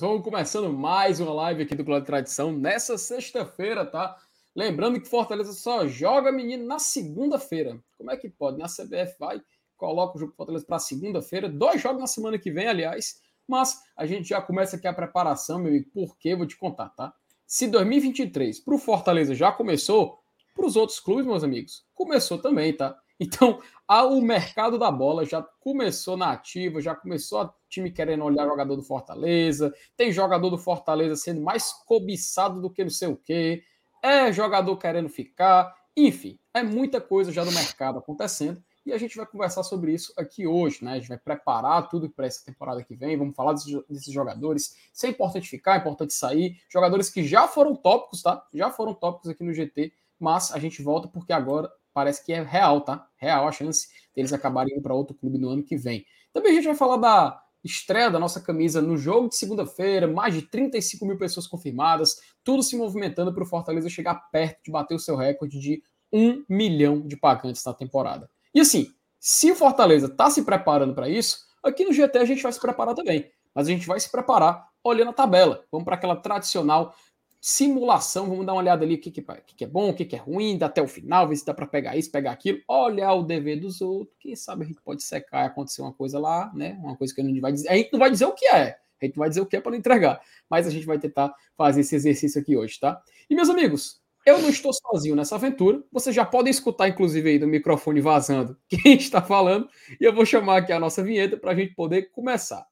[0.00, 0.08] Queridos.
[0.08, 4.16] Vamos começando mais uma live aqui do Clube de Tradição nessa sexta-feira, tá?
[4.56, 7.78] Lembrando que Fortaleza só joga menino na segunda-feira.
[7.98, 8.58] Como é que pode?
[8.58, 9.40] Na CBF vai,
[9.76, 13.20] coloca o jogo Fortaleza para segunda-feira, dois jogos na semana que vem, aliás.
[13.46, 17.12] Mas a gente já começa aqui a preparação, meu amigo, porque vou te contar, tá?
[17.46, 20.18] Se 2023 para o Fortaleza já começou,
[20.54, 22.98] para os outros clubes, meus amigos, começou também, tá?
[23.20, 23.60] Então,
[23.98, 28.76] o mercado da bola já começou na ativa, já começou a time querendo olhar jogador
[28.76, 33.64] do Fortaleza, tem jogador do Fortaleza sendo mais cobiçado do que não sei o quê,
[34.02, 39.16] é jogador querendo ficar, enfim, é muita coisa já do mercado acontecendo e a gente
[39.16, 40.92] vai conversar sobre isso aqui hoje, né?
[40.92, 44.76] A gente vai preparar tudo para essa temporada que vem, vamos falar desses jogadores.
[44.92, 46.56] Se é importante ficar, é importante sair.
[46.68, 48.44] Jogadores que já foram tópicos, tá?
[48.54, 52.42] Já foram tópicos aqui no GT, mas a gente volta porque agora parece que é
[52.42, 53.06] real, tá?
[53.16, 56.04] Real a chance deles acabarem indo para outro clube no ano que vem.
[56.32, 60.34] Também a gente vai falar da estreia da nossa camisa no jogo de segunda-feira, mais
[60.34, 64.94] de 35 mil pessoas confirmadas, tudo se movimentando para o Fortaleza chegar perto de bater
[64.94, 65.82] o seu recorde de
[66.12, 68.28] um milhão de pagantes na temporada.
[68.54, 72.42] E assim, se o Fortaleza está se preparando para isso, aqui no GT a gente
[72.42, 73.30] vai se preparar também.
[73.54, 75.64] Mas a gente vai se preparar olhando a tabela.
[75.70, 76.94] Vamos para aquela tradicional
[77.40, 79.22] simulação, vamos dar uma olhada ali o que, que,
[79.56, 81.66] que é bom, o que, que é ruim, até o final, ver se dá para
[81.66, 85.44] pegar isso, pegar aquilo, olhar o dever dos outros, quem sabe a gente pode secar
[85.44, 86.78] e acontecer uma coisa lá, né?
[86.82, 87.68] Uma coisa que a gente vai dizer.
[87.68, 89.56] A gente não vai dizer o que é, a gente não vai dizer o que
[89.56, 93.00] é para não entregar, mas a gente vai tentar fazer esse exercício aqui hoje, tá?
[93.28, 95.82] E meus amigos, eu não estou sozinho nessa aventura.
[95.90, 99.68] Vocês já podem escutar, inclusive, aí do microfone vazando quem está falando.
[99.98, 102.66] E eu vou chamar aqui a nossa vinheta para a gente poder começar.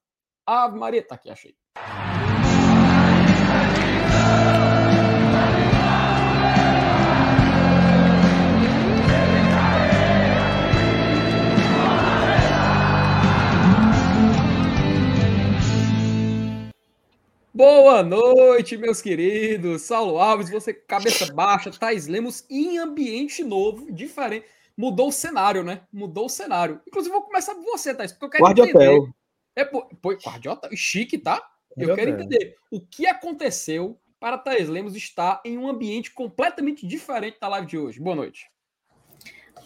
[0.44, 1.56] A Maria tá aqui, achei.
[17.58, 19.82] Boa noite, meus queridos.
[19.82, 24.46] Saulo Alves, você cabeça baixa, Thais Lemos em ambiente novo, diferente.
[24.76, 25.80] Mudou o cenário, né?
[25.92, 26.80] Mudou o cenário.
[26.86, 28.88] Inclusive, vou começar por você, Thais, porque eu quero Guarda entender.
[28.90, 29.14] Hotel.
[29.56, 29.88] É, pô,
[30.24, 31.44] Guardiota, chique, tá?
[31.76, 32.26] Eu quero Hotel.
[32.26, 37.66] entender o que aconteceu para Thais Lemos estar em um ambiente completamente diferente da live
[37.66, 37.98] de hoje.
[37.98, 38.48] Boa noite.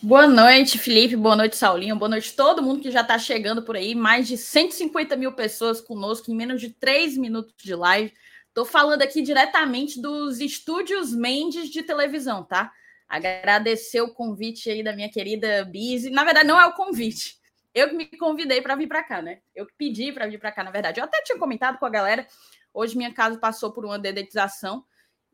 [0.04, 1.14] Boa noite, Felipe.
[1.14, 1.94] Boa noite, Saulinho.
[1.94, 3.94] Boa noite, todo mundo que já está chegando por aí.
[3.94, 8.12] Mais de 150 mil pessoas conosco em menos de 3 minutos de live.
[8.48, 12.72] Estou falando aqui diretamente dos estúdios Mendes de televisão, tá?
[13.08, 16.10] Agradecer o convite aí da minha querida Bizi.
[16.10, 17.36] Na verdade, não é o convite.
[17.72, 19.38] Eu que me convidei para vir para cá, né?
[19.54, 20.98] Eu que pedi para vir para cá, na verdade.
[20.98, 22.26] Eu até tinha comentado com a galera.
[22.74, 24.84] Hoje minha casa passou por uma dedetização.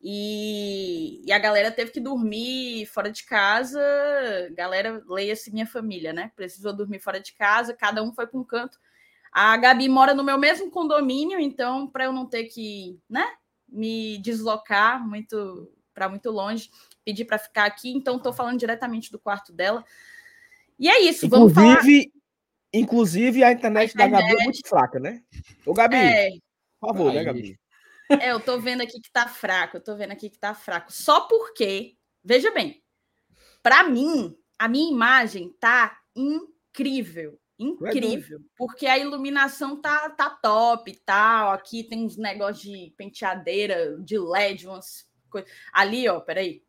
[0.00, 3.81] E, e, a galera teve que dormir fora de casa.
[4.53, 6.31] Galera, leia-se minha família, né?
[6.36, 8.78] Precisou dormir fora de casa, cada um foi para um canto.
[9.32, 13.26] A Gabi mora no meu mesmo condomínio, então, para eu não ter que, né,
[13.69, 16.70] me deslocar muito para muito longe,
[17.04, 17.91] pedi para ficar aqui.
[17.91, 19.84] Então, estou falando diretamente do quarto dela.
[20.78, 21.72] E é isso, vamos falar.
[21.72, 22.12] Inclusive,
[22.72, 25.22] inclusive a internet da Gabi é muito fraca, né?
[25.66, 26.31] Ô, Gabi, É,
[26.81, 27.25] por favor, né.
[27.25, 27.58] Gabi?
[28.08, 30.93] É, eu tô vendo aqui que tá fraco, eu tô vendo aqui que tá fraco.
[30.93, 32.82] Só porque, veja bem,
[33.62, 40.96] para mim, a minha imagem tá incrível, incrível, porque a iluminação tá, tá top e
[40.96, 41.52] tal.
[41.52, 45.50] Aqui tem uns negócios de penteadeira, de LED, umas coisas.
[45.72, 46.62] Ali, ó, peraí.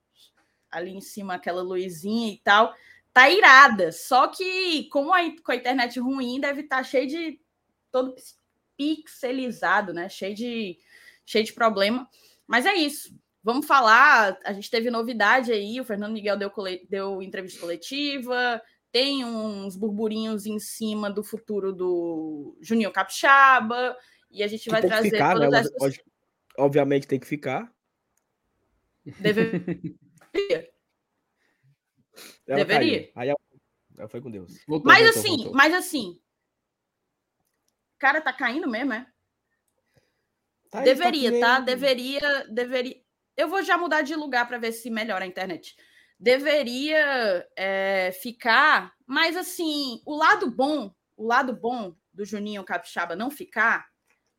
[0.69, 2.75] Ali em cima, aquela luzinha e tal.
[3.13, 3.91] Tá irada.
[3.91, 7.41] Só que, como a, com a internet ruim, deve estar cheio de.
[7.91, 8.13] todo
[8.77, 10.07] pixelizado, né?
[10.07, 10.79] Cheio de
[11.29, 12.09] cheio de problema.
[12.47, 13.15] Mas é isso.
[13.43, 14.37] Vamos falar.
[14.43, 15.79] A gente teve novidade aí.
[15.79, 16.51] O Fernando Miguel deu,
[16.89, 18.61] deu entrevista coletiva.
[18.91, 23.95] Tem uns burburinhos em cima do futuro do Juninho Capixaba.
[24.31, 25.59] E a gente Que vai tem que trazer ficar, todas né?
[25.59, 25.77] essas.
[25.77, 26.03] Pode-
[26.57, 27.71] Obviamente tem que ficar.
[29.05, 29.61] Deveria.
[32.47, 32.99] Ela Deveria.
[33.03, 33.11] caiu.
[33.15, 33.39] Aí ela-
[33.97, 34.53] ela foi com Deus.
[34.67, 35.53] Voltou, Mas voltou, assim, voltou.
[35.53, 36.19] mas assim.
[37.97, 39.07] Cara, tá caindo mesmo, é?
[40.69, 41.59] Tá aí, Deveria, tá?
[41.59, 42.95] Deveria, deveria.
[43.35, 45.75] Eu vou já mudar de lugar para ver se melhora a internet.
[46.19, 53.31] Deveria é, ficar, mas assim, o lado bom, o lado bom do Juninho Capixaba não
[53.31, 53.87] ficar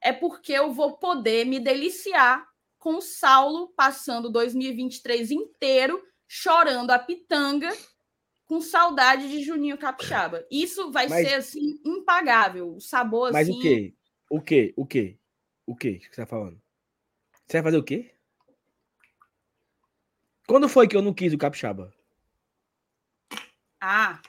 [0.02, 2.46] é porque eu vou poder me deliciar
[2.78, 7.70] com o Saulo passando 2023 inteiro chorando a pitanga
[8.46, 10.44] com saudade de Juninho Capixaba.
[10.50, 12.76] Isso vai Mas- ser assim impagável.
[12.76, 13.58] O sabor Mas assim.
[13.58, 13.94] o quê?
[14.30, 14.74] O quê?
[14.76, 15.19] O quê?
[15.70, 16.60] O quê que você tá falando?
[17.46, 18.12] Você vai fazer o quê?
[20.48, 21.94] Quando foi que eu não quis o capixaba?
[23.80, 24.20] Ah.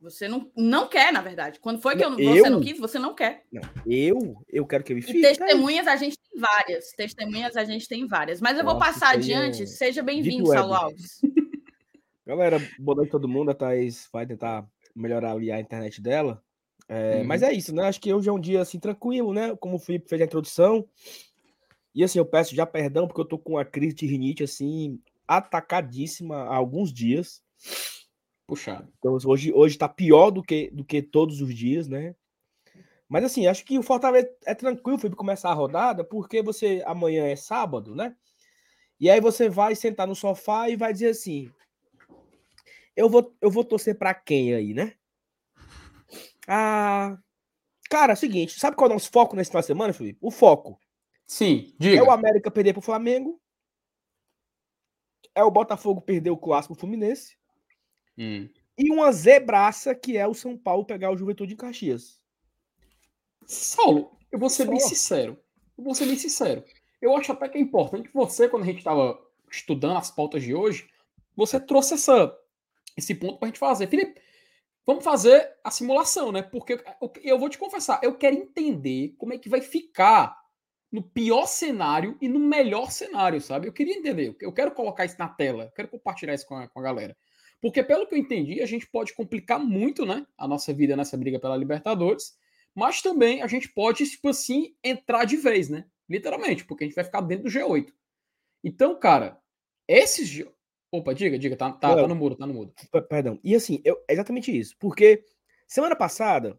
[0.00, 1.60] Você não, não quer, na verdade.
[1.60, 2.34] Quando foi que eu, eu?
[2.34, 3.44] você não quis, você não quer.
[3.52, 4.42] Não, eu?
[4.48, 5.18] Eu quero que ele fique.
[5.18, 6.90] E testemunhas a gente tem várias.
[6.92, 8.40] Testemunhas a gente tem várias.
[8.40, 9.64] Mas eu Nossa, vou passar adiante.
[9.64, 9.66] É...
[9.66, 11.20] Seja bem-vindo, Saulo Alves.
[12.24, 13.50] Galera, boa noite a todo mundo.
[13.50, 16.42] A Thaís vai tentar melhorar ali a internet dela.
[16.88, 17.84] É, Mas é isso, né?
[17.86, 19.56] Acho que hoje é um dia assim tranquilo, né?
[19.56, 20.88] Como o Felipe fez a introdução.
[21.94, 25.00] E assim, eu peço já perdão, porque eu tô com uma crise de rinite assim,
[25.26, 27.42] atacadíssima há alguns dias.
[28.46, 28.92] Puxado.
[28.98, 32.14] Então hoje, hoje tá pior do que, do que todos os dias, né?
[33.08, 37.26] Mas assim, acho que o Fortaleza é tranquilo para começar a rodada, porque você amanhã
[37.26, 38.14] é sábado, né?
[38.98, 41.50] E aí você vai sentar no sofá e vai dizer assim:
[42.96, 44.94] eu vou, eu vou torcer para quem aí, né?
[46.46, 47.18] Ah,
[47.90, 50.18] cara, é o seguinte, sabe qual é o nosso foco nesse final de semana, Felipe?
[50.22, 50.78] O foco.
[51.26, 51.98] Sim, diga.
[51.98, 53.40] É o América perder pro Flamengo.
[55.34, 57.36] É o Botafogo perder o clássico Fluminense.
[58.16, 58.48] Hum.
[58.78, 62.20] E uma zebraça que é o São Paulo pegar o Juventude em Caxias.
[63.46, 64.70] Saulo, eu vou ser Só.
[64.70, 65.38] bem sincero.
[65.76, 66.64] Eu vou ser bem sincero.
[67.00, 69.18] Eu acho até que é importante você, quando a gente estava
[69.50, 70.88] estudando as pautas de hoje,
[71.36, 72.34] você trouxe essa,
[72.96, 73.86] esse ponto para a gente fazer.
[73.88, 74.20] Felipe,
[74.86, 76.42] vamos fazer a simulação, né?
[76.42, 76.80] Porque
[77.22, 80.38] eu vou te confessar, eu quero entender como é que vai ficar
[80.92, 83.66] no pior cenário e no melhor cenário, sabe?
[83.66, 86.78] Eu queria entender, eu quero colocar isso na tela, quero compartilhar isso com a, com
[86.80, 87.16] a galera.
[87.60, 91.16] Porque, pelo que eu entendi, a gente pode complicar muito né, a nossa vida nessa
[91.16, 92.36] briga pela Libertadores,
[92.74, 95.86] mas também a gente pode, tipo assim, entrar de vez, né?
[96.08, 97.92] Literalmente, porque a gente vai ficar dentro do G8.
[98.62, 99.40] Então, cara,
[99.88, 100.44] esses.
[100.90, 102.72] Opa, diga, diga, tá, tá, tá no muro, tá no muro.
[103.08, 103.38] Perdão.
[103.42, 104.76] E assim, eu, é exatamente isso.
[104.78, 105.24] Porque
[105.66, 106.58] semana passada,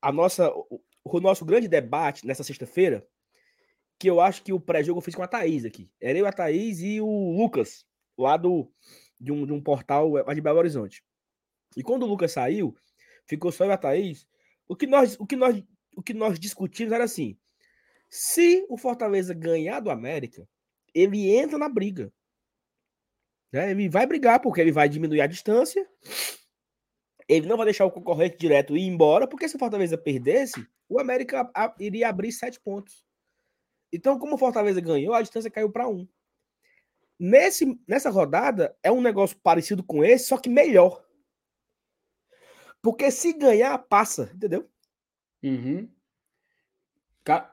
[0.00, 3.06] a nossa, o, o nosso grande debate nessa sexta-feira,
[3.98, 5.90] que eu acho que o pré-jogo eu fiz com a Thaís aqui.
[6.00, 7.86] Era eu, a Thaís e o Lucas,
[8.16, 8.70] lá do
[9.18, 11.02] de um, de um portal lá de Belo Horizonte.
[11.76, 12.76] E quando o Lucas saiu,
[13.26, 14.26] ficou só eu e a Thaís.
[14.68, 15.62] O que nós, o que nós,
[15.96, 17.36] o que nós discutimos era assim:
[18.08, 20.48] se o Fortaleza ganhar do América,
[20.94, 22.12] ele entra na briga.
[23.52, 23.70] Né?
[23.70, 25.86] Ele vai brigar, porque ele vai diminuir a distância.
[27.28, 31.00] Ele não vai deixar o concorrente direto ir embora, porque se o Fortaleza perdesse, o
[31.00, 33.04] América iria abrir sete pontos.
[33.92, 36.06] Então, como o Fortaleza ganhou, a distância caiu para um.
[37.18, 41.04] Nesse, nessa rodada, é um negócio parecido com esse, só que melhor.
[42.82, 44.70] Porque se ganhar, passa, entendeu?
[45.42, 45.90] Uhum.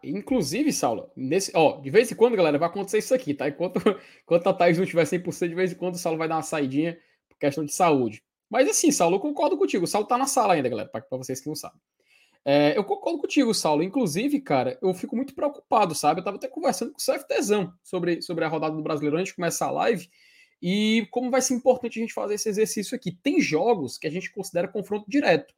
[0.03, 3.47] Inclusive, Saulo, nesse, ó, de vez em quando, galera, vai acontecer isso aqui, tá?
[3.47, 3.79] Enquanto,
[4.23, 6.43] enquanto a Thaís não tiver 100%, de vez em quando o Saulo vai dar uma
[6.43, 6.97] saidinha
[7.27, 8.23] por questão de saúde.
[8.49, 9.85] Mas assim, Saulo, eu concordo contigo.
[9.85, 11.79] O Saulo tá na sala ainda, galera, para vocês que não sabem.
[12.45, 13.81] É, eu concordo contigo, Saulo.
[13.81, 16.19] Inclusive, cara, eu fico muito preocupado, sabe?
[16.19, 19.35] Eu tava até conversando com o CFTzão sobre, sobre a rodada do Brasileirão antes de
[19.35, 20.07] começar a live
[20.61, 23.11] e como vai ser importante a gente fazer esse exercício aqui.
[23.11, 25.53] Tem jogos que a gente considera confronto direto.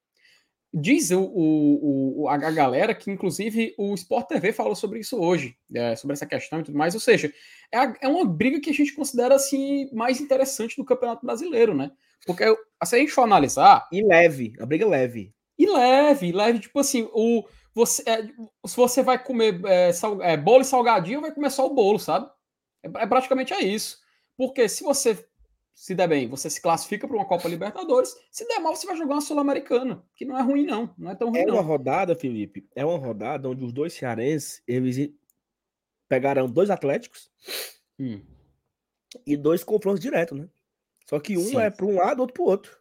[0.78, 5.56] Diz o, o, o a galera que, inclusive, o Sport TV falou sobre isso hoje,
[5.74, 6.94] é, sobre essa questão e tudo mais.
[6.94, 7.32] Ou seja,
[7.72, 11.74] é, a, é uma briga que a gente considera assim mais interessante do Campeonato Brasileiro,
[11.74, 11.92] né?
[12.26, 12.44] Porque
[12.84, 13.88] se a gente for analisar.
[13.90, 15.34] E leve, a briga leve.
[15.58, 18.24] E leve, leve, tipo assim, o, você, é,
[18.68, 22.00] se você vai comer é, sal, é, bolo e salgadinho, vai comer só o bolo,
[22.00, 22.30] sabe?
[22.84, 23.98] É, é, praticamente é isso.
[24.38, 25.26] Porque se você
[25.76, 28.96] se der bem, você se classifica para uma Copa Libertadores, se der mal, você vai
[28.96, 30.90] jogar uma Sul-Americana, que não é ruim, não.
[30.98, 31.64] Não é tão ruim, É uma não.
[31.64, 35.14] rodada, Felipe, é uma rodada onde os dois cearenses, eles
[36.08, 37.30] pegarão dois Atléticos
[38.00, 38.22] hum.
[39.28, 40.48] e dois confrontos diretos, né?
[41.10, 41.60] Só que um Sim.
[41.60, 42.78] é para um lado, outro para o outro.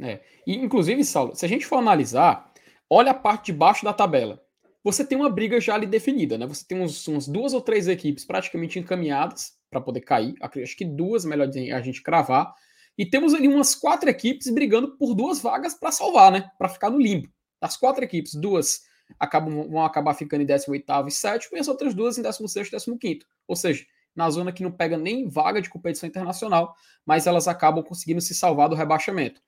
[0.00, 0.20] É.
[0.46, 2.54] E, inclusive, Saulo, se a gente for analisar,
[2.88, 4.40] olha a parte de baixo da tabela.
[4.84, 6.46] Você tem uma briga já ali definida, né?
[6.46, 10.34] Você tem uns, umas duas ou três equipes praticamente encaminhadas para poder cair.
[10.40, 12.52] Acho que duas, melhor a gente cravar.
[12.96, 16.50] E temos ali umas quatro equipes brigando por duas vagas para salvar, né?
[16.58, 17.28] Para ficar no limbo.
[17.60, 18.82] Das quatro equipes, duas
[19.18, 22.98] acabam, vão acabar ficando em 18 e 7 e as outras duas em 16 e
[22.98, 23.84] 15 Ou seja,
[24.14, 26.74] na zona que não pega nem vaga de competição internacional,
[27.06, 29.40] mas elas acabam conseguindo se salvar do rebaixamento.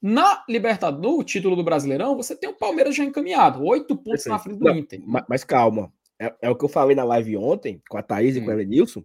[0.00, 4.28] Na Libertadores, no título do Brasileirão, você tem o Palmeiras já encaminhado, oito pontos Perfeito.
[4.28, 5.00] na frente do Não, Inter.
[5.04, 8.36] Mas, mas calma, é, é, o que eu falei na live ontem com a Thaís
[8.36, 8.40] hum.
[8.40, 9.02] e com o Elenilson,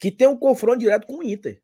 [0.00, 1.62] que tem um confronto direto com o Inter.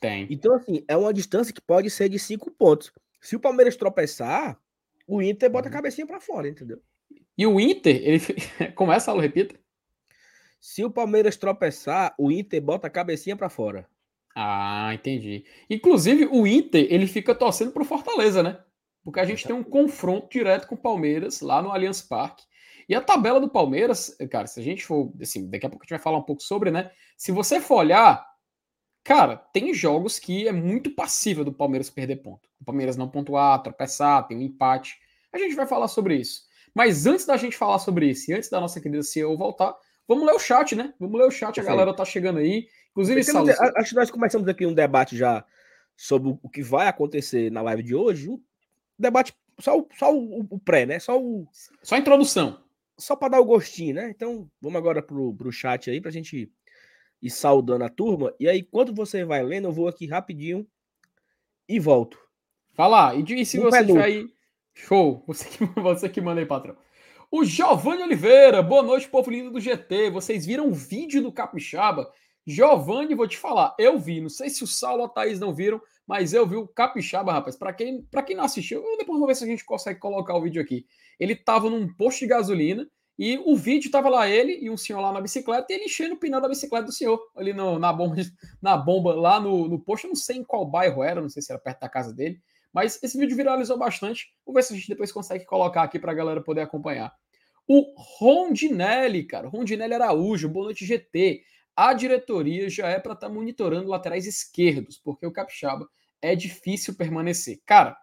[0.00, 0.26] Tem.
[0.30, 2.92] Então, assim, é uma distância que pode ser de cinco pontos.
[3.22, 4.60] Se o Palmeiras tropeçar,
[5.06, 5.74] o Inter bota a uhum.
[5.74, 6.80] cabecinha para fora, entendeu?
[7.36, 8.20] E o Inter, ele
[8.76, 9.58] começa, Alô, repita.
[10.60, 13.88] Se o Palmeiras tropeçar, o Inter bota a cabecinha para fora.
[14.36, 15.44] Ah, entendi.
[15.70, 18.62] Inclusive, o Inter, ele fica torcendo pro Fortaleza, né?
[19.02, 22.44] Porque a gente tem um confronto direto com o Palmeiras lá no Allianz Parque.
[22.88, 25.84] E a tabela do Palmeiras, cara, se a gente for, assim, daqui a pouco a
[25.84, 26.90] gente vai falar um pouco sobre, né?
[27.16, 28.26] Se você for olhar,
[29.02, 32.48] cara, tem jogos que é muito passível do Palmeiras perder ponto.
[32.60, 34.98] O Palmeiras não pontuar, tropeçar, tem um empate.
[35.32, 36.42] A gente vai falar sobre isso.
[36.74, 39.74] Mas antes da gente falar sobre isso, e antes da nossa querida CEO voltar,
[40.08, 40.92] vamos ler o chat, né?
[40.98, 42.66] Vamos ler o chat, a galera tá chegando aí.
[42.90, 45.44] Inclusive, Saulo, acho que nós começamos aqui um debate já
[45.96, 48.28] sobre o que vai acontecer na live de hoje.
[48.28, 48.40] Um
[48.98, 50.98] debate, só, o, só o, o pré, né?
[50.98, 51.46] Só o.
[51.82, 52.63] Só a introdução.
[52.98, 54.10] Só para dar o gostinho, né?
[54.10, 56.50] Então, vamos agora pro, pro chat aí, pra gente
[57.20, 58.34] ir saudando a turma.
[58.38, 60.66] E aí, quando você vai lendo, eu vou aqui rapidinho
[61.68, 62.18] e volto.
[62.72, 64.34] Fala, e, e se um você tiver aí
[64.74, 65.22] Show.
[65.26, 66.76] Você que, você que manda aí, patrão.
[67.30, 70.10] O Giovanni Oliveira, boa noite, povo lindo do GT.
[70.10, 72.10] Vocês viram o vídeo do Capixaba?
[72.46, 74.20] Giovanni, vou te falar, eu vi.
[74.20, 77.32] Não sei se o Saulo ou a Thaís não viram, mas eu vi o Capixaba,
[77.32, 77.56] rapaz.
[77.56, 80.42] Para quem, pra quem não assistiu, depois vou ver se a gente consegue colocar o
[80.42, 80.86] vídeo aqui.
[81.18, 82.86] Ele tava num posto de gasolina
[83.18, 86.14] e o vídeo tava lá ele e um senhor lá na bicicleta e ele enchendo
[86.14, 88.16] o pneu da bicicleta do senhor ali no, na, bomba,
[88.60, 90.06] na bomba lá no, no posto.
[90.06, 92.40] Eu não sei em qual bairro era, não sei se era perto da casa dele.
[92.72, 94.34] Mas esse vídeo viralizou bastante.
[94.44, 97.12] Vamos ver se a gente depois consegue colocar aqui para a galera poder acompanhar.
[97.68, 101.42] O Rondinelli, cara, Rondinelli Araújo, boa noite GT.
[101.76, 105.88] A diretoria já é para estar tá monitorando laterais esquerdos, porque o Capixaba
[106.20, 107.60] é difícil permanecer.
[107.64, 107.96] Cara,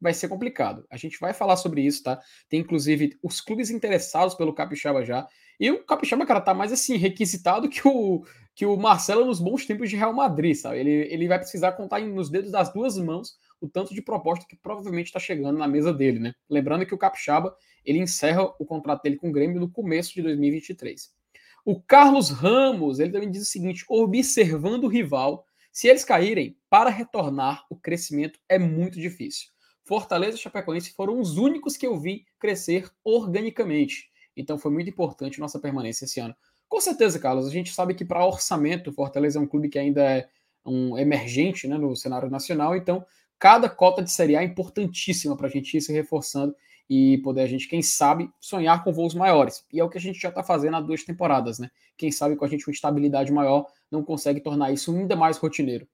[0.00, 0.84] vai ser complicado.
[0.90, 2.20] A gente vai falar sobre isso, tá?
[2.48, 5.26] Tem inclusive os clubes interessados pelo Capixaba já.
[5.58, 8.24] E o Capixaba, cara, tá mais assim, requisitado que o,
[8.54, 10.78] que o Marcelo nos bons tempos de Real Madrid, sabe?
[10.78, 14.56] Ele, ele vai precisar contar nos dedos das duas mãos o tanto de proposta que
[14.56, 16.32] provavelmente está chegando na mesa dele, né?
[16.48, 20.22] Lembrando que o Capixaba ele encerra o contrato dele com o Grêmio no começo de
[20.22, 21.12] 2023.
[21.64, 26.90] O Carlos Ramos ele também diz o seguinte: observando o rival, se eles caírem, para
[26.90, 29.48] retornar o crescimento é muito difícil.
[29.88, 34.10] Fortaleza e Chapecoense foram os únicos que eu vi crescer organicamente.
[34.36, 36.36] Então foi muito importante nossa permanência esse ano.
[36.68, 40.02] Com certeza, Carlos, a gente sabe que para orçamento, Fortaleza é um clube que ainda
[40.02, 40.28] é
[40.62, 43.02] um emergente né, no cenário nacional, então
[43.38, 46.54] cada cota de Série A é importantíssima para a gente ir se reforçando
[46.90, 49.64] e poder a gente, quem sabe, sonhar com voos maiores.
[49.72, 51.70] E é o que a gente já está fazendo há duas temporadas, né?
[51.96, 55.88] Quem sabe com a gente uma estabilidade maior não consegue tornar isso ainda mais rotineiro.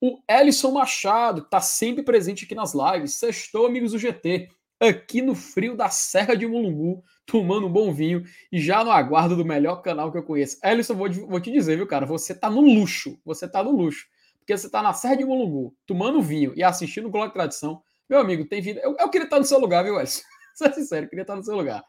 [0.00, 3.14] O Ellison Machado está sempre presente aqui nas lives.
[3.14, 4.48] Sextou, amigos do GT.
[4.80, 9.36] Aqui no frio da Serra de Mulungu, tomando um bom vinho e já no aguardo
[9.36, 10.58] do melhor canal que eu conheço.
[10.64, 12.06] Ellison, vou, vou te dizer, viu, cara?
[12.06, 13.20] Você tá no luxo.
[13.26, 14.06] Você tá no luxo
[14.50, 18.18] porque você está na Serra de Mulungu, tomando vinho e assistindo o Glória Tradição, meu
[18.18, 18.80] amigo, tem vida.
[18.82, 20.22] Eu, eu queria estar no seu lugar, viu, Elson?
[20.54, 21.84] Ser sincero, queria estar no seu lugar.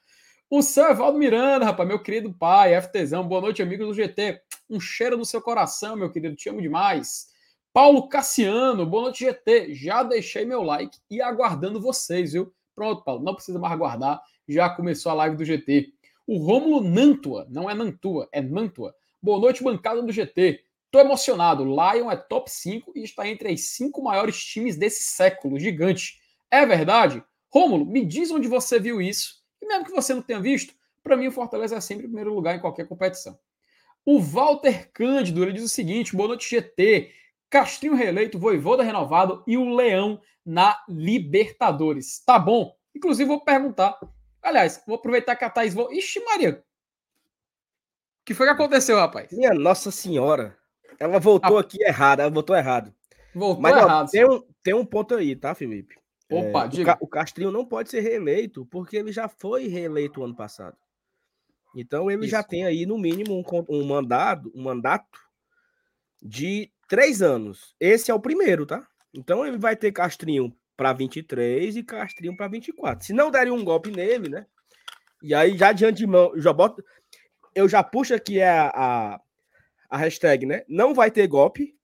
[0.47, 4.39] O seu Evaldo Miranda, rapaz, meu querido pai, FTzão, boa noite, amigos do GT.
[4.69, 7.30] Um cheiro no seu coração, meu querido, te amo demais.
[7.73, 9.73] Paulo Cassiano, boa noite, GT.
[9.73, 12.53] Já deixei meu like e aguardando vocês, viu?
[12.75, 15.93] Pronto, Paulo, não precisa mais aguardar, já começou a live do GT.
[16.27, 18.93] O Rômulo Nantua, não é Nantua, é Nantua.
[19.21, 20.65] Boa noite, bancada do GT.
[20.91, 21.63] Tô emocionado.
[21.63, 25.57] Lion é top 5 e está entre as cinco maiores times desse século.
[25.57, 26.19] Gigante.
[26.51, 27.23] É verdade?
[27.49, 29.41] Rômulo, me diz onde você viu isso.
[29.61, 32.33] E mesmo que você não tenha visto, para mim o Fortaleza é sempre o primeiro
[32.33, 33.39] lugar em qualquer competição.
[34.05, 37.20] O Walter Cândido ele diz o seguinte: boa noite, GT.
[37.51, 42.23] Castrinho reeleito, Voivoda renovado e o Leão na Libertadores.
[42.25, 42.73] Tá bom?
[42.95, 43.99] Inclusive, vou perguntar.
[44.41, 45.73] Aliás, vou aproveitar que a Thaís.
[45.73, 45.91] Vou...
[45.91, 46.63] Ixi, Maria!
[48.21, 49.29] O que foi que aconteceu, rapaz?
[49.33, 50.57] Minha Nossa Senhora!
[50.97, 51.61] Ela voltou a...
[51.61, 52.93] aqui errada, ela voltou errado.
[53.35, 54.07] Voltou Mas, errado.
[54.07, 55.95] Ó, tem, um, tem um ponto aí, tá, Felipe?
[56.31, 56.97] Opa, é, diga.
[57.01, 60.77] O, Castrinho não pode ser reeleito, porque ele já foi reeleito ano passado.
[61.75, 62.31] Então ele Isso.
[62.31, 65.19] já tem aí, no mínimo, um, um mandado, um mandato
[66.21, 67.75] de três anos.
[67.79, 68.85] Esse é o primeiro, tá?
[69.13, 73.05] Então ele vai ter Castrinho para 23 e Castrinho para 24.
[73.05, 74.45] Se não derem um golpe nele, né?
[75.21, 76.83] E aí, já de antemão, eu já boto.
[77.53, 79.21] Eu já puxo aqui a, a,
[79.89, 80.63] a hashtag, né?
[80.67, 81.75] Não vai ter golpe.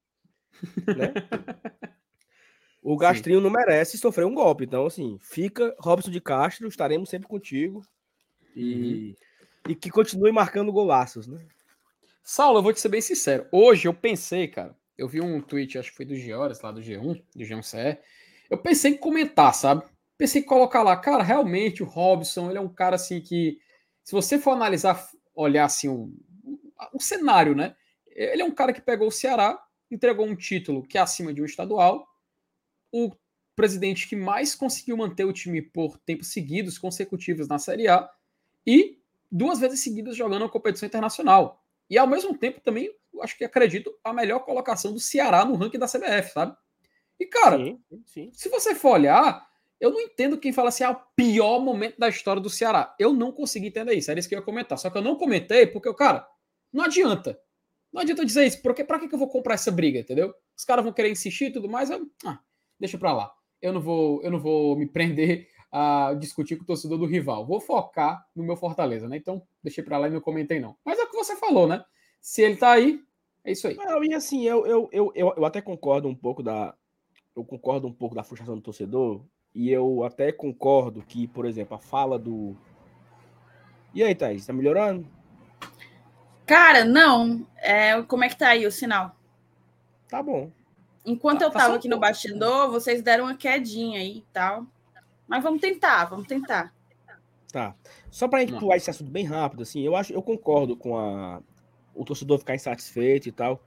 [0.88, 1.13] Né?
[2.82, 3.44] o Gastrinho Sim.
[3.44, 4.63] não merece sofrer um golpe.
[4.63, 7.86] Então, assim, fica Robson de Castro, estaremos sempre contigo.
[8.56, 9.15] E,
[9.67, 9.72] uhum.
[9.72, 11.46] e que continue marcando golaços, né?
[12.29, 13.48] Saulo, eu vou te ser bem sincero.
[13.53, 16.81] Hoje eu pensei, cara, eu vi um tweet, acho que foi do Geores, lá do
[16.81, 17.98] G1, do G1CE.
[18.50, 19.86] Eu pensei em comentar, sabe?
[20.17, 23.62] Pensei em colocar lá, cara, realmente o Robson, ele é um cara assim que,
[24.03, 26.12] se você for analisar, olhar assim o,
[27.00, 27.77] cenário, né?
[28.07, 29.57] Ele é um cara que pegou o Ceará,
[29.89, 32.05] entregou um título que é acima de um estadual,
[32.91, 33.15] o
[33.55, 38.05] presidente que mais conseguiu manter o time por tempos seguidos, consecutivos na Série A,
[38.65, 39.00] e
[39.31, 41.63] duas vezes seguidas jogando a competição internacional.
[41.89, 42.91] E ao mesmo tempo também,
[43.22, 46.56] acho que acredito, a melhor colocação do Ceará no ranking da CBF, sabe?
[47.20, 48.29] E cara, sim, sim.
[48.34, 49.48] se você for olhar,
[49.79, 52.96] eu não entendo quem fala assim, é o pior momento da história do Ceará.
[53.00, 54.77] Eu não consegui entender isso, era isso que eu ia comentar.
[54.77, 56.27] Só que eu não comentei porque, cara,
[56.72, 57.39] não adianta.
[57.91, 60.34] Não adianta dizer isso, porque pra que eu vou comprar essa briga, entendeu?
[60.56, 62.39] Os caras vão querer insistir e tudo mais, eu, ah,
[62.79, 63.32] deixa pra lá.
[63.62, 67.46] Eu não vou, eu não vou me prender a discutir com o torcedor do rival.
[67.46, 69.17] Vou focar no meu Fortaleza, né?
[69.17, 70.76] Então, deixei para lá e não comentei, não.
[70.84, 71.84] Mas é o que você falou, né?
[72.20, 73.02] Se ele tá aí,
[73.48, 73.76] é isso aí.
[73.76, 76.74] Não, e assim, eu, eu, eu, eu, eu até concordo um pouco da.
[77.34, 79.24] Eu concordo um pouco da frustração do torcedor.
[79.56, 82.58] E eu até concordo que, por exemplo, a fala do.
[83.94, 85.08] E aí, Thaís, tá melhorando?
[86.46, 87.48] Cara, não.
[87.56, 89.16] É, como é que tá aí o sinal?
[90.10, 90.52] Tá bom.
[91.06, 94.66] Enquanto tá, eu tava tá aqui no bastidor, vocês deram uma quedinha aí e tal.
[95.26, 96.74] Mas vamos tentar, vamos tentar.
[97.51, 97.75] Tá.
[98.12, 101.42] Só para incluir esse assunto bem rápido, assim, eu acho, eu concordo com a
[101.98, 103.63] o torcedor ficar insatisfeito e tal.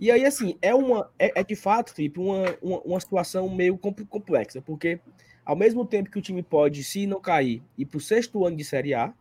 [0.00, 3.78] E aí, assim, é uma é, é de fato, Felipe, uma, uma, uma, situação meio
[3.78, 4.98] complexa, porque
[5.44, 8.56] ao mesmo tempo que o time pode, se não cair, ir para o sexto ano
[8.56, 9.12] de Série A,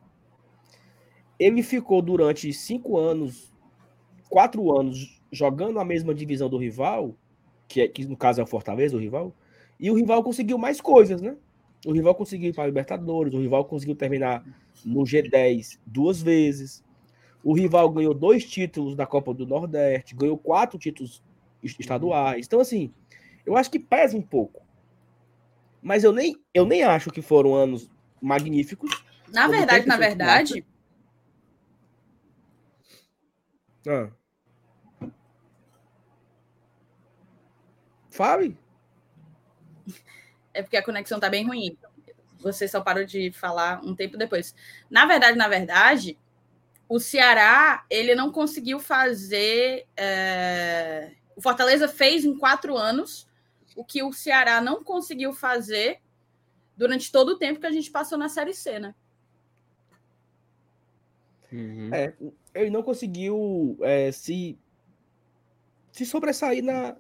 [1.37, 3.53] ele ficou durante cinco anos,
[4.29, 7.15] quatro anos, jogando a mesma divisão do rival,
[7.67, 9.35] que, é, que no caso é o Fortaleza, o rival,
[9.79, 11.35] e o rival conseguiu mais coisas, né?
[11.85, 14.43] O rival conseguiu ir para a Libertadores, o rival conseguiu terminar
[14.85, 16.83] no G10 duas vezes.
[17.43, 21.21] O rival ganhou dois títulos da Copa do Nordeste, ganhou quatro títulos
[21.61, 22.45] estaduais.
[22.45, 22.93] Então, assim,
[23.45, 24.61] eu acho que pesa um pouco.
[25.81, 27.89] Mas eu nem, eu nem acho que foram anos
[28.21, 29.03] magníficos.
[29.27, 30.65] Na verdade, na verdade.
[33.85, 34.09] Ah.
[38.09, 38.57] Fale.
[40.53, 41.77] É porque a conexão tá bem ruim.
[42.43, 44.53] Você só parou de falar um tempo depois.
[44.89, 46.17] Na verdade, na verdade,
[46.87, 49.87] o Ceará ele não conseguiu fazer.
[49.97, 51.13] É...
[51.35, 53.27] O Fortaleza fez em quatro anos
[53.75, 55.99] o que o Ceará não conseguiu fazer
[56.77, 58.93] durante todo o tempo que a gente passou na Série C, né?
[61.51, 61.89] Uhum.
[61.93, 62.13] É,
[62.53, 64.57] ele não conseguiu é, se,
[65.91, 66.95] se sobressair na,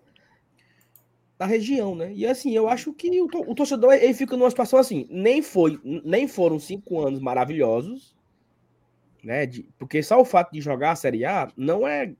[1.37, 2.13] da região, né?
[2.13, 5.79] E assim, eu acho que o, o torcedor ele fica numa situação assim, nem foi,
[5.83, 8.15] nem foram cinco anos maravilhosos,
[9.23, 9.45] né?
[9.45, 12.13] De, porque só o fato de jogar a Série A não é.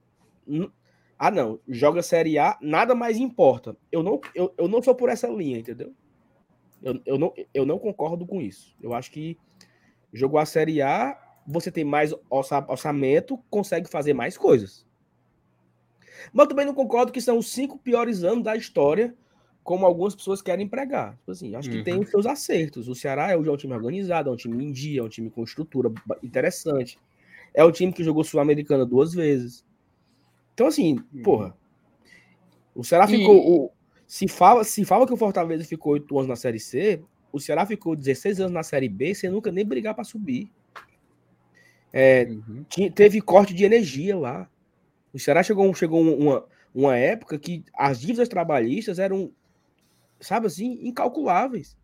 [1.18, 3.76] Ah, não, joga Série A, nada mais importa.
[3.90, 5.94] Eu não, eu, eu não sou por essa linha, entendeu?
[6.82, 8.76] Eu, eu, não, eu não concordo com isso.
[8.82, 9.38] Eu acho que
[10.12, 14.86] jogou a Série A, você tem mais orçamento, consegue fazer mais coisas.
[16.32, 19.14] Mas também não concordo que são os cinco piores anos da história,
[19.62, 21.16] como algumas pessoas querem pregar.
[21.16, 21.84] Tipo assim, acho que uhum.
[21.84, 22.88] tem os seus acertos.
[22.88, 25.42] O Ceará é um time organizado, é um time em dia, é um time com
[25.42, 25.90] estrutura
[26.22, 26.98] interessante.
[27.54, 29.64] É um time que jogou Sul-Americana duas vezes.
[30.52, 31.22] Então, assim, uhum.
[31.22, 31.56] porra.
[32.74, 33.16] O Ceará e...
[33.16, 33.36] ficou.
[33.36, 33.72] O,
[34.06, 37.64] se, fala, se fala que o Fortaleza ficou oito anos na Série C, o Ceará
[37.64, 40.50] ficou 16 anos na Série B sem nunca nem brigar para subir.
[41.92, 42.64] É, uhum.
[42.92, 44.50] teve corte de energia lá.
[45.14, 49.30] O Ceará chegou, chegou uma, uma época que as dívidas trabalhistas eram,
[50.18, 51.76] sabe assim, incalculáveis.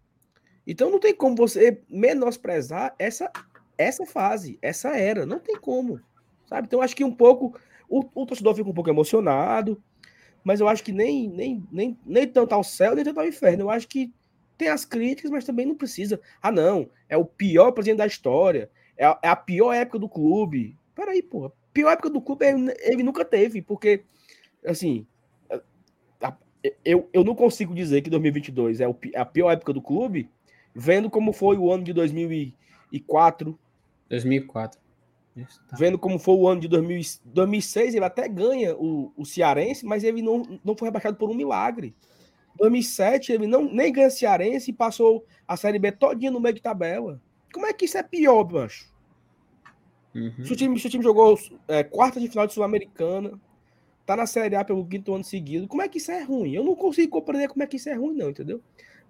[0.66, 3.30] Então não tem como você menosprezar essa,
[3.78, 5.24] essa fase, essa era.
[5.24, 6.00] Não tem como.
[6.46, 6.66] Sabe?
[6.66, 7.56] Então acho que um pouco.
[7.88, 9.80] O, o torcedor fica um pouco emocionado,
[10.44, 13.64] mas eu acho que nem, nem, nem, nem tanto ao céu, nem tanto ao inferno.
[13.64, 14.12] Eu acho que
[14.58, 16.20] tem as críticas, mas também não precisa.
[16.42, 20.08] Ah, não, é o pior presidente da história, é a, é a pior época do
[20.08, 20.76] clube.
[20.94, 24.04] Peraí, porra pior época do clube ele, ele nunca teve, porque,
[24.64, 25.06] assim,
[26.84, 30.30] eu, eu não consigo dizer que 2022 é, a pior época do clube,
[30.74, 33.58] vendo como foi o ano de 2004.
[34.08, 34.80] 2004.
[35.68, 35.76] Tá.
[35.78, 40.04] Vendo como foi o ano de 2000, 2006, ele até ganha o, o Cearense, mas
[40.04, 41.94] ele não, não foi rebaixado por um milagre.
[42.56, 46.60] 2007, ele não, nem ganha Cearense e passou a Série B todinha no meio de
[46.60, 47.22] tabela.
[47.52, 48.90] Como é que isso é pior, mancho?
[50.14, 50.44] Uhum.
[50.44, 53.32] Se, o time, se o time jogou é, quarta de final de Sul-Americana,
[54.04, 56.52] tá na Série A pelo quinto ano seguido, como é que isso é ruim?
[56.52, 58.60] Eu não consigo compreender como é que isso é ruim, não, entendeu?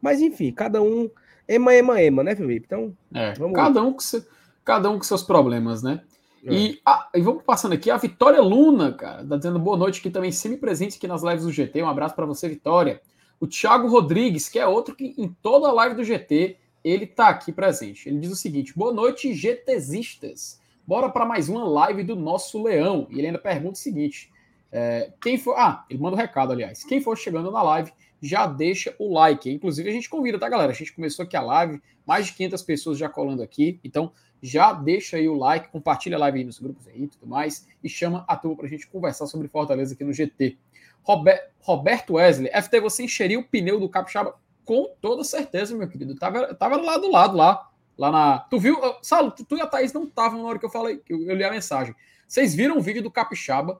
[0.00, 1.10] Mas enfim, cada um.
[1.48, 2.66] Ema, ema, ema, né, Felipe?
[2.66, 4.24] Então, é, vamos cada, um com se,
[4.64, 6.02] cada um com seus problemas, né?
[6.44, 6.54] É.
[6.54, 10.10] E, ah, e vamos passando aqui, a Vitória Luna, cara, tá dizendo boa noite aqui
[10.10, 11.82] também, sempre presente aqui nas lives do GT.
[11.82, 13.00] Um abraço para você, Vitória.
[13.40, 17.28] O Thiago Rodrigues, que é outro que em toda a live do GT, ele tá
[17.28, 18.08] aqui presente.
[18.08, 20.59] Ele diz o seguinte: boa noite, GTzistas.
[20.90, 23.06] Bora para mais uma live do nosso Leão.
[23.10, 24.28] E ele ainda pergunta o seguinte:
[24.72, 25.54] é, quem for.
[25.56, 26.82] Ah, ele manda um recado, aliás.
[26.82, 29.48] Quem for chegando na live, já deixa o like.
[29.48, 30.72] Inclusive, a gente convida, tá, galera?
[30.72, 33.78] A gente começou aqui a live, mais de 500 pessoas já colando aqui.
[33.84, 34.10] Então,
[34.42, 37.68] já deixa aí o like, compartilha a live aí nos grupos aí e tudo mais.
[37.84, 40.58] E chama a turma para a gente conversar sobre Fortaleza aqui no GT.
[41.04, 44.34] Robert, Roberto Wesley, FT, você encheria o pneu do Capixaba?
[44.64, 46.16] Com toda certeza, meu querido.
[46.16, 47.69] Tava, tava lá do lado lá
[48.00, 48.38] lá na.
[48.38, 48.78] Tu viu?
[49.02, 51.22] Saulo, tu, tu e a Thaís não estavam na hora que eu falei, que eu,
[51.22, 51.94] eu li a mensagem.
[52.26, 53.78] Vocês viram o vídeo do Capixaba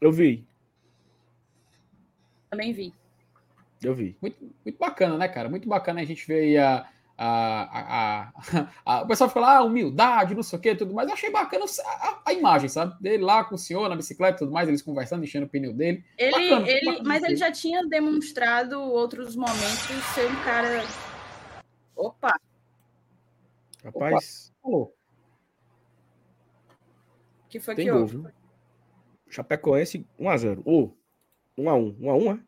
[0.00, 0.46] Eu vi.
[2.48, 2.94] Também vi.
[3.82, 4.16] Eu vi.
[4.20, 5.48] Muito, muito bacana, né, cara?
[5.48, 6.86] Muito bacana a gente ver aí a,
[7.18, 8.32] a, a,
[8.84, 11.08] a, o pessoal fica lá, ah, humildade, não sei o que, tudo mais.
[11.08, 12.94] Eu achei bacana a, a, imagem, sabe?
[13.00, 15.72] Dele lá com o senhor na bicicleta e tudo mais, eles conversando, enchendo o pneu
[15.72, 16.04] dele.
[16.16, 20.84] Ele, bacana, ele, bacana mas ele já tinha demonstrado outros momentos ser um cara.
[21.96, 22.38] Opa!
[23.84, 24.52] Rapaz.
[24.62, 24.92] Opa.
[27.48, 28.16] que foi Tem que gol, houve?
[28.18, 28.30] viu?
[29.28, 30.62] Chapecoense 1x0.
[30.64, 30.96] Ou
[31.58, 31.96] 1x1.
[31.98, 32.40] 1x1, é?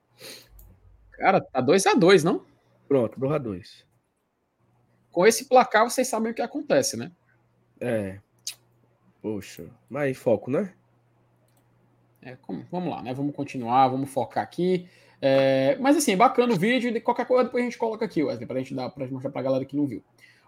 [1.12, 2.44] Cara, tá 2x2, não?
[2.88, 3.84] Pronto, 2x2
[5.12, 7.12] com esse placar vocês sabem o que acontece, né?
[7.78, 8.18] É.
[9.20, 10.72] Poxa, mas foco, né?
[12.22, 13.12] É, como, vamos lá, né?
[13.12, 14.88] Vamos continuar, vamos focar aqui.
[15.20, 16.92] É, mas assim, bacana o vídeo.
[16.92, 19.42] De qualquer coisa depois a gente coloca aqui, Wesley, pra gente dar pra mostrar pra
[19.42, 20.02] galera que não viu.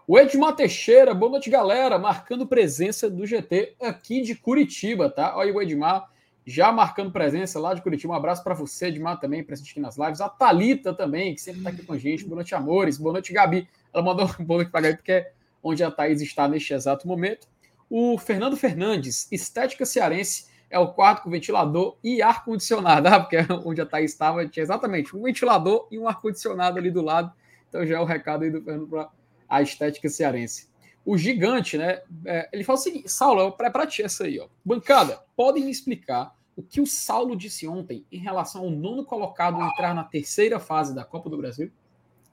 [0.07, 1.97] O Edmar Teixeira, boa noite, galera.
[1.97, 5.35] Marcando presença do GT aqui de Curitiba, tá?
[5.35, 6.11] Olha o Edmar
[6.45, 8.13] já marcando presença lá de Curitiba.
[8.13, 10.21] Um abraço para você, Edmar, também, presente aqui nas lives.
[10.21, 12.23] A Talita também, que sempre tá aqui com a gente.
[12.23, 12.99] Boa noite, amores.
[12.99, 13.67] Boa noite, Gabi.
[13.91, 15.31] Ela mandou um bolo aqui pra Gabi, porque é
[15.63, 17.47] onde a Thaís está neste exato momento.
[17.89, 23.47] O Fernando Fernandes, Estética Cearense, é o quarto com ventilador e ar-condicionado, ah, porque é
[23.65, 27.33] onde a Thaís estava tinha exatamente um ventilador e um ar-condicionado ali do lado.
[27.67, 29.09] Então já é o recado aí do Fernando para
[29.47, 30.69] a Estética Cearense.
[31.05, 32.01] O gigante, né?
[32.25, 34.47] É, ele fala o seguinte: Saulo, é para ti essa aí, ó.
[34.63, 39.61] Bancada, podem me explicar o que o Saulo disse ontem em relação ao nono colocado
[39.61, 41.71] entrar na terceira fase da Copa do Brasil?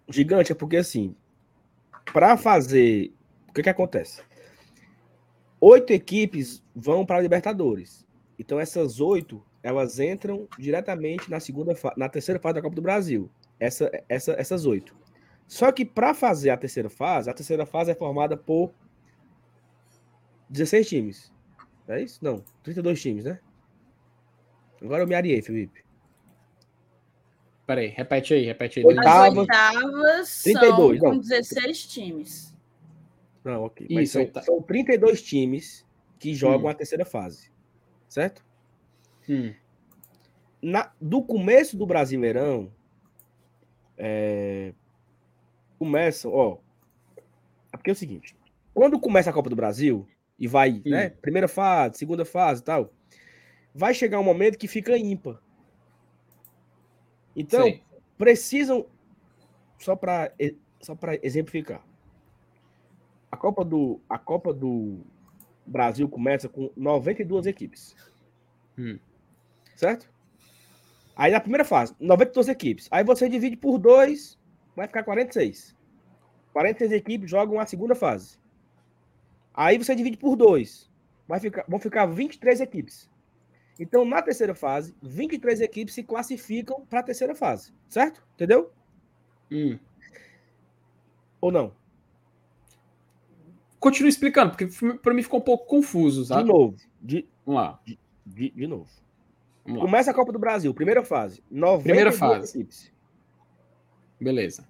[0.08, 1.14] Gigante, é porque assim,
[2.12, 3.12] para fazer.
[3.48, 4.22] O que, que acontece?
[5.60, 8.06] Oito equipes vão para a Libertadores.
[8.38, 13.30] Então, essas oito elas entram diretamente na segunda na terceira fase da Copa do Brasil.
[13.60, 14.96] Essa, essa, essas oito.
[15.52, 18.72] Só que para fazer a terceira fase, a terceira fase é formada por
[20.48, 21.32] 16 times.
[21.86, 22.18] É isso?
[22.24, 23.38] Não, 32 times, né?
[24.80, 25.84] Agora eu me ariei, Felipe.
[27.66, 28.86] Peraí, repete aí, repete aí.
[28.86, 32.56] Oitavas, As oitavas 32, são com 16 times.
[33.44, 33.86] Não, ok.
[33.90, 35.86] Mas Isso, são, são 32 times
[36.18, 36.68] que jogam hum.
[36.68, 37.52] a terceira fase.
[38.08, 38.42] Certo?
[39.28, 39.52] Hum.
[40.62, 42.72] Na, do começo do Brasileirão,
[43.98, 44.72] é,
[45.82, 46.58] começam, ó.
[47.72, 48.36] É porque é o seguinte:
[48.72, 50.06] quando começa a Copa do Brasil
[50.38, 50.82] e vai, hum.
[50.86, 51.10] né?
[51.10, 52.92] Primeira fase, segunda fase e tal,
[53.74, 55.42] vai chegar um momento que fica ímpar.
[57.34, 57.80] Então, Sim.
[58.16, 58.86] precisam,
[59.78, 60.32] só para
[60.80, 61.84] só exemplificar,
[63.30, 65.00] a Copa, do, a Copa do
[65.66, 67.96] Brasil começa com 92 equipes.
[68.78, 68.98] Hum.
[69.74, 70.08] Certo?
[71.16, 72.88] Aí na primeira fase, 92 equipes.
[72.90, 74.38] Aí você divide por dois,
[74.76, 75.76] vai ficar 46.
[76.52, 78.38] 46 equipes jogam a segunda fase.
[79.54, 80.90] Aí você divide por dois,
[81.28, 83.10] vai ficar, vão ficar 23 equipes.
[83.78, 88.22] Então, na terceira fase, 23 equipes se classificam para a terceira fase, certo?
[88.34, 88.70] Entendeu?
[89.50, 89.78] Hum.
[91.40, 91.74] Ou não?
[93.80, 94.68] Continue explicando, porque
[95.02, 96.44] para mim ficou um pouco confuso, sabe?
[96.44, 96.76] De novo.
[97.00, 97.80] De, Vamos lá.
[97.84, 98.88] De, de, de novo.
[99.64, 101.42] Começa a Copa do Brasil, primeira fase.
[101.82, 102.58] Primeira fase.
[102.58, 102.91] Equipes.
[104.22, 104.66] Beleza.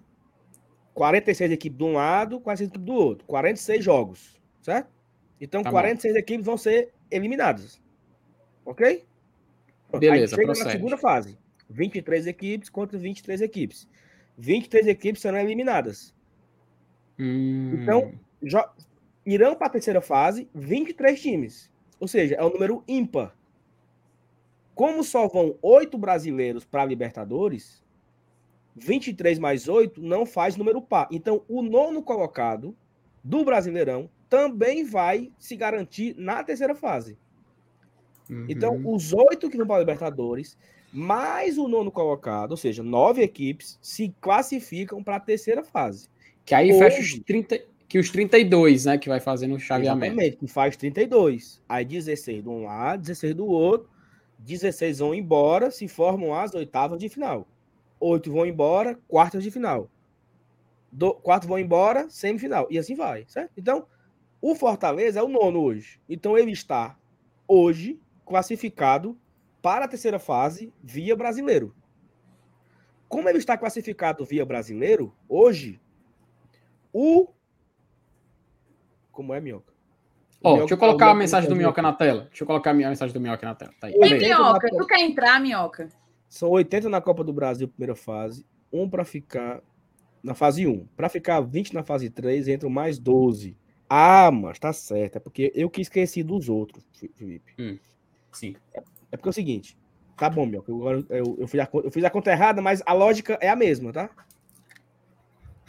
[0.95, 3.27] 46 equipes de um lado, 46 equipes do outro.
[3.27, 4.91] 46 jogos, certo?
[5.41, 6.19] Então, tá 46 bom.
[6.19, 7.81] equipes vão ser eliminadas.
[8.65, 9.05] Ok?
[9.99, 10.67] Beleza, Aí chega procede.
[10.67, 11.39] na segunda fase.
[11.69, 13.89] 23 equipes contra 23 equipes.
[14.39, 16.15] 23 equipes serão eliminadas.
[17.19, 17.73] Hum.
[17.75, 18.13] Então,
[19.25, 21.71] irão para a terceira fase 23 times.
[21.99, 23.37] Ou seja, é um número ímpar.
[24.75, 27.83] Como só vão oito brasileiros para a Libertadores,
[28.75, 31.09] 23 mais 8 não faz número par.
[31.11, 32.77] Então, o nono colocado
[33.23, 37.19] do Brasileirão também vai se garantir na terceira fase.
[38.29, 38.47] Então, uhum.
[38.49, 40.57] Então, os oito que vão para a Libertadores,
[40.93, 46.09] mais o nono colocado, ou seja, nove equipes, se classificam para a terceira fase.
[46.45, 50.15] Que aí Hoje, fecha os 30, que os 32, né, que vai fazendo o chaveamento.
[50.15, 51.63] Exatamente, que faz 32.
[51.69, 53.89] Aí 16 de um lado, 16 do outro,
[54.39, 57.47] 16 vão embora, se formam as oitavas de final.
[58.05, 59.89] Oito vão embora, quartas de final.
[60.91, 62.67] Do, quatro vão embora, semifinal.
[62.69, 63.53] E assim vai, certo?
[63.57, 63.87] Então,
[64.41, 66.01] o Fortaleza é o nono hoje.
[66.09, 66.99] Então, ele está
[67.47, 69.17] hoje classificado
[69.63, 71.73] para a terceira fase via brasileiro.
[73.09, 75.81] Como ele está classificado via brasileiro, hoje,
[76.93, 77.29] o.
[79.13, 79.73] Como é, Minhoca?
[80.43, 82.23] Ó, oh, deixa eu colocar a mensagem do Minhoca na tela.
[82.25, 83.73] Deixa eu colocar a mensagem do Minhoca na tela.
[83.79, 83.95] Tá aí.
[83.95, 86.02] Ei, Minhoca, tu quer entrar, Minhoca?
[86.33, 88.47] São 80 na Copa do Brasil, primeira fase.
[88.73, 89.63] Um para ficar
[90.23, 90.87] na fase 1.
[90.97, 93.55] Para ficar 20 na fase 3, entram mais 12.
[93.87, 95.17] Ah, mas tá certo.
[95.17, 96.83] É porque eu que esqueci dos outros,
[97.17, 97.53] Felipe.
[97.59, 97.79] Hum.
[98.33, 98.57] Sim.
[98.73, 99.77] É, é porque é o seguinte:
[100.17, 100.65] Tá bom, meu.
[100.67, 103.57] Eu, eu, eu, fiz a, eu fiz a conta errada, mas a lógica é a
[103.57, 104.09] mesma, tá?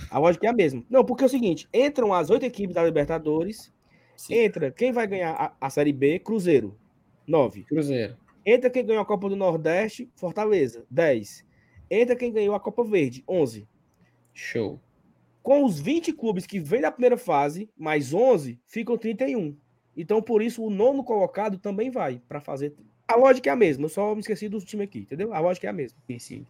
[0.10, 0.82] A lógica é a mesma.
[0.90, 3.70] Não, porque é o seguinte: entram as oito equipes da Libertadores.
[4.16, 4.36] Sim.
[4.36, 6.20] Entra quem vai ganhar a, a Série B?
[6.20, 6.80] Cruzeiro.
[7.28, 7.66] Nove.
[7.66, 8.16] Cruzeiro.
[8.46, 10.86] Entra quem ganhou a Copa do Nordeste, Fortaleza.
[10.90, 11.46] Dez.
[11.90, 13.68] Entra quem ganhou a Copa Verde, onze.
[14.34, 14.82] Show.
[15.42, 19.56] Com os 20 clubes que vêm da primeira fase, mais 11, ficam 31.
[19.96, 22.74] Então, por isso, o nono colocado também vai para fazer.
[23.08, 25.34] A lógica é a mesma, eu só me esqueci do time aqui, entendeu?
[25.34, 26.00] A lógica é a mesma.
[26.08, 26.48] Sim, sim.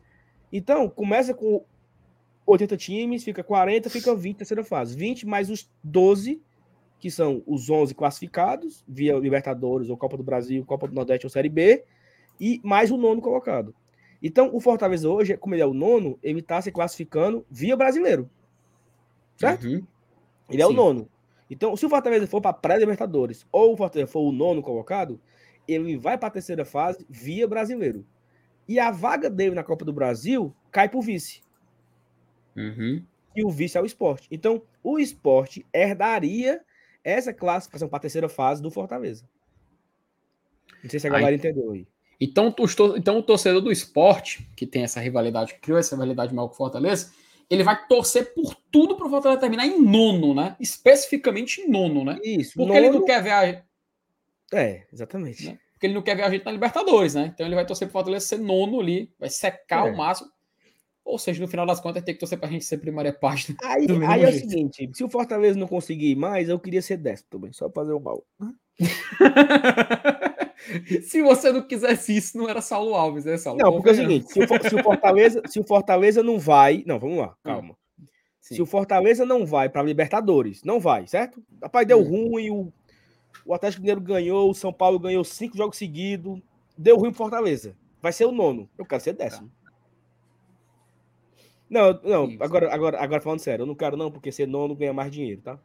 [0.51, 1.65] Então, começa com
[2.45, 4.95] 80 times, fica 40, fica 20 terceira fase.
[4.95, 6.41] 20 mais os 12,
[7.03, 11.29] que são os 11 classificados, via Libertadores, ou Copa do Brasil, Copa do Nordeste ou
[11.29, 11.83] Série B,
[12.39, 13.75] e mais o nono colocado.
[14.21, 18.29] Então, o Fortaleza hoje, como ele é o nono, ele está se classificando via brasileiro.
[19.35, 19.67] Certo?
[19.67, 19.85] Uhum.
[20.49, 20.71] Ele é Sim.
[20.71, 21.09] o nono.
[21.49, 25.19] Então, se o Fortaleza for para pré-Libertadores ou o Fortaleza for o nono colocado,
[25.67, 28.05] ele vai para a terceira fase via brasileiro.
[28.65, 31.41] E a vaga dele na Copa do Brasil cai para o vice.
[32.55, 33.03] Uhum.
[33.35, 34.25] E o vice é o esporte.
[34.31, 36.63] Então, o esporte herdaria
[37.03, 39.27] essa classificação para a terceira fase do Fortaleza.
[40.83, 41.87] Não sei se a galera aí, entendeu aí.
[42.19, 42.53] Então,
[42.95, 46.57] então, o torcedor do esporte, que tem essa rivalidade, criou essa rivalidade maior com o
[46.57, 47.11] Fortaleza,
[47.49, 50.55] ele vai torcer por tudo para o Fortaleza terminar em nono, né?
[50.59, 52.19] Especificamente em nono, né?
[52.23, 52.53] Isso.
[52.55, 52.85] Porque nono...
[52.85, 53.63] ele não quer ver a...
[54.53, 55.47] É, exatamente.
[55.47, 55.59] Né?
[55.73, 57.31] Porque ele não quer ver a gente na Libertadores, né?
[57.33, 59.91] Então ele vai torcer para o Fortaleza ser nono ali, vai secar é.
[59.91, 60.29] o máximo.
[61.05, 63.57] Ou seja, no final das contas, tem que torcer para a gente ser primária página.
[63.63, 67.27] Aí, aí é o seguinte: se o Fortaleza não conseguir mais, eu queria ser décimo
[67.29, 68.23] também, só fazer o mal.
[71.03, 73.59] se você não quisesse isso, não era Saulo Alves, né, Saulo?
[73.59, 76.83] Não, porque é o seguinte: se o, se o, Fortaleza, se o Fortaleza não vai.
[76.87, 77.35] Não, vamos lá, hum.
[77.43, 77.75] calma.
[78.39, 78.55] Sim.
[78.55, 81.43] Se o Fortaleza não vai para Libertadores, não vai, certo?
[81.61, 82.31] Rapaz, deu hum.
[82.31, 82.73] ruim, o,
[83.45, 86.39] o Atlético Mineiro ganhou, o São Paulo ganhou cinco jogos seguidos,
[86.77, 87.75] deu ruim pro Fortaleza.
[88.01, 88.69] Vai ser o nono.
[88.77, 89.47] Eu quero ser décimo.
[89.47, 89.62] Tá.
[91.73, 94.93] Não, não, agora, agora, agora falando sério, eu não quero não, porque ser nono ganha
[94.93, 95.59] mais dinheiro, tá?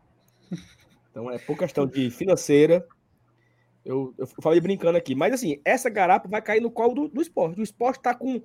[1.10, 2.86] Então é por questão de financeira.
[3.84, 7.20] Eu, eu falei brincando aqui, mas assim, essa garapa vai cair no colo do, do
[7.20, 7.58] esporte.
[7.58, 8.40] O esporte tá com.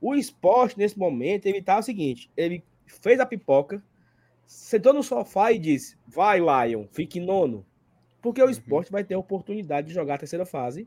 [0.00, 3.82] O esporte, nesse momento, ele tá o seguinte: ele fez a pipoca,
[4.44, 7.64] sentou no sofá e disse: Vai, Lion, fique nono.
[8.20, 8.50] Porque o uhum.
[8.50, 10.86] esporte vai ter a oportunidade de jogar a terceira fase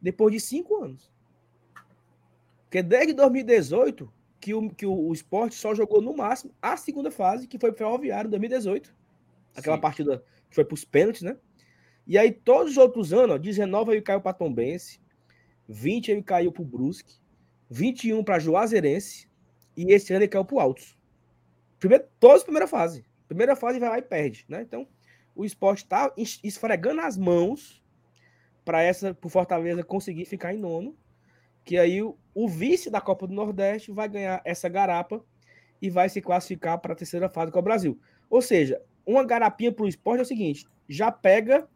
[0.00, 1.12] depois de cinco anos.
[2.64, 7.10] Porque desde 2018 que o, que o, o esporte só jogou no máximo a segunda
[7.10, 8.94] fase, que foi o Ferroviário em 2018.
[9.56, 9.82] Aquela Sim.
[9.82, 11.36] partida que foi para os pênaltis, né?
[12.06, 15.00] E aí, todos os outros anos, ó, 19 ele caiu para Tombense,
[15.68, 17.14] 20 ele caiu para o Brusque,
[17.70, 19.28] 21 para Juazeirense,
[19.76, 20.96] e esse ano ele caiu para o Altos.
[21.78, 23.04] Primeiro, todos primeira fase.
[23.26, 24.62] Primeira fase vai lá e perde, né?
[24.62, 24.86] Então,
[25.34, 27.82] o esporte está esfregando as mãos
[28.64, 30.96] para essa pro Fortaleza conseguir ficar em nono,
[31.64, 35.24] que aí o, o vice da Copa do Nordeste vai ganhar essa garapa
[35.80, 37.98] e vai se classificar para a terceira fase com o Brasil.
[38.28, 41.68] Ou seja, uma garapinha para o esporte é o seguinte: já pega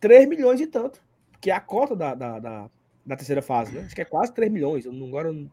[0.00, 1.02] 3 milhões e tanto,
[1.40, 2.70] que é a cota da, da, da,
[3.04, 3.82] da terceira fase, né?
[3.82, 4.84] Acho que é quase 3 milhões.
[4.84, 5.50] Eu não, agora eu não,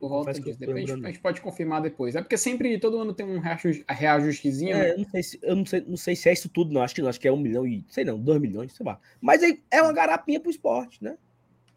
[0.00, 0.58] volta disso.
[0.58, 2.14] Depois, a gente pode confirmar depois.
[2.14, 3.40] É porque sempre todo ano tem um
[3.88, 4.74] reajustezinho.
[4.74, 4.92] É, né?
[4.92, 6.82] eu, não sei se, eu não sei, não sei se é isso tudo, não.
[6.82, 7.84] Acho que não, acho que é um milhão e.
[7.88, 8.98] Sei não, dois milhões, sei lá.
[9.20, 11.16] Mas aí é uma garapinha pro esporte, né?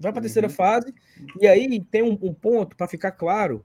[0.01, 0.53] Vai para a terceira uhum.
[0.53, 0.93] fase.
[1.39, 3.63] E aí tem um, um ponto para ficar claro,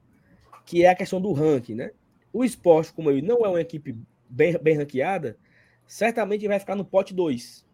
[0.65, 1.91] que é a questão do ranking, né?
[2.31, 3.97] O esporte, como ele não é uma equipe
[4.29, 5.37] bem, bem ranqueada,
[5.85, 7.65] certamente vai ficar no pote 2.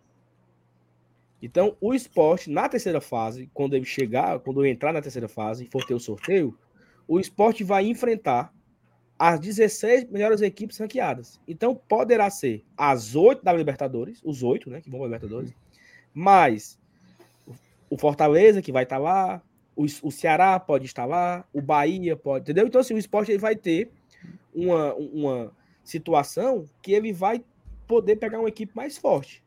[1.42, 5.66] Então, o esporte, na terceira fase, quando ele chegar, quando ele entrar na terceira fase
[5.66, 6.58] e for ter o sorteio,
[7.06, 8.54] o esporte vai enfrentar
[9.20, 11.42] as 16 melhores equipes ranqueadas.
[11.48, 15.54] Então, poderá ser as oito da Libertadores, os oito, né, que vão para a Libertadores,
[16.14, 16.80] mais
[17.94, 19.40] o Fortaleza, que vai estar lá,
[19.76, 22.66] o, o Ceará pode estar lá, o Bahia pode, entendeu?
[22.66, 23.92] Então, assim, o esporte ele vai ter
[24.52, 25.52] uma, uma
[25.84, 27.44] situação que ele vai
[27.88, 29.44] poder pegar uma equipe mais forte,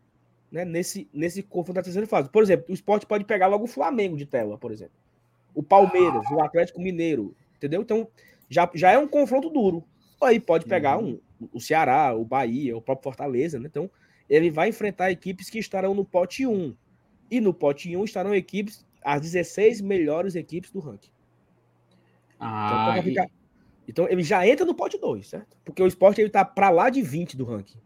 [0.49, 0.65] né?
[0.65, 2.31] Nesse, nesse confronto da terceira fase.
[2.31, 4.95] Por exemplo, o esporte pode pegar logo o Flamengo de tela, por exemplo.
[5.53, 7.83] O Palmeiras, o Atlético Mineiro, entendeu?
[7.83, 8.07] Então,
[8.49, 9.83] já, já é um confronto duro.
[10.23, 11.19] Aí pode pegar uhum.
[11.41, 13.67] um, o Ceará, o Bahia, o próprio Fortaleza, né?
[13.69, 13.91] Então,
[14.31, 16.77] ele vai enfrentar equipes que estarão no pote 1.
[17.31, 21.11] E no pote 1 estarão equipes, as 16 melhores equipes do ranking.
[22.39, 23.31] Ah, então, ficar...
[23.89, 25.57] então, ele já entra no pote 2, certo?
[25.65, 27.79] Porque o esporte ele tá para lá de 20 do ranking.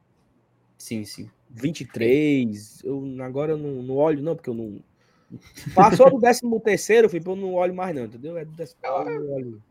[0.77, 1.31] Sim, sim.
[1.51, 2.83] 23.
[2.85, 4.83] Eu, agora eu não, não olho, não, porque eu não.
[5.75, 8.37] Passou do 13 terceiro, eu não olho mais, não, entendeu?
[8.37, 9.63] É do décimo, eu olho.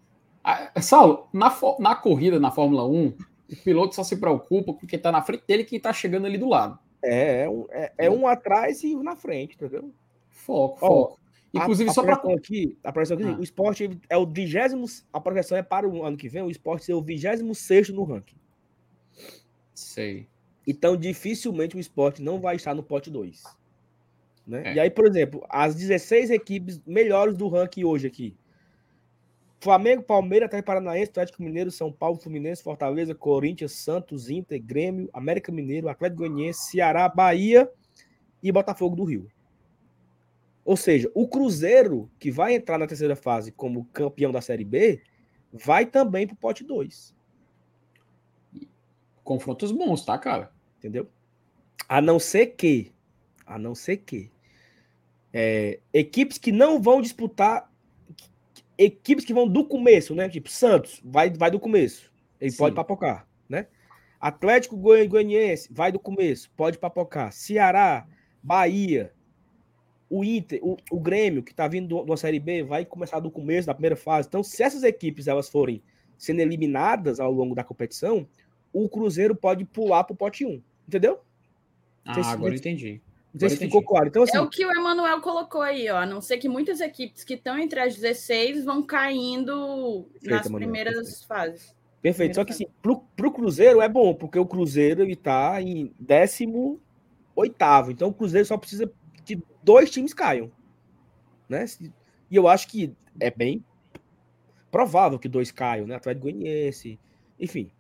[0.44, 3.16] Ah, Saulo, na, na corrida, na Fórmula 1, o
[3.64, 6.38] piloto só se preocupa com quem está na frente dele e quem está chegando ali
[6.38, 6.80] do lado.
[7.02, 9.92] É, é um, é, é um atrás e um na frente, entendeu?
[10.30, 11.20] Foco, foco.
[11.54, 12.16] Inclusive, a, a só para.
[12.34, 13.40] Aqui, a projeção aqui, ah.
[13.40, 14.86] o esporte é o vigésimo.
[15.12, 18.36] A projeção é para o ano que vem, o esporte ser o 26 no ranking.
[19.74, 20.28] Sei.
[20.68, 23.44] Então, dificilmente o esporte não vai estar no pote 2.
[24.46, 24.64] Né?
[24.66, 24.74] É.
[24.76, 28.36] E aí, por exemplo, as 16 equipes melhores do ranking hoje aqui.
[29.60, 35.52] Flamengo, Palmeiras, Atlético Paranaense, Atlético Mineiro, São Paulo, Fluminense, Fortaleza, Corinthians, Santos, Inter, Grêmio, América
[35.52, 37.70] Mineiro, Atlético Goianiense, Ceará, Bahia
[38.42, 39.30] e Botafogo do Rio.
[40.64, 45.02] Ou seja, o Cruzeiro, que vai entrar na terceira fase como campeão da Série B,
[45.52, 47.14] vai também para o pote 2.
[49.24, 50.52] Confrontos bons, tá, cara?
[50.78, 51.10] Entendeu?
[51.88, 52.94] A não ser que,
[53.46, 54.32] a não ser que,
[55.34, 57.69] é, equipes que não vão disputar
[58.80, 60.30] equipes que vão do começo, né?
[60.30, 62.10] Tipo, Santos vai, vai do começo.
[62.40, 62.58] Ele Sim.
[62.58, 63.68] pode papocar, né?
[64.20, 67.34] Atlético Goianiense vai do começo, pode papocar.
[67.34, 68.08] Ceará,
[68.42, 69.12] Bahia,
[70.10, 73.68] o Inter, o, o Grêmio, que tá vindo da Série B, vai começar do começo,
[73.68, 74.30] da primeira fase.
[74.30, 75.84] Então, se essas equipes elas forem
[76.18, 78.28] sendo eliminadas ao longo da competição,
[78.72, 80.62] o Cruzeiro pode pular pro pote 1.
[80.88, 81.20] Entendeu?
[82.06, 83.02] Ah, agora entendi.
[83.34, 84.08] Não sei se ficou claro.
[84.08, 85.98] Então, assim, é o que o Emanuel colocou aí, ó.
[85.98, 90.46] A não ser que muitas equipes que estão entre as 16 vão caindo perfeito, nas
[90.48, 91.28] Emanuel, primeiras perfeito.
[91.28, 91.76] fases.
[92.02, 92.36] Perfeito.
[92.36, 96.80] Só que assim, pro, pro Cruzeiro é bom, porque o Cruzeiro ele tá em 18
[97.36, 97.92] oitavo.
[97.92, 98.92] Então o Cruzeiro só precisa
[99.26, 100.52] que dois times caiam.
[101.48, 101.66] Né?
[102.30, 103.64] E eu acho que é bem
[104.70, 105.96] provável que dois caiam, né?
[105.96, 107.00] Atlético Goianiense,
[107.40, 107.72] enfim.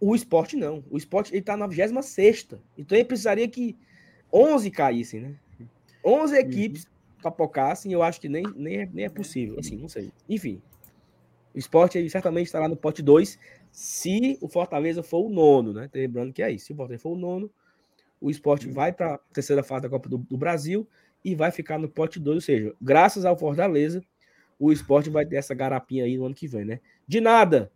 [0.00, 0.82] O esporte não.
[0.90, 3.76] O esporte ele tá na 26 Então ele precisaria que
[4.32, 5.34] 11 caíssem, né?
[6.04, 6.40] 11 uhum.
[6.40, 7.22] equipes uhum.
[7.22, 10.10] papocassem, eu acho que nem, nem, é, nem é possível, assim, não sei.
[10.28, 10.60] Enfim,
[11.54, 13.38] o esporte ele certamente estará no pote 2
[13.70, 15.88] se o Fortaleza for o nono, né?
[15.94, 17.50] Lembrando que é isso, se o Fortaleza for o nono,
[18.20, 18.72] o esporte uhum.
[18.72, 20.88] vai para a terceira fase da Copa do, do, Brasil
[21.24, 24.02] e vai ficar no pote 2, ou seja, graças ao Fortaleza,
[24.58, 26.80] o esporte vai ter essa garapinha aí no ano que vem, né?
[27.06, 27.70] De nada,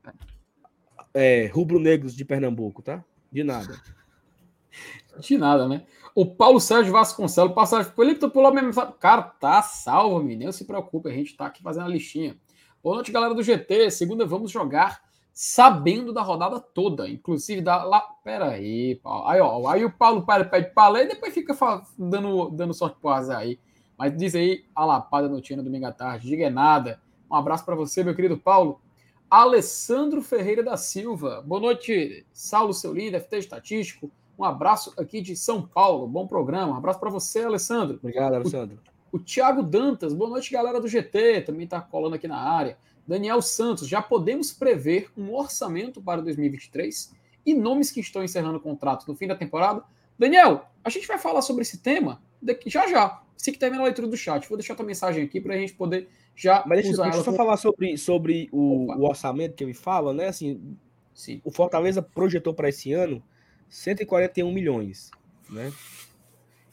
[1.13, 3.05] é, rubro-negros de Pernambuco, tá?
[3.31, 3.81] De nada.
[5.21, 5.85] De nada, né?
[6.15, 8.73] O Paulo Sérgio Vasconcelos, passagem Felipe, pulou mesmo.
[8.99, 10.47] Cara, tá salvo, menino.
[10.47, 12.37] Não se preocupe, a gente tá aqui fazendo a listinha.
[12.83, 13.91] Boa noite, galera do GT.
[13.91, 15.03] Segunda, vamos jogar
[15.33, 18.01] sabendo da rodada toda, inclusive da lá.
[18.25, 19.29] Pera aí, Paulo.
[19.29, 21.55] Aí, ó, aí o Paulo pede palé e depois fica
[21.99, 23.59] dando, dando sorte pro azar aí.
[23.99, 26.29] Mas diz aí a lapada notina domingo à tarde.
[26.29, 27.01] Diga nada.
[27.31, 28.81] Um abraço para você, meu querido Paulo.
[29.29, 31.43] Alessandro Ferreira da Silva.
[31.45, 34.11] Boa noite, Saulo, seu lindo, FT Estatístico.
[34.39, 36.07] Um abraço aqui de São Paulo.
[36.07, 36.73] Bom programa.
[36.73, 37.97] Um abraço para você, Alessandro.
[37.97, 38.79] Obrigado, Alessandro.
[39.11, 40.13] O, o Thiago Dantas.
[40.13, 41.43] Boa noite, galera do GT.
[41.43, 42.77] Também está colando aqui na área.
[43.07, 43.89] Daniel Santos.
[43.89, 47.15] Já podemos prever um orçamento para 2023
[47.47, 49.83] e nomes que estão encerrando o contrato no fim da temporada?
[50.19, 53.23] Daniel, a gente vai falar sobre esse tema daqui, já já.
[53.37, 54.49] Você que termina a leitura do chat.
[54.49, 57.25] Vou deixar tua mensagem aqui para a gente poder já Mas deixa, usar deixa eu
[57.25, 60.29] só falar sobre, sobre o, o, orçamento que ele fala, né?
[60.29, 60.77] Assim,
[61.15, 61.41] Sim.
[61.45, 63.23] o Fortaleza projetou para esse ano
[63.69, 65.11] 141 milhões,
[65.51, 65.73] né?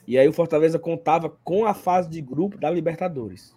[0.08, 3.56] E aí o Fortaleza contava com a fase de grupo da Libertadores.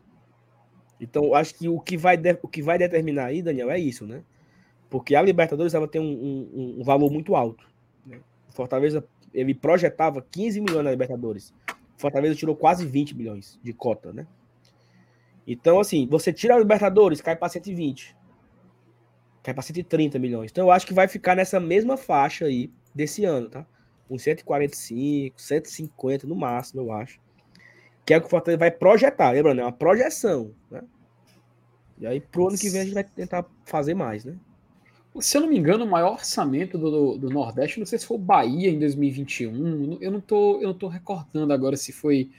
[1.00, 4.06] Então, acho que o que vai, de, o que vai determinar aí, Daniel, é isso,
[4.06, 4.22] né?
[4.88, 7.68] Porque a Libertadores ela tem um, um, um valor muito alto.
[8.04, 8.20] Né?
[8.48, 11.52] O Fortaleza ele projetava 15 milhões na Libertadores.
[11.68, 14.26] O Fortaleza tirou quase 20 milhões de cota, né?
[15.46, 18.16] Então, assim, você tira a Libertadores, cai para 120.
[19.42, 20.50] Cai para 130 milhões.
[20.50, 23.66] Então, eu acho que vai ficar nessa mesma faixa aí desse ano, tá?
[24.08, 27.20] Uns 145, 150 no máximo, eu acho.
[28.04, 30.82] Que é o que o Fortaleza vai projetar, lembrando, é uma projeção, né?
[31.98, 34.36] E aí, pro ano que vem, a gente vai tentar fazer mais, né?
[35.18, 38.18] Se eu não me engano, o maior orçamento do, do Nordeste, não sei se foi
[38.18, 42.30] o Bahia em 2021, eu não tô, eu não tô recordando agora se foi,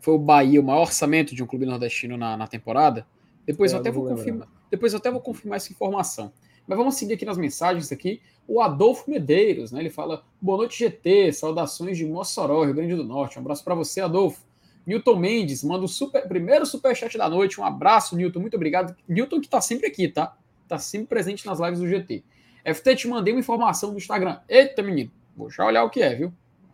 [0.00, 3.06] foi o Bahia o maior orçamento de um clube nordestino na, na temporada.
[3.46, 6.30] Depois é, eu, até vou confirmar, depois eu até vou confirmar essa informação.
[6.66, 8.20] Mas vamos seguir aqui nas mensagens aqui.
[8.48, 9.80] O Adolfo Medeiros, né?
[9.80, 11.32] Ele fala: Boa noite, GT.
[11.32, 13.38] Saudações de Mossoró, Rio Grande do Norte.
[13.38, 14.44] Um abraço para você, Adolfo.
[14.86, 17.60] Newton Mendes manda o super, primeiro superchat da noite.
[17.60, 18.40] Um abraço, Newton.
[18.40, 18.96] Muito obrigado.
[19.08, 20.36] Newton que tá sempre aqui, tá?
[20.68, 22.22] Tá sempre presente nas lives do GT.
[22.64, 24.38] FT, te mandei uma informação do Instagram.
[24.48, 25.10] Eita, menino.
[25.36, 26.32] Vou já olhar o que é, viu?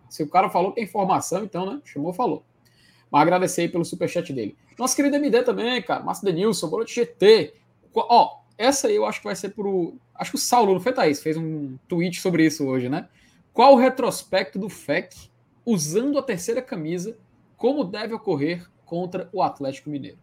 [0.08, 1.80] Se o cara falou que é informação, então, né?
[1.84, 2.44] Chamou, falou.
[3.10, 4.56] Mas agradecer aí pelo superchat dele.
[4.78, 6.02] Nossa querida MD também, cara.
[6.02, 7.54] Márcio Denilson, boa noite, GT.
[7.94, 9.94] Ó, essa aí eu acho que vai ser pro.
[10.14, 11.22] Acho que o Saulo, não foi Thaís?
[11.22, 13.08] Fez um tweet sobre isso hoje, né?
[13.52, 15.14] Qual o retrospecto do FEC
[15.64, 17.16] usando a terceira camisa?
[17.56, 20.18] Como deve ocorrer contra o Atlético Mineiro?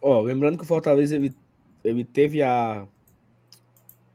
[0.00, 1.34] Ó, lembrando que o Fortaleza ele,
[1.82, 2.86] ele teve a.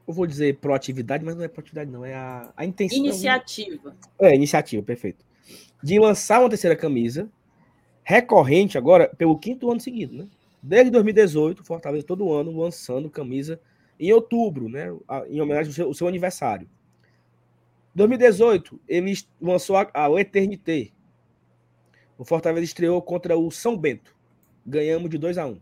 [0.08, 2.06] Eu vou dizer proatividade, mas não é proatividade, não.
[2.06, 2.98] É a, a intenção.
[2.98, 3.96] Iniciativa.
[4.20, 5.26] É, iniciativa, perfeito.
[5.82, 7.30] De lançar uma terceira camisa,
[8.04, 10.28] recorrente agora pelo quinto ano seguido, né?
[10.62, 13.60] Desde 2018, Fortaleza todo ano lançando camisa
[14.00, 14.88] em outubro, né?
[15.28, 16.70] Em homenagem ao seu, ao seu aniversário.
[17.96, 20.92] 2018, ele lançou a, a Eternité.
[22.18, 24.16] O Fortaleza estreou contra o São Bento.
[24.66, 25.60] Ganhamos de 2 a 1 um.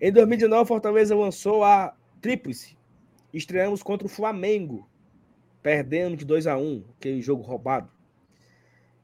[0.00, 2.76] Em 2019, o Fortaleza lançou a Tríplice.
[3.32, 4.88] Estreamos contra o Flamengo.
[5.62, 7.88] Perdemos de 2 a 1 um, aquele jogo roubado.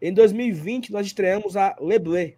[0.02, 2.37] Em 2020, nós estreamos a Leblé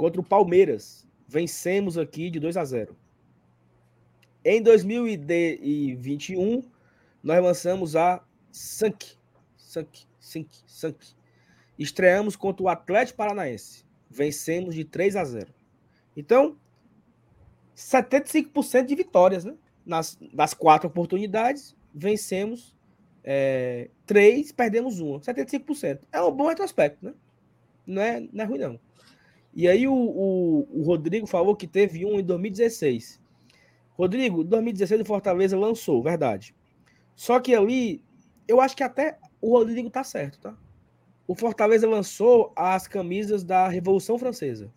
[0.00, 1.06] contra o Palmeiras.
[1.28, 2.96] Vencemos aqui de 2 a 0.
[4.42, 6.62] Em 2021,
[7.22, 9.08] nós lançamos a Sank.
[9.58, 10.96] Sank, Sank, Sank.
[11.78, 13.84] Estreamos contra o Atlético Paranaense.
[14.08, 15.52] Vencemos de 3 a 0.
[16.16, 16.56] Então,
[17.76, 19.54] 75% de vitórias, né?
[19.84, 22.74] Nas, das quatro oportunidades, vencemos
[23.22, 25.20] é, três, perdemos uma.
[25.20, 26.00] 75%.
[26.10, 27.12] É um bom retrospecto, né?
[27.86, 28.80] Não é, não é ruim, não.
[29.54, 33.20] E aí o, o, o Rodrigo falou que teve um em 2016.
[33.92, 36.54] Rodrigo, 2016 o Fortaleza lançou, verdade.
[37.14, 38.02] Só que ali,
[38.48, 40.56] eu acho que até o Rodrigo tá certo, tá?
[41.26, 44.72] O Fortaleza lançou as camisas da Revolução Francesa.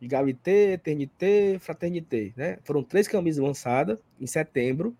[0.00, 2.58] Egalité, Eternité, Fraternité, né?
[2.64, 4.96] Foram três camisas lançadas em setembro.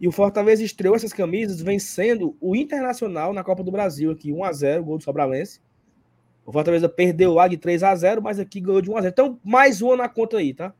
[0.00, 4.44] E o Fortaleza estreou essas camisas vencendo o Internacional na Copa do Brasil aqui, 1
[4.44, 5.60] a 0 gol do Sobralense.
[6.48, 9.12] O Fortaleza perdeu lá de 3 a 0 mas aqui ganhou de 1 a 0
[9.12, 10.72] Então, mais uma na conta aí, tá?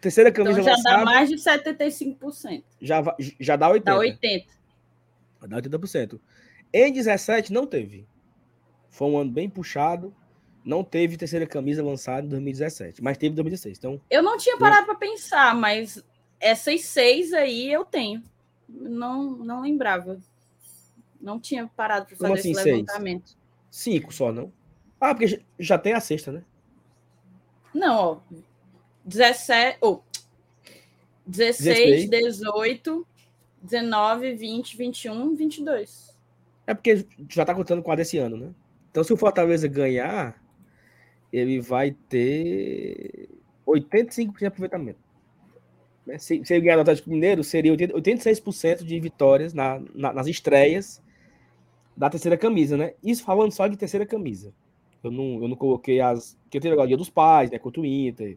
[0.00, 2.62] Terceira camisa então, já lançada, dá mais de 75%.
[2.80, 3.02] Já,
[3.40, 3.82] já dá 80%.
[3.82, 4.46] Dá 80%.
[5.48, 6.20] Dá 80%.
[6.72, 8.06] Em 17 não teve.
[8.90, 10.14] Foi um ano bem puxado.
[10.64, 13.76] Não teve terceira camisa lançada em 2017, mas teve em 2016.
[13.76, 16.00] Então, eu não tinha parado para pensar, mas
[16.38, 18.22] essas seis aí eu tenho.
[18.68, 20.16] Não, não lembrava.
[21.20, 23.30] Não tinha parado para fazer assim, esse levantamento.
[23.30, 23.43] Seis?
[23.74, 24.52] Cinco só, não?
[25.00, 26.44] Ah, porque já tem a sexta, né?
[27.74, 28.36] Não, ó.
[29.04, 29.78] 17.
[29.80, 29.98] Oh,
[31.26, 33.06] 16, 16, 18,
[33.60, 36.16] 19, 20, 21, 22.
[36.68, 38.54] É porque já tá contando com a desse ano, né?
[38.92, 40.40] Então, se o Fortaleza ganhar,
[41.32, 43.28] ele vai ter
[43.66, 45.00] 85% de aproveitamento.
[46.20, 51.02] Se, se ele ganhar no Atlético Mineiro, seria 86% de vitórias na, na, nas estreias
[51.96, 52.94] da terceira camisa, né?
[53.02, 54.52] Isso falando só de terceira camisa.
[55.02, 56.36] Eu não, eu não coloquei as.
[56.50, 57.58] Que teve agora Dia dos Pais, né?
[57.58, 58.36] Contra o Inter.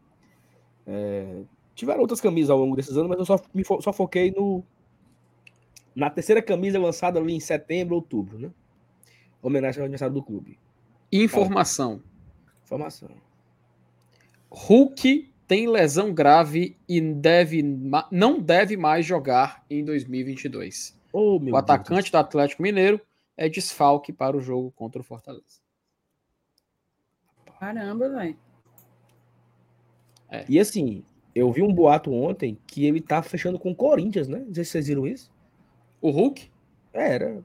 [0.86, 1.42] É,
[1.74, 4.64] tiveram outras camisas ao longo desses anos, mas eu só, me fo, só foquei no.
[5.96, 8.52] Na terceira camisa lançada ali em setembro, outubro, né?
[9.42, 10.60] Homenagem ao aniversário do clube.
[11.12, 12.02] Informação.
[12.64, 13.10] Informação.
[14.50, 17.64] Hulk tem lesão grave e deve,
[18.12, 20.98] não deve mais jogar em 2022.
[21.14, 22.12] Oh, o atacante Deus.
[22.12, 23.02] do Atlético Mineiro
[23.38, 25.62] é desfalque para o jogo contra o Fortaleza.
[27.60, 28.38] Caramba, velho.
[30.30, 30.46] É.
[30.50, 34.40] E assim, eu vi um boato ontem que ele tá fechando com o Corinthians, né?
[34.40, 35.32] Não sei se vocês viram isso.
[36.02, 36.50] O Hulk?
[36.94, 37.44] É, era.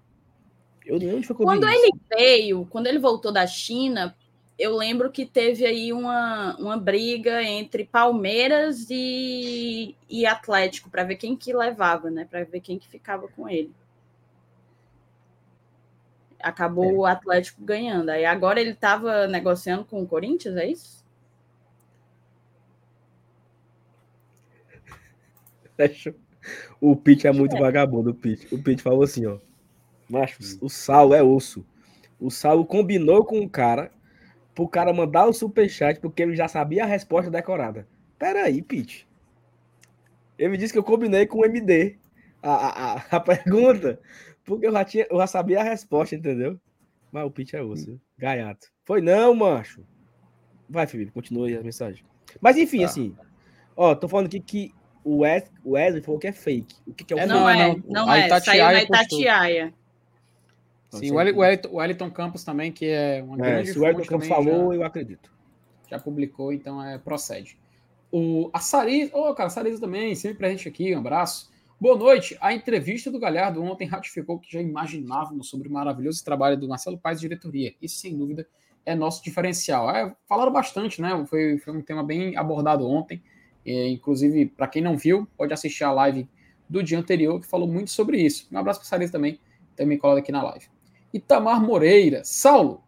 [0.85, 2.01] Eu nem onde foi Quando ele isso.
[2.11, 4.17] veio, quando ele voltou da China,
[4.59, 11.17] eu lembro que teve aí uma, uma briga entre Palmeiras e, e Atlético para ver
[11.17, 12.27] quem que levava, né?
[12.29, 13.73] Para ver quem que ficava com ele.
[16.43, 16.93] Acabou é.
[16.93, 18.11] o Atlético ganhando.
[18.11, 21.03] Aí agora ele estava negociando com o Corinthians, é isso?
[26.81, 27.61] O Pete é muito é.
[27.61, 28.53] vagabundo, o Pete.
[28.55, 29.39] O Pete falou assim, ó.
[30.09, 31.65] Macho, o Sal é osso.
[32.21, 33.91] O Sal combinou com o cara
[34.55, 37.87] pro cara mandar o superchat porque ele já sabia a resposta decorada.
[38.19, 39.09] Peraí, Pete.
[40.39, 41.97] Ele disse que eu combinei com o MD
[42.43, 44.01] a, a, a pergunta,
[44.45, 46.59] porque eu já, tinha, eu já sabia a resposta, entendeu?
[47.11, 48.69] Mas o Pete é osso, gaiato.
[48.85, 49.85] Foi não, macho.
[50.69, 52.05] Vai, Felipe, continue a mensagem.
[52.41, 52.87] Mas enfim, tá.
[52.87, 53.15] assim,
[53.77, 54.75] ó, tô falando aqui que
[55.05, 56.75] o Wesley falou que é fake.
[56.87, 58.41] O que, que é o é, Não, é, não, não é.
[58.41, 59.75] Saiu na Itatiaia.
[60.91, 64.05] Sim, o Wellington, o Wellington Campos também, que é uma é, grande Se o Wellington
[64.05, 65.33] Campos falou, já, eu acredito.
[65.91, 67.59] Já publicou, então é, procede.
[68.11, 71.51] O, a Sarisa, ô, oh, cara, Sarisa também, sempre presente aqui, um abraço.
[71.83, 72.39] Boa noite.
[72.41, 76.97] A entrevista do Galhardo ontem ratificou que já imaginávamos sobre o maravilhoso trabalho do Marcelo
[76.97, 77.75] Paes e diretoria.
[77.83, 78.47] Isso, sem dúvida,
[78.87, 79.91] é nosso diferencial.
[79.91, 81.27] É, falaram bastante, né?
[81.29, 83.21] Foi, foi um tema bem abordado ontem.
[83.67, 86.29] É, inclusive, para quem não viu, pode assistir a live
[86.69, 88.47] do dia anterior, que falou muito sobre isso.
[88.53, 89.41] Um abraço para Sarisa também,
[89.75, 90.67] também colado aqui na live.
[91.13, 92.23] Itamar Moreira.
[92.23, 92.85] Saulo.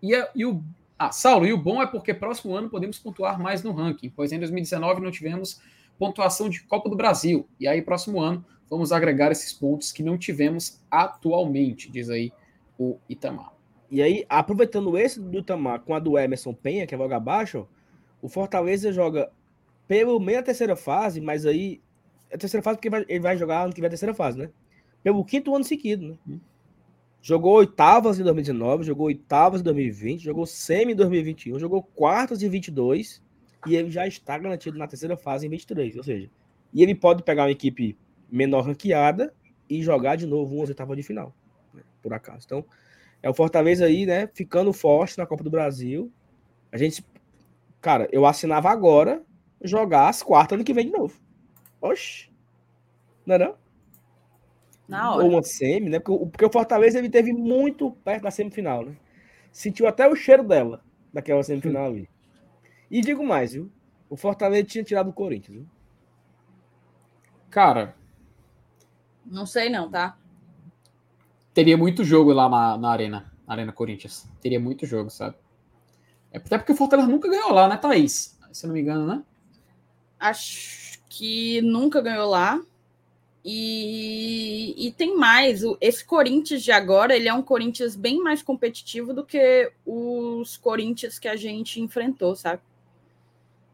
[0.00, 0.62] E, a, e o,
[0.96, 4.30] ah, Saulo, e o bom é porque próximo ano podemos pontuar mais no ranking, pois
[4.30, 5.60] em 2019 não tivemos
[5.98, 7.48] pontuação de Copa do Brasil.
[7.58, 12.32] E aí, próximo ano, vamos agregar esses pontos que não tivemos atualmente, diz aí
[12.78, 13.52] o Itamar.
[13.90, 17.66] E aí, aproveitando esse do Itamar com a do Emerson Penha, que é logo abaixo,
[18.20, 19.30] o Fortaleza joga
[19.86, 21.80] pelo meio da terceira fase, mas aí.
[22.32, 24.50] A terceira fase, porque ele vai jogar ano que vem a terceira fase, né?
[25.00, 26.18] Pelo quinto ano seguido, né?
[26.28, 26.40] Hum.
[27.22, 32.48] Jogou oitavas em 2019, jogou oitavas em 2020, jogou semi em 2021, jogou quartas em
[32.48, 33.22] 22
[33.66, 36.30] e ele já está garantido na terceira fase em 23, ou seja,
[36.72, 37.96] e ele pode pegar uma equipe
[38.30, 39.32] menor ranqueada
[39.68, 41.34] e jogar de novo umas oitavas de final,
[41.74, 42.44] né, por acaso.
[42.46, 42.64] Então,
[43.22, 46.12] é o Fortaleza aí, né, ficando forte na Copa do Brasil.
[46.70, 47.04] A gente,
[47.80, 49.22] cara, eu assinava agora
[49.62, 51.18] jogar as quartas ano que vem de novo.
[51.80, 52.30] Oxi.
[53.24, 53.54] Não é não?
[54.88, 55.24] Na hora.
[55.24, 55.98] Ou uma semi, né?
[55.98, 58.96] Porque, porque o Fortaleza ele teve muito perto da semifinal, né?
[59.50, 62.08] Sentiu até o cheiro dela, daquela semifinal ali.
[62.90, 63.70] E digo mais, viu?
[64.08, 65.66] O Fortaleza tinha tirado o Corinthians, viu?
[67.50, 67.96] Cara.
[69.24, 70.16] Não sei não, tá?
[71.52, 74.28] Teria muito jogo lá na, na Arena, na Arena Corinthians.
[74.40, 75.36] Teria muito jogo, sabe?
[76.30, 78.38] É até porque o Fortaleza nunca ganhou lá, né, Thaís?
[78.52, 79.22] Se eu não me engano, né?
[80.20, 82.60] Acho que nunca ganhou lá.
[83.48, 89.14] E, e tem mais, esse Corinthians de agora, ele é um Corinthians bem mais competitivo
[89.14, 92.60] do que os Corinthians que a gente enfrentou, sabe?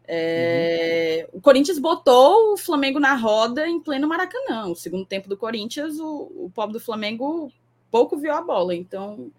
[0.06, 1.38] É, uhum.
[1.38, 4.66] O Corinthians botou o Flamengo na roda em pleno Maracanã.
[4.66, 7.52] O segundo tempo do Corinthians, o, o pobre do Flamengo
[7.90, 8.74] pouco viu a bola.
[8.74, 9.30] Então,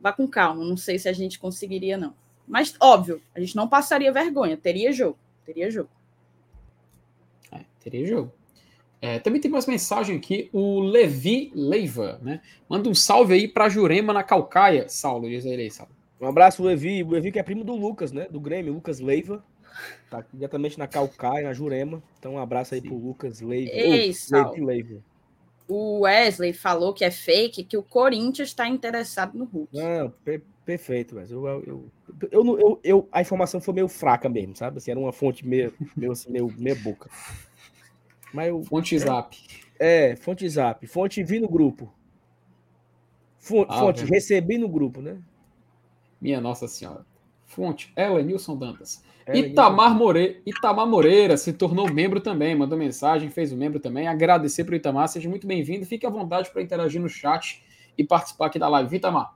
[0.00, 0.64] vá com calma.
[0.64, 2.14] Não sei se a gente conseguiria, não.
[2.46, 4.56] Mas, óbvio, a gente não passaria vergonha.
[4.56, 5.18] Teria jogo.
[5.44, 5.90] Teria jogo.
[7.52, 8.32] É, teria jogo.
[9.00, 12.40] É, também tem mais mensagem aqui, o Levi Leiva, né?
[12.66, 14.88] Manda um salve aí para Jurema na Calcaia.
[14.88, 15.92] Saulo, diz ele aí, Saulo.
[16.18, 17.02] Um abraço, Levi.
[17.02, 18.26] O Levi que é primo do Lucas, né?
[18.30, 19.44] Do Grêmio, Lucas Leiva.
[20.10, 22.02] Tá diretamente na Calcaia, na Jurema.
[22.18, 22.88] Então um abraço aí Sim.
[22.88, 23.70] pro Lucas Leiva.
[23.72, 24.12] Ei,
[24.58, 25.02] Leiva.
[25.66, 29.74] O Wesley falou que é fake, que o Corinthians está interessado no Hulk.
[29.74, 31.90] Não, per perfeito, mas eu, eu,
[32.30, 34.78] eu, eu, eu, a informação foi meio fraca mesmo, sabe?
[34.78, 37.10] Assim, era uma fonte meio, meio, assim, meio, meio boca.
[38.32, 39.36] Mas eu, fonte Zap.
[39.78, 40.86] É, fonte Zap.
[40.86, 41.92] Fonte vi no grupo.
[43.38, 45.18] Fonte, ah, fonte recebi no grupo, né?
[46.18, 47.04] Minha Nossa Senhora.
[47.44, 49.04] Fonte, ela, Nilson Dantas.
[49.32, 50.42] Itamar, More...
[50.44, 54.06] Itamar Moreira se tornou membro também, mandou mensagem, fez o um membro também.
[54.06, 55.86] Agradecer para o Itamar, seja muito bem-vindo.
[55.86, 57.62] Fique à vontade para interagir no chat
[57.96, 59.34] e participar aqui da live, Itamar.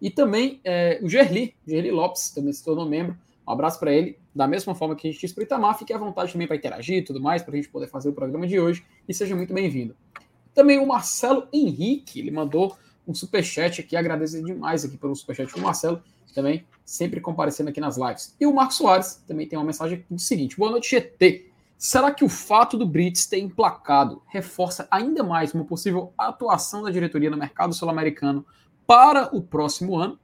[0.00, 3.16] E também é, o Gerli, Gerli Lopes, também se tornou membro.
[3.46, 4.18] Um abraço para ele.
[4.34, 6.56] Da mesma forma que a gente disse para o Itamar, fique à vontade também para
[6.56, 8.84] interagir e tudo mais, para a gente poder fazer o programa de hoje.
[9.08, 9.94] E seja muito bem-vindo.
[10.54, 12.76] Também o Marcelo Henrique, ele mandou
[13.06, 15.54] um superchat aqui, agradeço demais aqui pelo superchat.
[15.56, 16.02] O Marcelo
[16.34, 18.34] também sempre comparecendo aqui nas lives.
[18.38, 21.50] E o Marcos Soares também tem uma mensagem do seguinte: Boa noite, GT.
[21.78, 26.90] Será que o fato do Brits ter emplacado reforça ainda mais uma possível atuação da
[26.90, 28.46] diretoria no mercado sul-americano
[28.86, 30.18] para o próximo ano?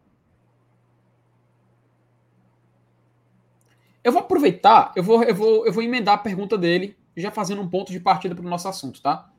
[4.02, 7.60] Eu vou aproveitar, eu vou, eu vou, eu vou emendar a pergunta dele, já fazendo
[7.60, 9.30] um ponto de partida para o nosso assunto, tá?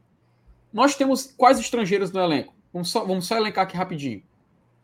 [0.71, 2.53] Nós temos quais estrangeiros no elenco?
[2.74, 4.24] Vamos só, vamos só elencar aqui rapidinho.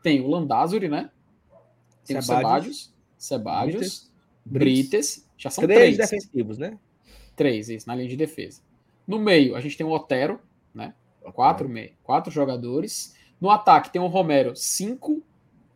[0.04, 1.10] Tem o Landázuri, né?
[2.06, 4.12] Tem o Sebadios, Sebadios,
[4.46, 5.96] Brites, já são três.
[5.96, 6.78] Três defensivos, né?
[7.36, 8.62] Três, isso, na linha de defesa.
[9.08, 10.40] No meio, a gente tem o Otero,
[10.74, 10.94] né?
[11.34, 13.16] Quatro, meio, quatro jogadores.
[13.42, 15.24] No ataque tem o Romero, cinco.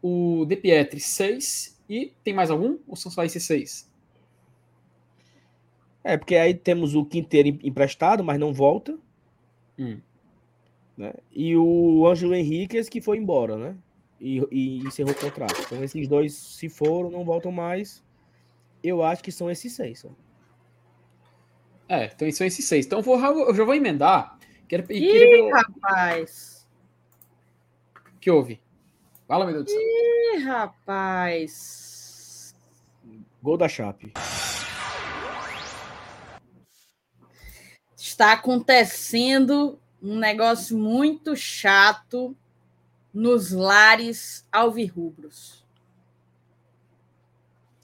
[0.01, 1.79] O De Pietri, seis.
[1.89, 2.77] E tem mais algum?
[2.87, 3.89] Ou são só esses seis?
[6.03, 8.97] É, porque aí temos o Quinteiro emprestado, mas não volta.
[9.79, 9.99] Hum.
[10.97, 11.13] Né?
[11.31, 13.75] E o Ângelo Henriquez que foi embora, né?
[14.19, 15.59] E, e, encerrou o contrato.
[15.61, 18.03] Então esses dois, se foram, não voltam mais.
[18.83, 20.05] Eu acho que são esses seis.
[21.89, 22.85] É, então são esses seis.
[22.85, 24.37] Então eu, vou, eu já vou emendar.
[24.67, 25.49] Quero, Ih, quero...
[25.49, 26.67] rapaz!
[28.15, 28.61] O que houve?
[29.27, 29.81] Fala, meu Deus do céu.
[29.81, 32.55] Ih, rapaz!
[33.41, 34.13] Gol da Chape.
[38.13, 42.35] está acontecendo um negócio muito chato
[43.13, 45.63] nos lares alvirrubros.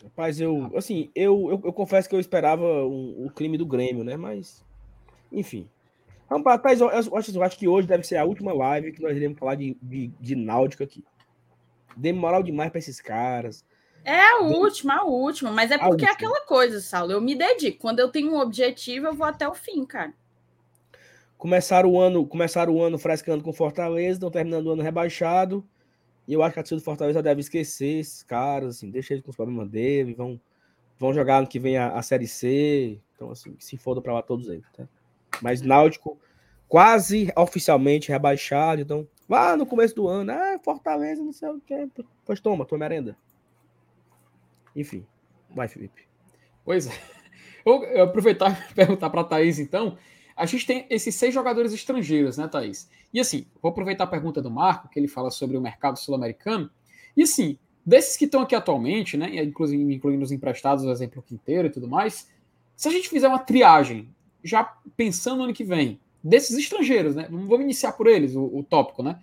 [0.03, 4.03] Rapaz, eu, assim, eu, eu, eu confesso que eu esperava o um, crime do Grêmio,
[4.03, 4.17] né?
[4.17, 4.65] Mas,
[5.31, 5.69] enfim.
[6.29, 9.15] Rapaz, eu, eu, acho, eu acho que hoje deve ser a última live que nós
[9.15, 11.03] iremos falar de, de, de Náutica aqui.
[11.95, 13.65] Demoral demais para esses caras.
[14.03, 17.11] É a última, a última, mas é porque é aquela coisa, Saulo.
[17.11, 17.79] Eu me dedico.
[17.79, 20.13] Quando eu tenho um objetivo, eu vou até o fim, cara.
[21.39, 25.65] Começaram o ano, começaram o ano frescando com Fortaleza, estão terminando o ano rebaixado.
[26.27, 29.23] E eu acho que a torcida do Fortaleza deve esquecer esses caras, assim, deixa eles
[29.23, 30.39] com os problemas dele, vão,
[30.99, 32.99] vão jogar ano que vem a, a Série C.
[33.15, 34.87] Então, assim, se foda para lá todos eles, tá?
[35.41, 36.19] Mas Náutico
[36.67, 41.87] quase oficialmente rebaixado, então Lá no começo do ano, ah, Fortaleza, não sei o quê.
[42.25, 43.15] Pois toma, tua merenda.
[44.75, 45.05] Enfim,
[45.51, 46.07] vai, Felipe.
[46.65, 46.91] Pois é.
[47.63, 49.95] Eu aproveitar e perguntar para a Thaís, então.
[50.39, 52.89] A gente tem esses seis jogadores estrangeiros, né, Thaís?
[53.13, 56.69] E assim, vou aproveitar a pergunta do Marco, que ele fala sobre o mercado sul-americano.
[57.15, 61.67] E assim, desses que estão aqui atualmente, né, inclusive incluindo os emprestados, o exemplo Quinteiro
[61.67, 62.29] e tudo mais,
[62.73, 64.07] se a gente fizer uma triagem,
[64.41, 64.63] já
[64.95, 67.27] pensando no ano que vem, desses estrangeiros, né?
[67.29, 69.19] Vamos iniciar por eles, o, o tópico, né?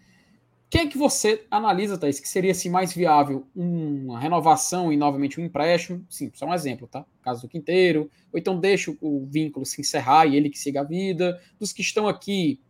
[0.69, 5.41] Quem é que você analisa, Thaís, que seria assim, mais viável uma renovação e novamente
[5.41, 6.05] um empréstimo?
[6.11, 7.05] Sim, só um exemplo, tá?
[7.23, 10.85] Caso do Quinteiro, ou então deixa o vínculo se encerrar e ele que siga a
[10.85, 11.41] vida.
[11.59, 12.61] Dos que estão aqui,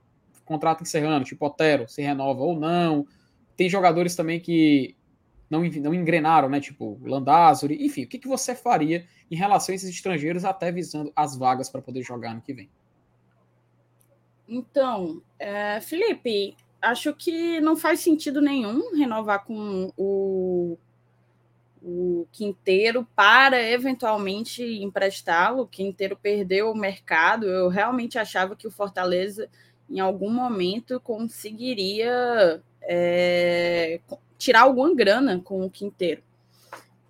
[0.45, 3.07] contrato encerrando, tipo Otero, se renova ou não.
[3.57, 4.95] Tem jogadores também que
[5.49, 6.61] não, não engrenaram, né?
[6.61, 7.85] Tipo Landázuri.
[7.85, 11.71] Enfim, o que, que você faria em relação a esses estrangeiros, até visando as vagas
[11.71, 12.69] para poder jogar no que vem?
[14.49, 20.79] Então, é, Felipe, acho que não faz sentido nenhum renovar com o,
[21.83, 25.63] o Quinteiro para eventualmente emprestá-lo.
[25.63, 27.47] O Quinteiro perdeu o mercado.
[27.47, 29.49] Eu realmente achava que o Fortaleza,
[29.89, 34.01] em algum momento, conseguiria é,
[34.39, 36.23] tirar alguma grana com o Quinteiro.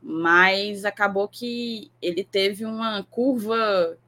[0.03, 3.99] Mas acabou que ele teve uma curva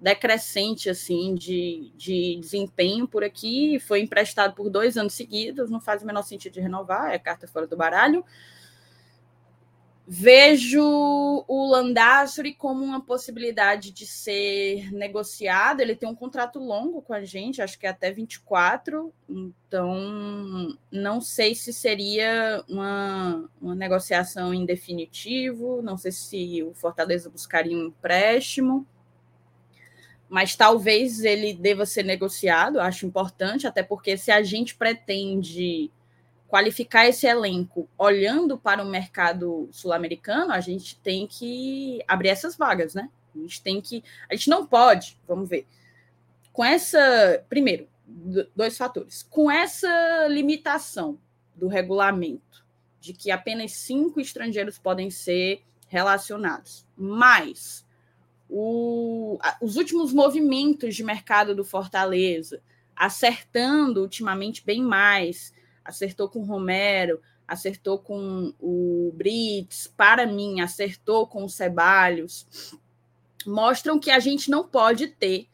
[0.00, 6.02] decrescente assim de, de desempenho por aqui, foi emprestado por dois anos seguidos, não faz
[6.02, 8.24] o menor sentido de renovar, é carta fora do baralho.
[10.12, 10.82] Vejo
[11.46, 15.80] o Landázuri como uma possibilidade de ser negociado.
[15.80, 21.20] Ele tem um contrato longo com a gente, acho que é até 24, então não
[21.20, 27.86] sei se seria uma, uma negociação em definitivo, não sei se o Fortaleza buscaria um
[27.86, 28.84] empréstimo
[30.30, 35.90] mas talvez ele deva ser negociado, acho importante, até porque se a gente pretende
[36.46, 42.94] qualificar esse elenco olhando para o mercado sul-americano, a gente tem que abrir essas vagas,
[42.94, 43.10] né?
[43.34, 44.04] A gente tem que.
[44.30, 45.66] A gente não pode, vamos ver.
[46.52, 47.44] Com essa.
[47.48, 47.88] Primeiro,
[48.54, 49.24] dois fatores.
[49.24, 51.18] Com essa limitação
[51.56, 52.64] do regulamento
[53.00, 57.84] de que apenas cinco estrangeiros podem ser relacionados, mais
[58.50, 62.60] o, os últimos movimentos de mercado do Fortaleza,
[62.96, 71.26] acertando ultimamente bem mais, acertou com o Romero, acertou com o Brits, para mim, acertou
[71.26, 72.46] com o Ceballos,
[73.46, 75.48] mostram que a gente não pode ter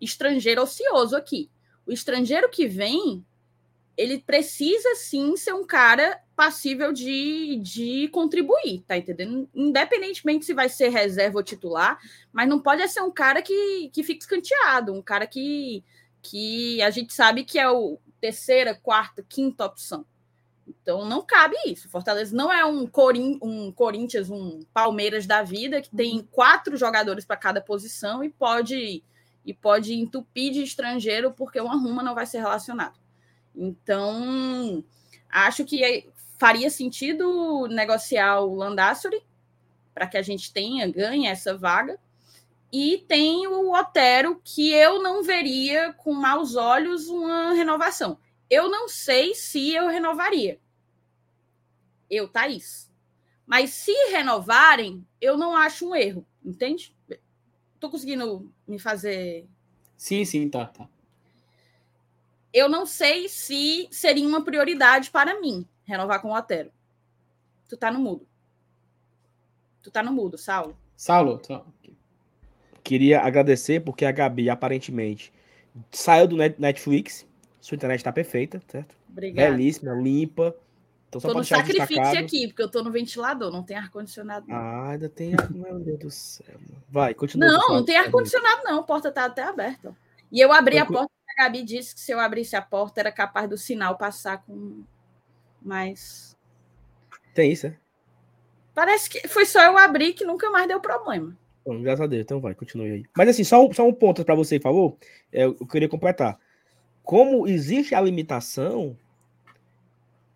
[0.00, 1.50] estrangeiro ocioso aqui.
[1.86, 3.24] O estrangeiro que vem,
[3.96, 9.48] ele precisa sim ser um cara passível de, de contribuir, tá entendendo?
[9.54, 11.98] Independentemente se vai ser reserva ou titular,
[12.32, 15.84] mas não pode ser um cara que, que fique escanteado, um cara que,
[16.22, 20.06] que a gente sabe que é o terceira, quarta, quinta opção.
[20.66, 21.88] Então não cabe isso.
[21.88, 27.24] Fortaleza não é um, Corin um Corinthians, um Palmeiras da vida, que tem quatro jogadores
[27.24, 29.02] para cada posição e pode
[29.44, 33.01] e pode entupir de estrangeiro porque uma ruma não vai ser relacionado.
[33.54, 34.84] Então,
[35.28, 39.22] acho que faria sentido negociar o Landassuri
[39.94, 41.98] para que a gente tenha, ganhe essa vaga.
[42.72, 48.18] E tem o Otero, que eu não veria com maus olhos uma renovação.
[48.48, 50.58] Eu não sei se eu renovaria.
[52.08, 52.90] Eu, Thaís.
[53.46, 56.96] Mas se renovarem, eu não acho um erro, entende?
[57.78, 59.46] Tô conseguindo me fazer.
[59.96, 60.88] Sim, sim, tá, tá.
[62.52, 66.70] Eu não sei se seria uma prioridade para mim renovar com o Otero.
[67.68, 68.26] Tu tá no mudo.
[69.82, 70.76] Tu tá no mudo, Saulo.
[70.96, 71.62] Saulo, tá.
[72.84, 75.32] Queria agradecer porque a Gabi aparentemente
[75.90, 77.26] saiu do Netflix.
[77.60, 78.94] Sua internet tá perfeita, certo?
[79.08, 79.50] Obrigada.
[79.50, 80.54] Belíssima, limpa.
[81.08, 82.18] Então, só tô no sacrifício destacado.
[82.18, 84.46] aqui, porque eu tô no ventilador, não tem ar-condicionado.
[84.50, 85.34] Ah, ainda tem.
[85.50, 86.58] Meu Deus do céu.
[86.88, 87.46] Vai, continua.
[87.46, 88.80] Não, não tem ar-condicionado, não.
[88.80, 89.94] A porta tá até aberta.
[90.30, 93.12] E eu abri a porta a Gabi disse que se eu abrisse a porta era
[93.12, 94.82] capaz do sinal passar com
[95.64, 96.36] mas.
[97.34, 97.76] Tem isso, é?
[98.74, 101.36] Parece que foi só eu abrir que nunca mais deu problema.
[101.64, 103.04] Bom, graças a Deus, então vai, continue aí.
[103.16, 104.96] Mas assim, só um, só um ponto para você, por favor.
[105.32, 106.38] É, eu queria completar.
[107.02, 108.96] Como existe a limitação,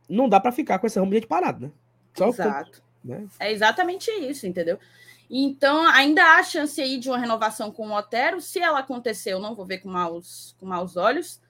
[0.08, 1.72] não dá para ficar com esse ramo de gente parado, né?
[2.14, 2.82] Só Exato.
[3.04, 3.26] né?
[3.38, 4.78] É exatamente isso, entendeu?
[5.28, 8.40] Então, ainda há chance aí de uma renovação com o Otero.
[8.40, 11.40] Se ela acontecer, eu não vou ver com maus, com maus olhos.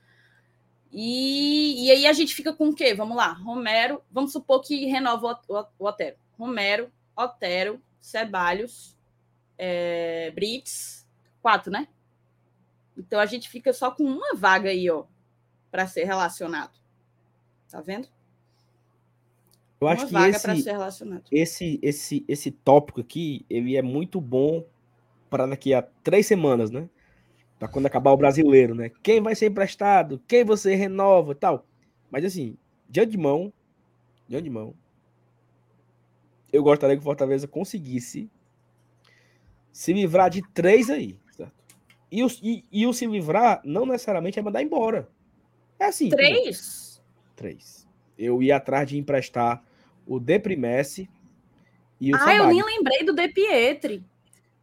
[0.92, 2.94] E, e aí a gente fica com o quê?
[2.94, 6.16] Vamos lá, Romero, vamos supor que renova o, o, o Otero.
[6.38, 8.96] Romero, Otero, Ceballos,
[9.58, 11.06] é, Brits,
[11.42, 11.88] quatro, né?
[12.96, 15.04] Então a gente fica só com uma vaga aí, ó,
[15.70, 16.78] para ser relacionado.
[17.70, 18.08] Tá vendo?
[19.80, 24.64] Eu acho que esse, esse, esse, esse tópico aqui, ele é muito bom
[25.28, 26.88] para daqui a três semanas, né?
[27.58, 28.90] Para quando acabar o brasileiro, né?
[29.02, 30.20] Quem vai ser emprestado?
[30.26, 31.66] Quem você renova e tal.
[32.10, 32.56] Mas assim,
[32.88, 33.52] de antemão,
[34.26, 34.74] de antemão,
[36.52, 38.30] eu gostaria que o Fortaleza conseguisse
[39.70, 41.52] se livrar de três aí, certo?
[42.10, 45.08] E o, e, e o se livrar não necessariamente é mandar embora.
[45.78, 46.08] É assim.
[46.08, 47.02] Três?
[47.34, 47.86] Três.
[48.16, 49.62] Eu ia atrás de emprestar
[50.06, 51.08] o Deprimesse
[52.00, 52.76] e o Ah, eu nem Sabag.
[52.76, 54.04] lembrei do De Pietri.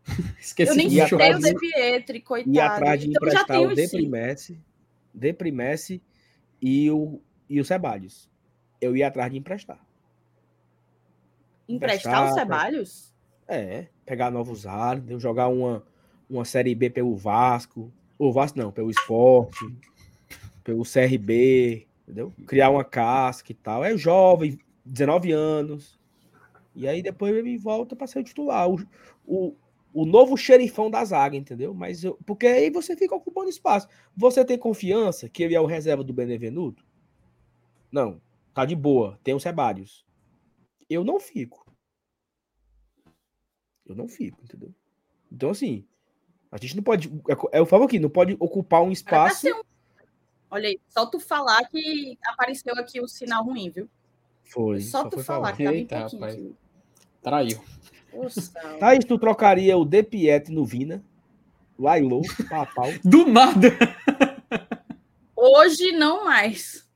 [0.39, 2.55] Esqueci Eu nem citei o de- Pietri, coitado.
[2.55, 3.75] E atrás de Então já emprestar o.
[3.75, 4.59] Deprimesse,
[5.13, 6.01] Deprimesse
[6.61, 7.19] e o,
[7.49, 8.29] e o Ceballos.
[8.81, 9.79] Eu ia atrás de emprestar.
[11.67, 13.13] Emprestar o emprestar, Ceballos?
[13.47, 14.65] É, pegar novos
[14.99, 15.19] entendeu?
[15.19, 15.83] jogar uma,
[16.29, 17.91] uma Série B pelo Vasco.
[18.19, 19.65] O Vasco não, pelo Esporte,
[20.63, 22.33] pelo CRB, entendeu?
[22.47, 23.83] Criar uma casca e tal.
[23.83, 25.99] É jovem, 19 anos.
[26.75, 28.69] E aí depois ele volta para ser o titular.
[28.69, 28.77] O,
[29.25, 29.55] o,
[29.93, 31.73] o novo xerifão da zaga, entendeu?
[31.73, 33.88] Mas eu, porque aí você fica ocupando espaço.
[34.15, 36.84] Você tem confiança que ele é o reserva do Benevenuto?
[37.91, 38.19] Não,
[38.53, 39.19] tá de boa.
[39.23, 40.05] Tem o Ceballos.
[40.89, 41.63] Eu não fico.
[43.86, 44.73] Eu não fico, entendeu?
[45.31, 45.86] Então, assim,
[46.51, 47.09] a gente não pode.
[47.51, 49.47] é- Eu falo aqui, não pode ocupar um espaço.
[49.47, 49.63] um-
[50.49, 53.89] Olha aí, só tu falar que apareceu aqui o sinal ruim, viu?
[54.43, 54.81] Foi.
[54.81, 55.57] só, Só, tu foi falar falar.
[55.57, 56.35] que tava Eita, um pouquinho rapaz.
[56.35, 56.55] aqui.
[57.21, 57.63] Traiu.
[58.79, 61.03] Thaís, tu trocaria o De Piet no Vina,
[61.79, 62.89] Lailô, pau a pau.
[63.03, 63.69] Do nada.
[65.35, 66.87] Hoje não mais.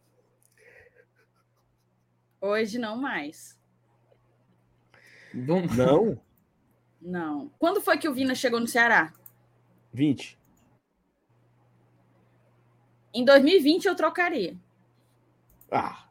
[2.39, 3.57] Hoje não mais.
[5.33, 5.61] Do...
[5.75, 6.21] Não,
[7.01, 7.51] Não.
[7.57, 9.11] Quando foi que o Vina chegou no Ceará?
[9.93, 10.37] 20.
[13.13, 14.55] Em 2020 eu trocaria.
[15.71, 16.06] Ah.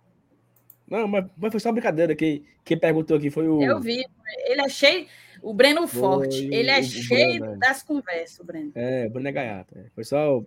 [0.88, 2.14] Não, mas, mas foi só brincadeira.
[2.14, 3.62] Quem, quem perguntou aqui foi o.
[3.62, 4.04] Eu vi.
[4.46, 5.06] Ele é cheio.
[5.42, 6.48] O Breno Foi Forte.
[6.52, 7.56] Ele é o- o cheio Breno, é.
[7.58, 8.72] das conversas, o Breno.
[8.74, 9.78] É, o Bruno é gaiato.
[9.78, 9.84] é.
[9.94, 10.42] Foi só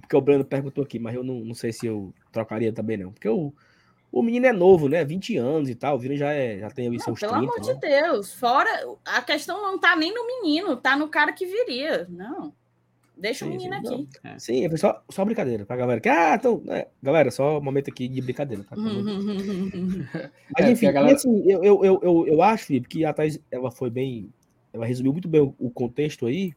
[0.00, 3.12] porque o Breno perguntou aqui, mas eu não, não sei se eu trocaria também, não.
[3.12, 3.52] Porque o,
[4.10, 5.04] o menino é novo, né?
[5.04, 5.96] 20 anos e tal.
[5.96, 7.46] O Vina já, é, já tem ali Não, seus pelo 30.
[7.52, 7.74] amor né?
[7.74, 8.32] de Deus.
[8.32, 8.70] Fora.
[9.04, 12.06] A questão não tá nem no menino, tá no cara que viria.
[12.08, 12.52] Não.
[13.20, 14.40] Deixa o Sim, menino sim, aqui.
[14.40, 16.00] Sim, foi só, só brincadeira pra galera.
[16.00, 18.64] Que, ah, então, é, galera, só um momento aqui de brincadeira.
[18.64, 18.74] Tá?
[18.76, 19.04] Uhum.
[20.56, 23.12] Mas É, enfim, a galera- assim, eu, eu, eu, eu, eu acho, Felipe, que a
[23.12, 24.32] Thaís, ela foi bem.
[24.72, 26.54] Ela resumiu muito bem o, o contexto aí.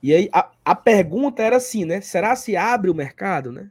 [0.00, 2.00] E aí, a, a pergunta era assim, né?
[2.00, 3.68] Será se abre o mercado, né?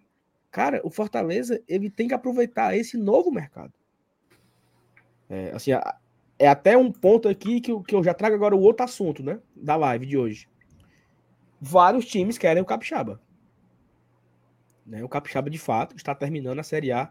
[0.52, 3.72] Cara, o Fortaleza, ele tem que aproveitar esse novo mercado.
[5.30, 5.72] É, assim,
[6.38, 9.24] é até um ponto aqui que, eu- que eu já trago agora o outro assunto,
[9.24, 9.40] né?
[9.56, 10.50] Da live de hoje.
[11.60, 13.22] Vários times querem o Capixaba.
[14.86, 15.04] Né?
[15.04, 17.10] O Capixaba, de fato, está terminando a Série A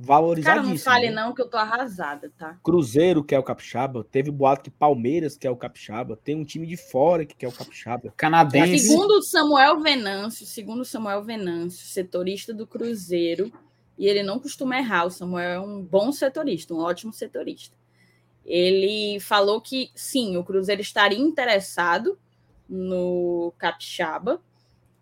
[0.00, 0.70] Cara, valorizadíssimo.
[0.70, 1.14] não fale né?
[1.14, 2.58] não que eu tô arrasada, tá?
[2.62, 6.76] Cruzeiro quer o Capixaba, teve boato que Palmeiras quer o Capixaba, tem um time de
[6.76, 8.12] fora que quer o Capixaba.
[8.16, 8.88] Canadense.
[8.88, 13.52] Segundo o Samuel Venâncio, segundo o Samuel Venâncio, setorista do Cruzeiro,
[13.98, 17.76] e ele não costuma errar, o Samuel é um bom setorista, um ótimo setorista.
[18.44, 22.18] Ele falou que sim, o Cruzeiro estaria interessado
[22.70, 24.40] no Capixaba,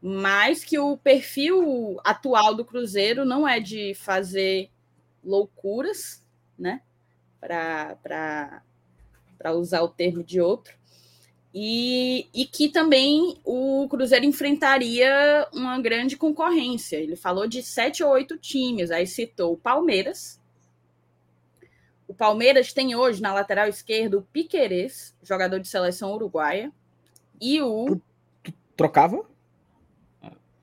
[0.01, 4.71] mas que o perfil atual do Cruzeiro não é de fazer
[5.23, 6.25] loucuras,
[6.59, 6.81] né?
[7.39, 8.62] Para
[9.55, 10.79] usar o termo de outro.
[11.53, 16.97] E, e que também o Cruzeiro enfrentaria uma grande concorrência.
[16.97, 20.41] Ele falou de sete ou oito times, aí citou o Palmeiras.
[22.07, 26.73] O Palmeiras tem hoje na lateral esquerda o Piquerez, jogador de seleção uruguaia,
[27.41, 28.01] e o.
[28.76, 29.24] Trocava?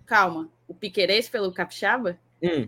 [0.06, 2.18] Calma, o Piquerez pelo Capixaba?
[2.42, 2.68] Hum,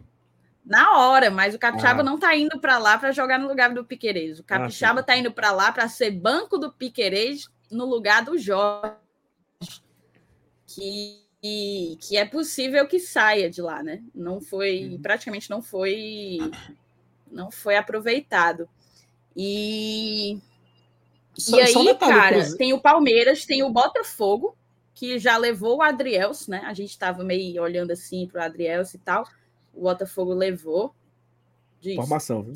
[0.66, 2.04] Na hora, mas o Capixaba Ah.
[2.04, 4.40] não tá indo para lá para jogar no lugar do Piquerez.
[4.40, 8.96] O Capixaba tá indo para lá para ser banco do Piquerez no lugar do Jorge.
[10.68, 14.04] Que, que é possível que saia de lá, né?
[14.14, 16.38] Não foi, praticamente não foi
[17.32, 18.68] não foi aproveitado.
[19.36, 20.40] E
[21.38, 24.58] Só- e aí, um cara, tem o Palmeiras, tem o Botafogo,
[24.94, 26.62] que já levou o Adriels, né?
[26.66, 29.28] A gente estava meio olhando assim para o Adriels e tal.
[29.74, 30.94] O Botafogo levou.
[31.80, 31.96] Diz.
[31.96, 32.54] formação, viu?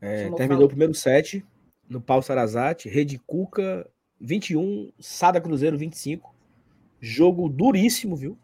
[0.00, 0.64] É, terminou Paulo.
[0.64, 1.44] o primeiro set
[1.88, 3.88] no Pau Sarazate, Rede Cuca
[4.20, 6.34] 21, Sada Cruzeiro 25.
[7.00, 8.36] Jogo duríssimo, viu?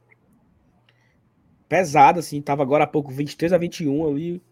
[1.68, 4.42] Pesado, assim, tava agora há pouco 23 a 21 ali,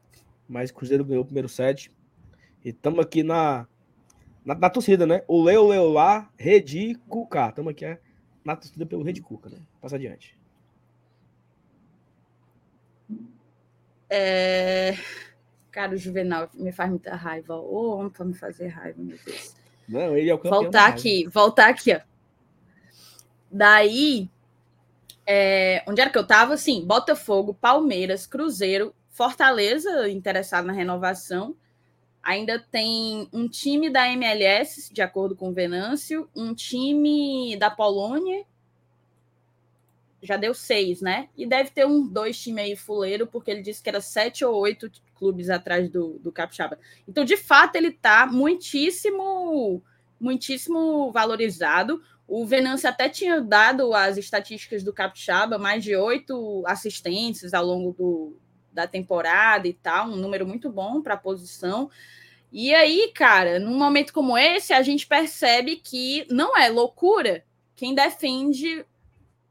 [0.48, 1.92] mas Cruzeiro ganhou o primeiro set.
[2.64, 3.66] E estamos aqui na,
[4.44, 5.22] na, na torcida, né?
[5.26, 7.48] O Leo Leo lá, Rede Cuca.
[7.48, 7.98] Estamos aqui é,
[8.44, 9.58] na torcida pelo Rede Cuca, né?
[9.80, 10.36] Passa adiante.
[14.08, 14.96] É...
[15.70, 17.56] Cara, o Juvenal me faz muita raiva.
[17.56, 19.54] Ô, homem pra me fazer raiva, meu Deus.
[19.88, 20.62] Não, ele é o campeão.
[20.62, 22.00] Voltar aqui, voltar aqui, ó.
[23.50, 24.30] Daí,
[25.26, 26.56] é, onde era que eu tava?
[26.56, 31.54] Sim, Botafogo, Palmeiras, Cruzeiro, Fortaleza, interessado na renovação.
[32.22, 38.44] Ainda tem um time da MLS, de acordo com o Venâncio, um time da Polônia,
[40.22, 41.28] já deu seis, né?
[41.36, 44.54] E deve ter um dois times aí fuleiro, porque ele disse que era sete ou
[44.54, 46.78] oito clubes atrás do, do Capixaba.
[47.08, 49.82] Então, de fato, ele está muitíssimo,
[50.20, 52.00] muitíssimo valorizado.
[52.28, 57.92] O Venâncio até tinha dado as estatísticas do Capixaba, mais de oito assistências ao longo
[57.92, 58.36] do,
[58.72, 61.90] da temporada e tal, um número muito bom para a posição.
[62.50, 67.44] E aí, cara, num momento como esse, a gente percebe que não é loucura
[67.74, 68.84] quem defende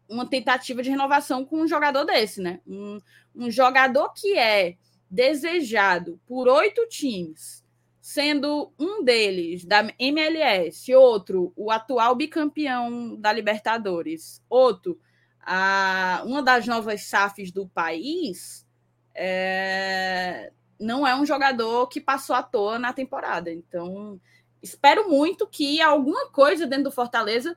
[0.08, 2.60] uma tentativa de renovação com um jogador desse, né?
[2.68, 3.00] Um,
[3.36, 4.76] um jogador que é
[5.10, 7.64] desejado por oito times,
[8.00, 15.00] sendo um deles da MLS, outro o atual bicampeão da Libertadores, outro
[15.42, 18.66] a, uma das novas SAFs do país,
[19.14, 23.52] é, não é um jogador que passou à toa na temporada.
[23.52, 24.20] Então,
[24.62, 27.56] espero muito que alguma coisa dentro do Fortaleza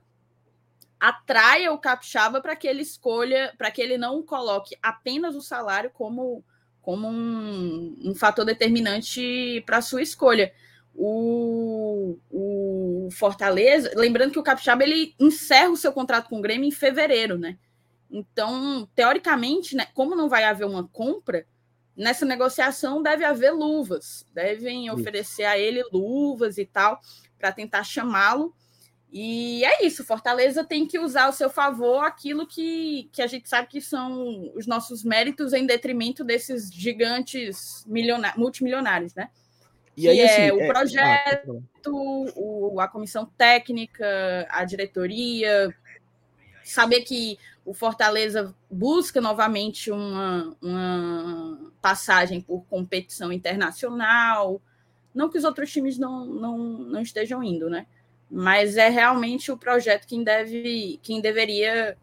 [0.98, 5.90] atraia o capixaba para que ele escolha, para que ele não coloque apenas o salário
[5.92, 6.42] como,
[6.80, 10.52] como um, um fator determinante para sua escolha.
[10.94, 16.68] O, o Fortaleza, lembrando que o capixaba ele encerra o seu contrato com o Grêmio
[16.68, 17.59] em fevereiro, né?
[18.14, 21.44] Então, teoricamente, né, como não vai haver uma compra,
[21.96, 27.00] nessa negociação deve haver luvas, devem oferecer a ele luvas e tal,
[27.36, 28.54] para tentar chamá-lo.
[29.12, 33.48] E é isso, Fortaleza tem que usar ao seu favor aquilo que, que a gente
[33.48, 37.84] sabe que são os nossos méritos em detrimento desses gigantes
[38.36, 39.28] multimilionários, né?
[39.96, 40.68] E que aí, é assim, o é...
[40.68, 45.74] projeto, ah, o, a comissão técnica, a diretoria,
[46.64, 54.60] saber que o Fortaleza busca novamente uma, uma passagem por competição internacional,
[55.14, 57.86] não que os outros times não, não, não estejam indo, né?
[58.30, 61.96] mas é realmente o projeto quem deve, quem deveria,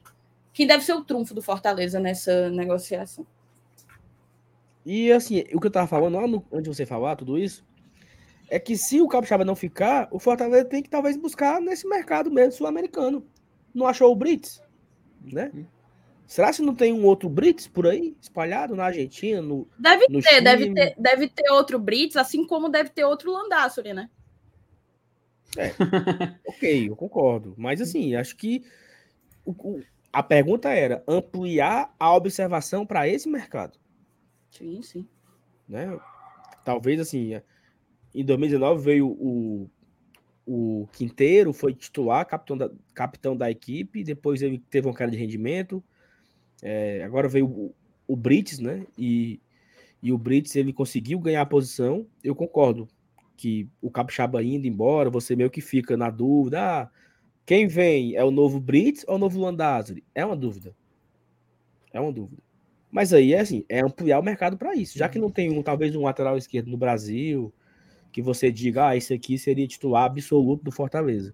[0.54, 3.26] quem deve ser o trunfo do Fortaleza nessa negociação.
[4.86, 7.66] E assim, o que eu tava falando lá no, antes de você falar tudo isso,
[8.50, 12.32] é que se o Capixaba não ficar, o Fortaleza tem que talvez buscar nesse mercado
[12.32, 13.26] mesmo sul-americano.
[13.74, 14.62] Não achou o Brits,
[15.24, 15.52] né?
[16.26, 20.22] Será que não tem um outro Brits por aí, espalhado na Argentina, no Deve no
[20.22, 20.42] ter, Chile?
[20.42, 24.10] deve ter, deve ter outro Brits, assim como deve ter outro Landassori, né?
[25.58, 25.72] É,
[26.48, 27.54] ok, eu concordo.
[27.58, 28.64] Mas assim, acho que
[29.44, 33.78] o, o, a pergunta era ampliar a observação para esse mercado.
[34.52, 35.08] Sim, sim.
[35.68, 36.00] Né?
[36.64, 37.42] Talvez assim,
[38.14, 39.70] em 2019 veio o,
[40.54, 45.16] o Quinteiro, foi titular, capitão da, capitão da equipe, depois ele teve uma cara de
[45.16, 45.82] rendimento.
[46.62, 47.76] É, agora veio o,
[48.06, 48.86] o Brits, né?
[48.98, 49.40] E,
[50.04, 52.06] e o Brits ele conseguiu ganhar a posição.
[52.22, 52.88] Eu concordo
[53.38, 56.90] que o Capixaba indo embora, você meio que fica na dúvida, ah,
[57.46, 60.04] quem vem é o novo Brits ou o novo Landázuri?
[60.14, 60.76] É uma dúvida.
[61.94, 62.44] É uma dúvida.
[62.92, 64.98] Mas aí é assim, é ampliar o mercado para isso.
[64.98, 67.54] Já que não tem um, talvez um lateral esquerdo no Brasil,
[68.12, 71.34] que você diga, ah, esse aqui seria titular absoluto do Fortaleza.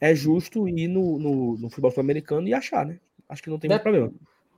[0.00, 2.98] É justo ir no, no, no futebol sul-americano e achar, né?
[3.28, 4.12] Acho que não tem muito problema.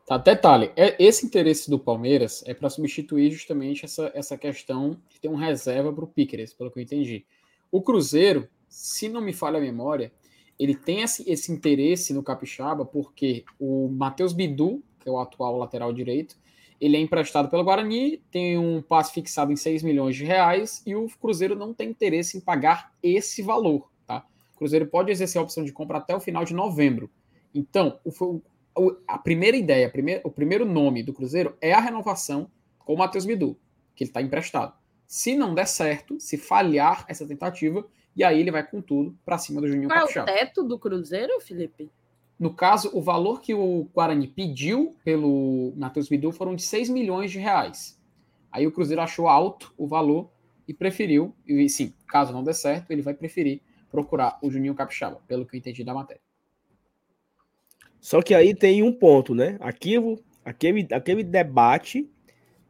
[0.07, 5.21] Tá, detalhe, é, esse interesse do Palmeiras é para substituir justamente essa, essa questão de
[5.21, 7.25] ter um reserva para o Piqueres, pelo que eu entendi.
[7.71, 10.13] O Cruzeiro, se não me falha a memória,
[10.59, 15.57] ele tem esse, esse interesse no Capixaba porque o Matheus Bidu, que é o atual
[15.57, 16.37] lateral direito,
[16.83, 20.97] ele é emprestado pelo Guarani, tem um passe fixado em 6 milhões de reais e
[20.97, 23.89] o Cruzeiro não tem interesse em pagar esse valor.
[24.05, 24.27] Tá?
[24.53, 27.09] O Cruzeiro pode exercer a opção de compra até o final de novembro.
[27.55, 32.51] Então, o, a primeira ideia, a primeira, o primeiro nome do Cruzeiro é a renovação
[32.81, 33.57] com o Matheus Bidu,
[33.95, 34.75] que ele está emprestado.
[35.07, 39.39] Se não der certo, se falhar essa tentativa, e aí ele vai com tudo para
[39.39, 40.29] cima do Juninho Qual Capixaba.
[40.33, 41.93] é o teto do Cruzeiro, Felipe?
[42.39, 47.31] No caso, o valor que o Guarani pediu pelo Matheus Bidu foram de 6 milhões
[47.31, 48.01] de reais.
[48.51, 50.31] Aí o Cruzeiro achou alto o valor
[50.67, 53.61] e preferiu, e sim, caso não der certo, ele vai preferir
[53.91, 56.23] procurar o Juninho Capixaba, pelo que eu entendi da matéria.
[58.01, 59.57] Só que aí tem um ponto, né?
[59.61, 62.11] Aquilo, aquele, aquele debate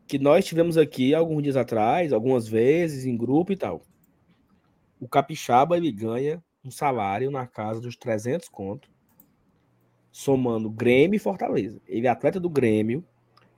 [0.06, 3.82] que nós tivemos aqui alguns dias atrás, algumas vezes, em grupo e tal.
[5.00, 8.90] O capixaba, ele ganha um salário na casa dos 300 conto,
[10.12, 11.80] somando Grêmio e Fortaleza.
[11.88, 13.02] Ele é atleta do Grêmio,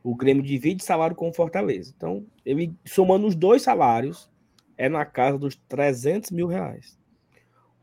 [0.03, 1.93] O Grêmio divide salário com o Fortaleza.
[1.97, 4.31] Então, ele somando os dois salários,
[4.77, 6.99] é na casa dos 300 mil reais.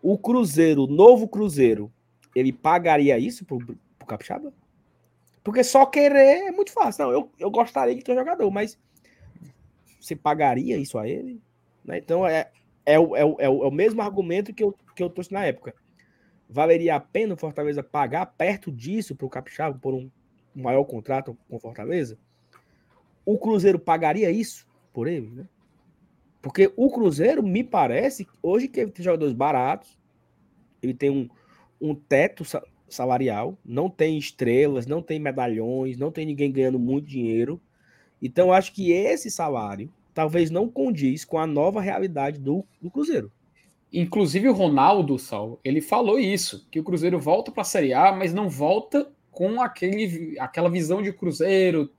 [0.02, 1.92] O Cruzeiro, o novo Cruzeiro,
[2.36, 4.54] ele pagaria isso pro, pro Capixaba?
[5.44, 7.06] Porque só querer é muito fácil.
[7.06, 8.78] Não, eu, eu gostaria de ter um jogador, mas
[10.00, 11.42] você pagaria isso a ele?
[11.84, 11.98] Né?
[11.98, 12.52] Então, é,
[12.86, 15.74] é, o, é, o, é o mesmo argumento que eu, que eu trouxe na época.
[16.52, 20.12] Valeria a pena o Fortaleza pagar perto disso para o Capixaba por um
[20.54, 22.18] maior contrato com Fortaleza,
[23.26, 25.46] o Cruzeiro pagaria isso por ele, né?
[26.42, 29.98] Porque o Cruzeiro, me parece, hoje que ele tem jogadores baratos,
[30.82, 31.30] ele tem um,
[31.80, 32.44] um teto
[32.90, 37.62] salarial, não tem estrelas, não tem medalhões, não tem ninguém ganhando muito dinheiro.
[38.22, 43.32] Então, acho que esse salário talvez não condiz com a nova realidade do, do Cruzeiro.
[43.92, 48.12] Inclusive o Ronaldo, Sal, ele falou isso, que o Cruzeiro volta para a Série A,
[48.12, 51.92] mas não volta com aquele, aquela visão de Cruzeiro,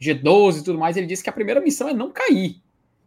[0.00, 2.60] G12 e tudo mais, ele disse que a primeira missão é não cair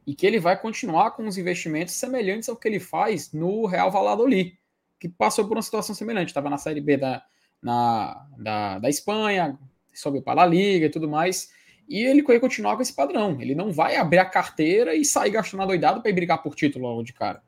[0.08, 3.92] e que ele vai continuar com os investimentos semelhantes ao que ele faz no Real
[3.92, 4.58] Valladolid,
[5.00, 7.24] que passou por uma situação semelhante, estava na Série B da,
[7.62, 9.60] na, da, da Espanha,
[9.94, 11.52] sobe para a Liga e tudo mais,
[11.88, 15.32] e ele vai continuar com esse padrão, ele não vai abrir a carteira e sair
[15.32, 17.44] gastando doidado para brigar por título logo de cara.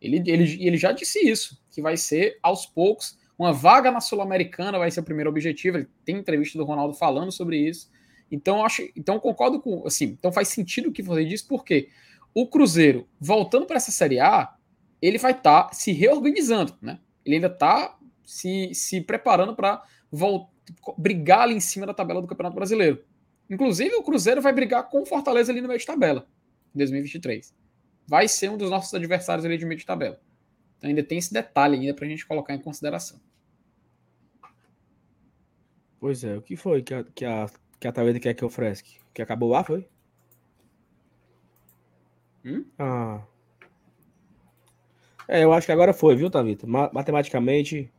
[0.00, 4.78] Ele, ele, ele já disse isso, que vai ser aos poucos, uma vaga na Sul-Americana
[4.78, 5.78] vai ser o primeiro objetivo.
[5.78, 7.90] Ele tem entrevista do Ronaldo falando sobre isso.
[8.30, 11.88] Então, acho, então concordo com, assim, então faz sentido o que você disse, porque
[12.34, 14.54] o Cruzeiro, voltando para essa Série A,
[15.00, 16.98] ele vai estar tá se reorganizando, né?
[17.24, 19.82] Ele ainda está se, se preparando para
[20.98, 23.04] brigar ali em cima da tabela do Campeonato Brasileiro.
[23.48, 26.26] Inclusive, o Cruzeiro vai brigar com o Fortaleza ali no meio de tabela,
[26.74, 27.54] em 2023.
[28.06, 30.20] Vai ser um dos nossos adversários ali de meio de tabela.
[30.78, 33.20] Então ainda tem esse detalhe ainda para a gente colocar em consideração.
[35.98, 37.46] Pois é, o que foi que a, que a,
[37.80, 38.98] que a Taveta quer que eu fresque?
[39.12, 39.88] Que acabou lá, foi?
[42.44, 42.64] Hum?
[42.78, 43.22] Ah.
[45.26, 46.66] É, eu acho que agora foi, viu, Tavita?
[46.66, 47.92] Matematicamente,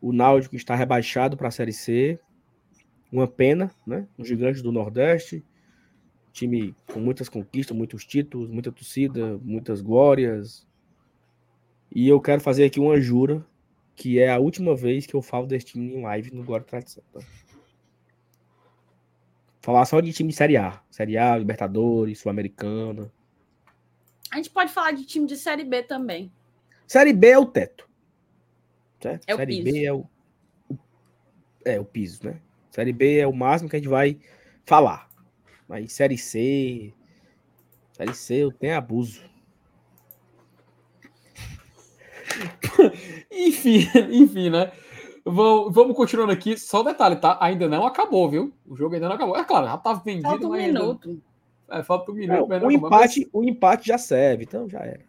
[0.00, 2.20] o Náutico está rebaixado para a Série C.
[3.10, 4.06] Uma pena, né?
[4.18, 5.44] Um gigante do Nordeste.
[6.34, 10.66] Time com muitas conquistas, muitos títulos, muita torcida, muitas glórias,
[11.94, 13.46] e eu quero fazer aqui uma jura,
[13.94, 17.04] que é a última vez que eu falo desse time em live no Glória Tradição.
[17.12, 17.20] Tá?
[19.60, 20.82] Falar só de time de Série A.
[20.90, 23.12] Série A, Libertadores, Sul-Americana.
[24.28, 26.32] A gente pode falar de time de Série B também.
[26.84, 27.88] Série B é o teto.
[29.00, 29.24] Certo?
[29.28, 29.72] É série o piso.
[29.72, 30.06] B é o,
[30.68, 30.78] o,
[31.64, 32.40] é o piso, né?
[32.72, 34.18] Série B é o máximo que a gente vai
[34.66, 35.08] falar.
[35.68, 36.92] Mas Série C.
[37.92, 39.20] Série C eu tenho abuso.
[43.30, 44.72] enfim, enfim, né?
[45.24, 46.56] Vamos, vamos continuando aqui.
[46.58, 47.38] Só um detalhe, tá?
[47.40, 48.52] Ainda não acabou, viu?
[48.66, 49.36] O jogo ainda não acabou.
[49.36, 50.28] É claro, já tava vendido.
[50.28, 51.08] Falta um minuto.
[51.08, 51.22] Ainda...
[51.68, 52.52] É, falta um minuto.
[52.52, 53.30] É, o, empate, mas...
[53.32, 55.00] o empate já serve, então já era.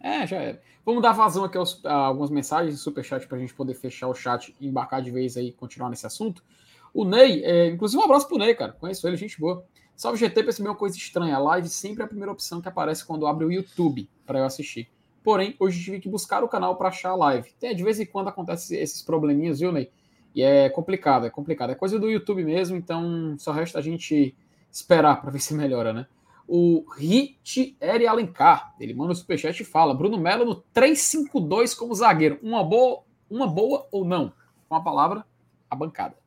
[0.00, 0.62] É, já era.
[0.84, 4.06] Vamos dar vazão aqui aos, a algumas mensagens do Superchat para a gente poder fechar
[4.06, 6.44] o chat e embarcar de vez aí e continuar nesse assunto.
[6.92, 8.72] O Ney, é, inclusive um abraço pro Ney, cara.
[8.72, 9.64] Conheço ele, gente boa.
[9.96, 11.36] Salve GT, percebeu uma coisa estranha.
[11.36, 14.44] A live sempre é a primeira opção que aparece quando abre o YouTube para eu
[14.44, 14.88] assistir.
[15.22, 17.50] Porém, hoje tive que buscar o canal para achar a live.
[17.58, 19.90] Tem, de vez em quando acontece esses probleminhas, viu, Ney?
[20.34, 21.70] E é complicado, é complicado.
[21.70, 24.36] É coisa do YouTube mesmo, então só resta a gente
[24.70, 26.06] esperar para ver se melhora, né?
[26.46, 31.94] O Hit Eri Alencar, ele manda o superchat e fala: Bruno Melo no 352 como
[31.94, 32.38] zagueiro.
[32.42, 34.32] Uma boa, uma boa ou não?
[34.68, 35.24] Com a palavra,
[35.70, 36.23] a bancada.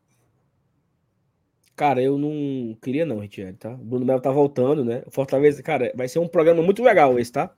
[1.78, 3.72] Cara, eu não queria não, Ritieri, tá?
[3.72, 5.04] O Bruno Melo tá voltando, né?
[5.12, 7.56] Fortaleza, cara, vai ser um programa muito legal esse, tá?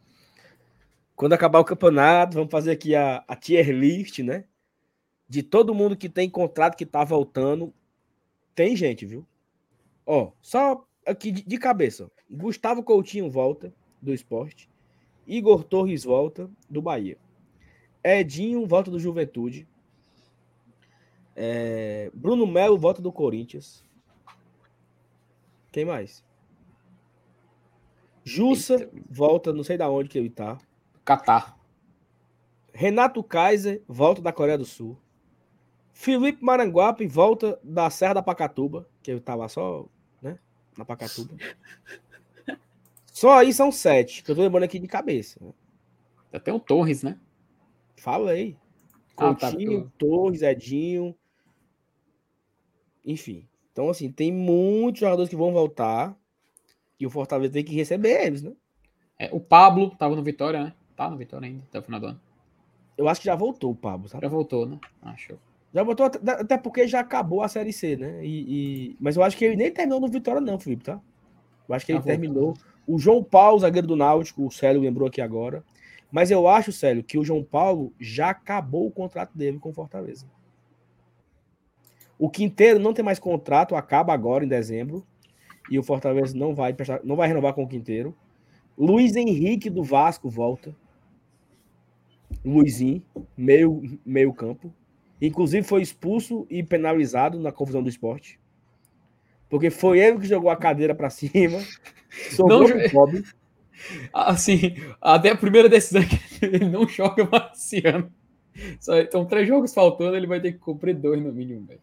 [1.15, 4.43] Quando acabar o campeonato, vamos fazer aqui a, a tier list, né?
[5.25, 7.73] De todo mundo que tem contrato que tá voltando.
[8.53, 9.25] Tem gente, viu?
[10.05, 12.11] Ó, só aqui de, de cabeça.
[12.29, 14.69] Gustavo Coutinho volta do esporte.
[15.25, 17.17] Igor Torres volta do Bahia.
[18.03, 19.65] Edinho volta do Juventude.
[21.37, 23.87] É, Bruno Melo volta do Corinthians.
[25.71, 26.23] Quem mais?
[28.23, 28.91] Jussa Eita.
[29.09, 30.57] volta, não sei da onde que ele tá.
[31.03, 31.57] Catar.
[32.73, 34.97] Renato Kaiser volta da Coreia do Sul.
[35.91, 39.85] Felipe Maranguape volta da Serra da Pacatuba, que ele tava só,
[40.21, 40.39] né,
[40.77, 41.35] na Pacatuba.
[43.11, 45.39] só aí são sete, que eu tô lembrando aqui de cabeça.
[46.31, 47.19] Até o Torres, né?
[47.97, 48.55] Fala aí.
[49.15, 49.91] Coutinho, ah, tá.
[49.97, 51.15] Torres, Edinho.
[53.03, 53.48] Enfim.
[53.79, 56.13] Então, assim, tem muitos jogadores que vão voltar
[56.99, 58.51] e o Fortaleza tem que receber eles, né?
[59.17, 60.73] É, o Pablo tava no Vitória, né?
[60.97, 62.21] Tá no Vitória ainda, até o final do ano.
[62.97, 64.25] Eu acho que já voltou o Pablo, sabe?
[64.25, 64.77] Já voltou, né?
[65.01, 65.39] Acho.
[65.73, 68.19] Já botou, até porque já acabou a Série C, né?
[68.21, 68.97] E, e...
[68.99, 70.99] Mas eu acho que ele nem terminou no Vitória, não, Felipe, tá?
[71.69, 72.55] Eu acho que ele terminou.
[72.85, 75.63] O João Paulo, zagueiro do Náutico, o Célio lembrou aqui agora.
[76.11, 80.25] Mas eu acho, Célio, que o João Paulo já acabou o contrato dele com Fortaleza.
[82.19, 85.05] O Quinteiro não tem mais contrato, acaba agora em dezembro.
[85.71, 88.13] E o Fortaleza não vai, não vai renovar com o Quinteiro.
[88.77, 90.75] Luiz Henrique do Vasco volta.
[92.43, 93.01] Luizinho,
[93.37, 94.73] meio, meio campo.
[95.21, 98.39] Inclusive foi expulso e penalizado na confusão do esporte.
[99.49, 101.59] Porque foi ele que jogou a cadeira para cima.
[102.35, 103.23] Sobrou não, pobre.
[104.13, 108.11] Assim, até a primeira decisão que ele não joga mais esse ano.
[108.79, 111.79] Só, então, três jogos faltando, ele vai ter que cumprir dois no mínimo, velho.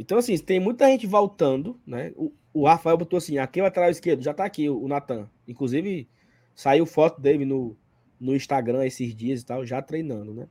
[0.00, 2.10] Então, assim, tem muita gente voltando, né?
[2.16, 5.28] O, o Rafael botou assim: aqui o lateral esquerdo, já tá aqui, o, o Natan.
[5.46, 6.08] Inclusive,
[6.54, 7.76] saiu foto dele no,
[8.18, 10.48] no Instagram esses dias e tal, já treinando, né?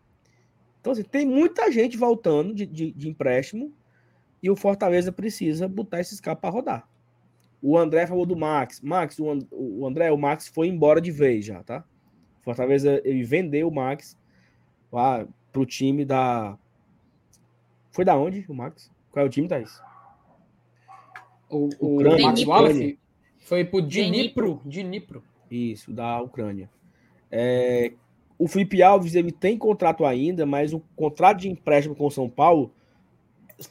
[0.79, 3.73] Então, assim, tem muita gente voltando de, de, de empréstimo
[4.41, 6.87] e o Fortaleza precisa botar esses caras para rodar.
[7.59, 8.79] O André falou do Max.
[8.81, 11.83] Max, o, o André, o Max foi embora de vez já, tá?
[12.43, 14.15] Fortaleza, ele vendeu o Max
[14.91, 16.55] lá pro time da.
[17.91, 18.91] Foi da onde o Max?
[19.19, 19.81] Qual é o time, Thaís?
[21.49, 22.97] O, o, o Max Wallace
[23.39, 24.61] foi pro Dnipro.
[24.63, 25.21] Dnipro.
[25.51, 26.69] Isso, da Ucrânia.
[27.29, 27.91] É,
[28.37, 32.29] o Felipe Alves ele tem contrato ainda, mas o contrato de empréstimo com o São
[32.29, 32.71] Paulo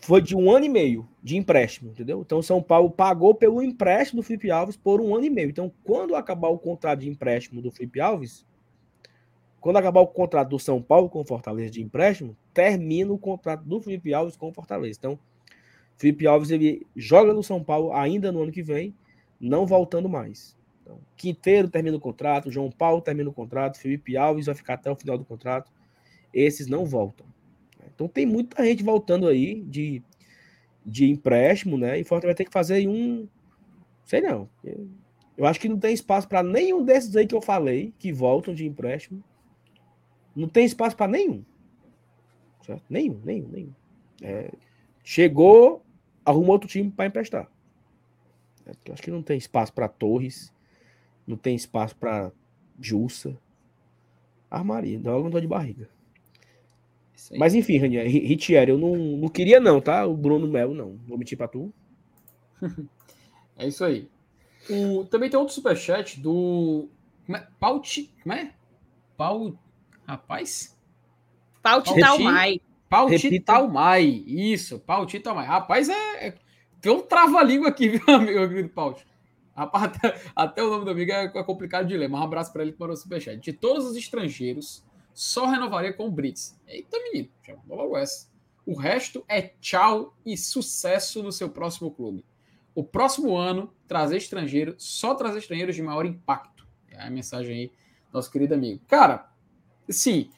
[0.02, 2.20] foi de um ano e meio de empréstimo, entendeu?
[2.20, 5.48] Então, São Paulo pagou pelo empréstimo do Felipe Alves por um ano e meio.
[5.48, 8.44] Então, quando acabar o contrato de empréstimo do Felipe Alves,
[9.60, 13.64] quando acabar o contrato do São Paulo com o Fortaleza de empréstimo, termina o contrato
[13.64, 14.98] do Felipe Alves com o Fortaleza.
[14.98, 15.18] Então,
[15.98, 18.94] Felipe Alves ele joga no São Paulo ainda no ano que vem,
[19.40, 20.56] não voltando mais.
[20.80, 24.90] Então, Quinteiro termina o contrato, João Paulo termina o contrato, Felipe Alves vai ficar até
[24.90, 25.70] o final do contrato.
[26.32, 27.26] Esses não voltam.
[27.94, 30.00] Então tem muita gente voltando aí de,
[30.86, 31.98] de empréstimo, né?
[31.98, 33.26] E Fortaleza vai ter que fazer um.
[34.04, 34.48] Sei não.
[35.36, 38.54] Eu acho que não tem espaço para nenhum desses aí que eu falei que voltam
[38.54, 39.22] de empréstimo.
[40.34, 41.44] Não tem espaço para nenhum.
[42.64, 42.84] Certo?
[42.88, 43.74] Nenhum, nenhum, nenhum.
[44.22, 44.52] É,
[45.02, 45.82] chegou,
[46.28, 47.48] arrumou outro time para emprestar.
[48.66, 50.52] É, eu acho que não tem espaço para Torres,
[51.26, 52.30] não tem espaço para
[52.78, 53.36] Jussa.
[54.50, 55.88] Armaria, dá uma dor de barriga.
[57.36, 60.06] Mas enfim, Ranier, Ritieri, eu não, não queria não, tá?
[60.06, 60.98] O Bruno Melo não.
[61.06, 61.72] Vou mentir pra tu.
[63.56, 64.08] é isso aí.
[64.70, 66.88] O, também tem outro superchat do...
[67.26, 67.46] Como é?
[67.58, 68.10] Pauti...
[68.22, 68.52] Como é?
[69.16, 69.52] Pau...
[70.06, 70.78] Rapaz?
[71.60, 72.60] Pauti Talmai.
[72.88, 74.24] Pauti Talmai.
[74.26, 75.46] Isso, Pauti Talmai.
[75.46, 76.28] Rapaz, é...
[76.28, 76.34] é
[76.80, 79.06] tem um trava-língua aqui, viu, amigo, amigo Pauti?
[79.54, 82.72] Até, até, o nome do amigo é complicado de ler, mas um abraço para ele
[82.72, 83.40] que mandou o superchat.
[83.40, 86.56] De todos os estrangeiros só renovaria com o Brits.
[86.64, 88.28] Eita, menino, já mandou logo essa.
[88.64, 92.24] O resto é tchau e sucesso no seu próximo clube.
[92.72, 96.64] O próximo ano, trazer estrangeiro, só trazer estrangeiros de maior impacto.
[96.88, 97.72] É a mensagem aí,
[98.12, 98.80] nosso querido amigo.
[98.86, 99.28] Cara,
[99.88, 100.30] sim,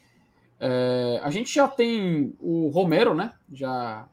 [0.61, 3.33] é, a gente já tem o Romero, né?
[3.51, 4.07] Já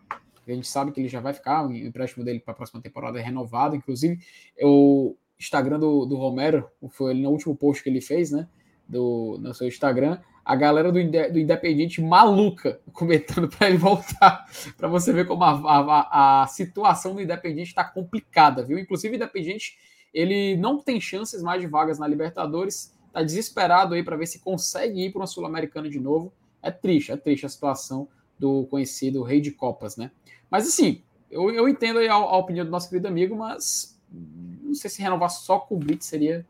[0.48, 3.20] a gente sabe que ele já vai ficar, o empréstimo dele para a próxima temporada
[3.20, 3.76] é renovado.
[3.76, 4.18] Inclusive,
[4.62, 8.48] o Instagram do, do Romero, foi no último post que ele fez, né?
[8.88, 14.46] Do, no seu Instagram, a galera do, do Independente maluca comentando para ele voltar,
[14.78, 18.80] para você ver como a, a, a situação do Independente está complicada, viu?
[18.80, 19.78] Inclusive, o Independente
[20.14, 24.40] ele não tem chances mais de vagas na Libertadores, tá desesperado aí para ver se
[24.40, 26.32] consegue ir para uma Sul-Americana de novo.
[26.62, 28.08] É triste, é triste a situação
[28.38, 30.12] do conhecido Rei de Copas, né?
[30.52, 34.90] Mas assim, eu, eu entendo a, a, opinião do nosso querido amigo, mas não sei
[34.90, 36.46] se renovar só com o Blitz seria,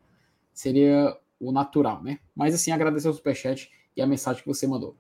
[0.54, 2.20] seria o natural, né?
[2.36, 4.94] Mas assim, agradecer o superchat e a mensagem que você mandou.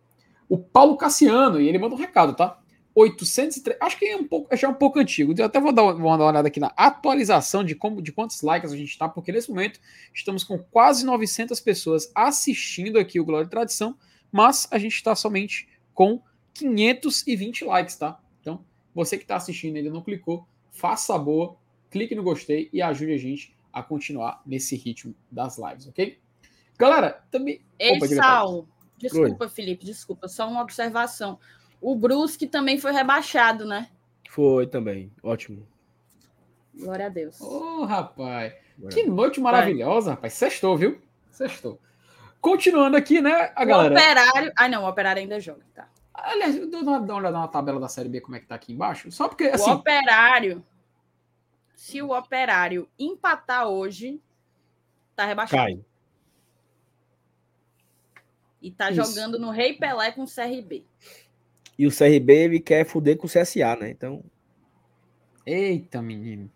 [0.47, 2.61] O Paulo Cassiano, e ele manda um recado, tá?
[2.99, 5.31] 803, acho que é um pouco, já é um pouco antigo.
[5.37, 8.41] Eu até vou dar, vou dar uma olhada aqui na atualização de como de quantos
[8.41, 9.79] likes a gente está, porque nesse momento
[10.11, 13.95] estamos com quase 900 pessoas assistindo aqui o Glória e Tradição,
[14.31, 16.19] mas a gente está somente com
[16.55, 18.19] 520 likes, tá?
[18.41, 18.65] Então,
[18.95, 21.55] você que está assistindo e ainda não clicou, faça a boa,
[21.91, 26.17] clique no gostei e ajude a gente a continuar nesse ritmo das lives, ok?
[26.79, 27.61] Galera, também.
[27.77, 28.67] Ei, Opa, Sal,
[28.97, 29.49] Desculpa, Oi.
[29.49, 30.27] Felipe, desculpa.
[30.27, 31.39] Só uma observação.
[31.81, 33.89] O Brusque também foi rebaixado, né?
[34.29, 35.11] Foi também.
[35.23, 35.67] Ótimo.
[36.75, 37.39] Glória a Deus.
[37.41, 38.53] Ô, oh, rapaz.
[38.77, 38.95] Glória.
[38.95, 40.33] Que noite maravilhosa, rapaz.
[40.33, 41.01] Sextou, viu?
[41.31, 41.79] Sextou.
[42.39, 43.95] Continuando aqui, né, a o galera.
[43.95, 44.53] Operário.
[44.55, 45.87] Ah, não, o Operário ainda joga, tá.
[46.13, 48.55] Aliás, dá uma, dá uma olhada na tabela da Série B, como é que tá
[48.55, 49.11] aqui embaixo.
[49.11, 49.69] Só porque, assim...
[49.69, 50.63] O Operário,
[51.75, 54.21] se o Operário empatar hoje,
[55.15, 55.63] tá rebaixado.
[55.63, 55.79] Cai.
[58.61, 59.03] E tá Isso.
[59.03, 60.85] jogando no Rei Pelé com o CRB.
[61.77, 63.89] E o CRB ele quer fuder com o CSA, né?
[63.89, 64.23] Então.
[65.45, 66.51] Eita, menino.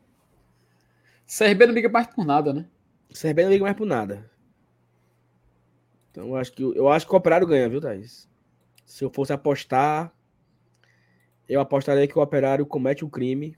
[1.26, 2.68] CRB não liga mais por nada, né?
[3.10, 4.30] O CRB não liga mais por nada.
[6.10, 8.30] Então eu acho que, eu acho que o Operário ganha, viu, Thaís?
[8.86, 10.14] Se eu fosse apostar,
[11.48, 13.58] eu apostaria que o Operário comete um crime.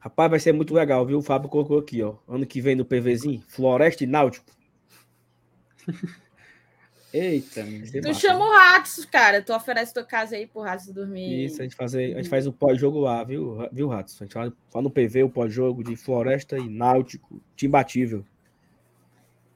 [0.00, 1.18] Rapaz, vai ser muito legal, viu?
[1.18, 2.16] O Fábio colocou aqui, ó.
[2.26, 4.50] Ano que vem no PVzinho, Floresta e Náutico.
[7.12, 7.64] Eita,
[8.02, 9.40] tu chama o Ratos, cara.
[9.40, 11.46] Tu oferece tua casa aí pro Ratos dormir.
[11.46, 14.14] Isso, a gente, faz, a gente faz o pós-jogo lá, viu, viu, Ratos?
[14.20, 18.24] A gente faz, faz no PV o pós-jogo de Floresta e Náutico, time batível.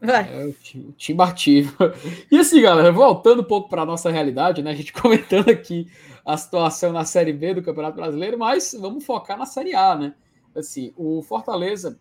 [0.02, 0.34] Vai.
[0.34, 1.76] É, o time, time ativo.
[2.28, 4.72] E assim, galera, voltando um pouco para nossa realidade, né?
[4.72, 5.86] A gente comentando aqui
[6.26, 10.14] a situação na Série B do Campeonato Brasileiro, mas vamos focar na Série A, né?
[10.56, 11.98] Assim, o Fortaleza,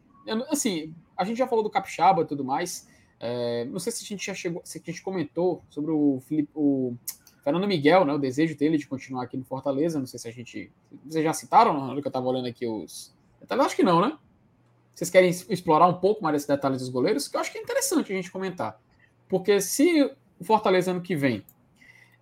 [0.49, 2.89] assim, a gente já falou do Capixaba e tudo mais.
[3.23, 6.49] É, não sei se a gente já chegou, se a gente comentou sobre o, Felipe,
[6.55, 6.95] o
[7.43, 8.13] Fernando Miguel, né?
[8.13, 9.99] O desejo dele de continuar aqui no Fortaleza.
[9.99, 10.71] Não sei se a gente.
[11.05, 13.13] Vocês já citaram na hora que eu estava olhando aqui os.
[13.47, 14.17] Eu acho que não, né?
[14.93, 17.27] Vocês querem explorar um pouco mais esses detalhes dos goleiros?
[17.27, 18.79] Que eu acho que é interessante a gente comentar.
[19.29, 20.03] Porque se
[20.39, 21.43] o Fortaleza ano que vem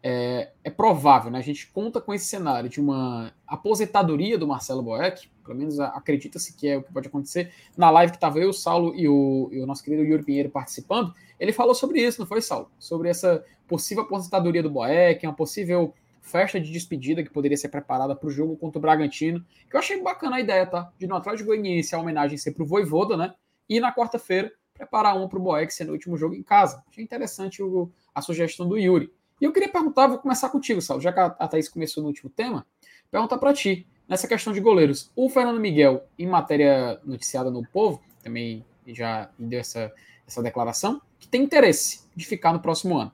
[0.02, 1.40] é, é, provável, né?
[1.40, 6.56] A gente conta com esse cenário de uma aposentadoria do Marcelo Boeck, pelo menos acredita-se
[6.56, 7.52] que é o que pode acontecer.
[7.76, 10.50] Na live que estava eu, o Saulo e o, e o nosso querido Yuri Pinheiro
[10.50, 12.72] participando, ele falou sobre isso, não foi, Saulo?
[12.80, 18.16] Sobre essa possível aposentadoria do Boeck, uma possível festa de despedida que poderia ser preparada
[18.16, 19.44] para o jogo contra o Bragantino.
[19.70, 20.92] Que eu achei bacana a ideia, tá?
[20.98, 23.34] De no Atlético Goianiense a homenagem ser para o Voivoda, né?
[23.68, 26.82] E na quarta-feira preparar um para o Boeck ser no último jogo em casa.
[26.90, 29.12] Achei interessante o, a sugestão do Yuri.
[29.40, 32.30] E eu queria perguntar, vou começar contigo, Saulo, já que a Thaís começou no último
[32.30, 32.66] tema,
[33.10, 35.12] perguntar para ti, nessa questão de goleiros.
[35.16, 39.92] O Fernando Miguel, em matéria noticiada no Povo, também já deu essa,
[40.28, 43.12] essa declaração, que tem interesse de ficar no próximo ano.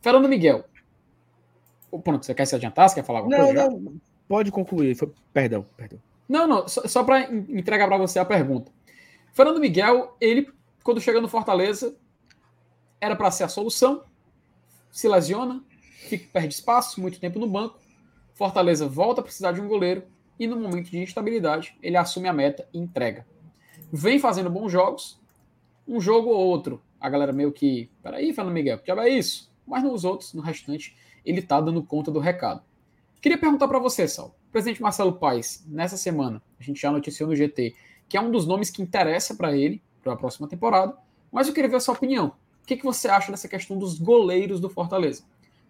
[0.00, 0.64] Fernando Miguel,
[2.02, 2.88] Pronto, você quer se adiantar?
[2.88, 3.70] Você quer falar alguma não, coisa?
[3.70, 4.94] Não, pode concluir.
[4.94, 5.12] Foi...
[5.32, 5.98] Perdão, perdão.
[6.28, 8.70] Não, não, só, só para entregar para você a pergunta.
[9.32, 10.50] Fernando Miguel, ele,
[10.82, 11.96] quando chega no Fortaleza,
[13.00, 14.02] era para ser a solução,
[14.90, 15.62] se lesiona,
[16.08, 17.78] fica, perde espaço, muito tempo no banco.
[18.34, 20.02] Fortaleza volta a precisar de um goleiro
[20.38, 23.26] e no momento de instabilidade ele assume a meta e entrega.
[23.92, 25.20] Vem fazendo bons jogos,
[25.86, 26.82] um jogo ou outro.
[27.00, 29.50] A galera meio que, peraí, Fernando Miguel, que é isso?
[29.66, 32.62] Mas nos outros, no restante, ele está dando conta do recado.
[33.20, 34.36] Queria perguntar para você, Sal.
[34.48, 37.74] O presidente Marcelo Paes, nessa semana, a gente já noticiou no GT,
[38.08, 40.96] que é um dos nomes que interessa para ele, para a próxima temporada,
[41.30, 42.32] mas eu queria ver a sua opinião.
[42.66, 45.22] O que, que você acha dessa questão dos goleiros do Fortaleza?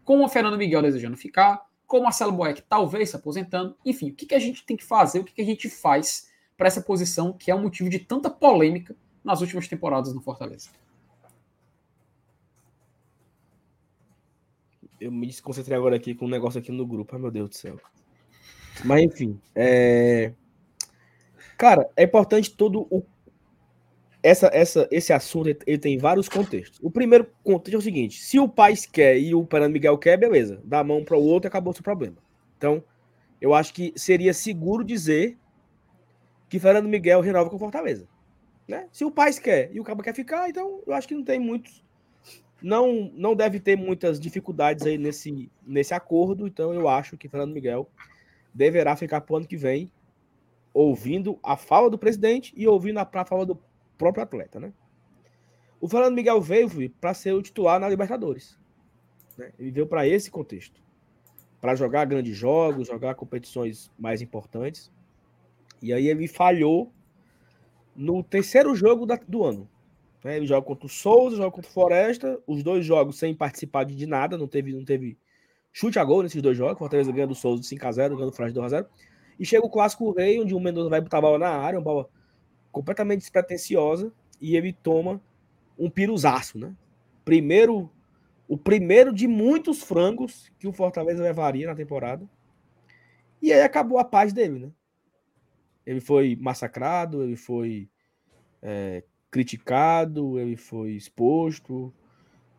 [0.02, 4.14] Com o Fernando Miguel desejando ficar, com o Marcelo Boeck talvez se aposentando, enfim, o
[4.14, 6.80] que, que a gente tem que fazer, o que, que a gente faz para essa
[6.80, 10.70] posição que é um motivo de tanta polêmica nas últimas temporadas no Fortaleza?
[14.98, 17.14] Eu me desconcentrei agora aqui com um negócio aqui no grupo.
[17.14, 17.78] Ai, meu Deus do céu.
[18.82, 19.38] Mas, enfim.
[19.54, 20.32] É...
[21.58, 23.04] Cara, é importante todo o.
[24.26, 26.80] Essa, essa, esse assunto ele tem vários contextos.
[26.82, 30.16] O primeiro contexto é o seguinte: se o pai quer e o Fernando Miguel quer,
[30.16, 30.60] beleza.
[30.64, 32.16] Dá a mão para o outro acabou o problema.
[32.58, 32.82] Então,
[33.40, 35.38] eu acho que seria seguro dizer
[36.48, 38.08] que Fernando Miguel renova com Fortaleza.
[38.66, 38.88] Né?
[38.90, 41.38] Se o pai quer e o cabo quer ficar, então eu acho que não tem
[41.38, 41.84] muitos
[42.60, 47.52] não, não deve ter muitas dificuldades aí nesse, nesse acordo, então eu acho que Fernando
[47.52, 47.88] Miguel
[48.52, 49.88] deverá ficar para o ano que vem
[50.74, 53.56] ouvindo a fala do presidente e ouvindo a, a fala do
[53.96, 54.72] próprio atleta, né?
[55.80, 58.58] O Fernando Miguel veio para ser o titular na Libertadores.
[59.36, 59.52] Né?
[59.58, 60.80] Ele veio para esse contexto.
[61.60, 64.90] Para jogar grandes jogos, jogar competições mais importantes.
[65.82, 66.92] E aí ele falhou
[67.94, 69.68] no terceiro jogo da, do ano.
[70.24, 70.36] Né?
[70.36, 74.06] Ele joga contra o Souza, joga contra o Floresta, os dois jogos sem participar de
[74.06, 75.18] nada, não teve, não teve
[75.72, 76.78] chute a gol nesses dois jogos.
[76.78, 78.86] Fortaleza ganha do Souza 5x0, ganha do Floresta 2x0.
[79.38, 81.84] E chega o clássico rei, onde o Mendoza vai botar a bola na área, uma
[81.84, 82.08] bola
[82.72, 85.20] completamente despretensiosa, e ele toma
[85.78, 86.74] um piruzaço, né?
[87.24, 87.90] Primeiro,
[88.48, 92.28] o primeiro de muitos frangos que o Fortaleza levaria na temporada.
[93.42, 94.70] E aí acabou a paz dele, né?
[95.84, 97.88] Ele foi massacrado, ele foi
[98.62, 101.92] é, criticado, ele foi exposto,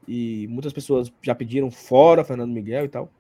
[0.07, 3.11] e muitas pessoas já pediram fora Fernando Miguel e tal.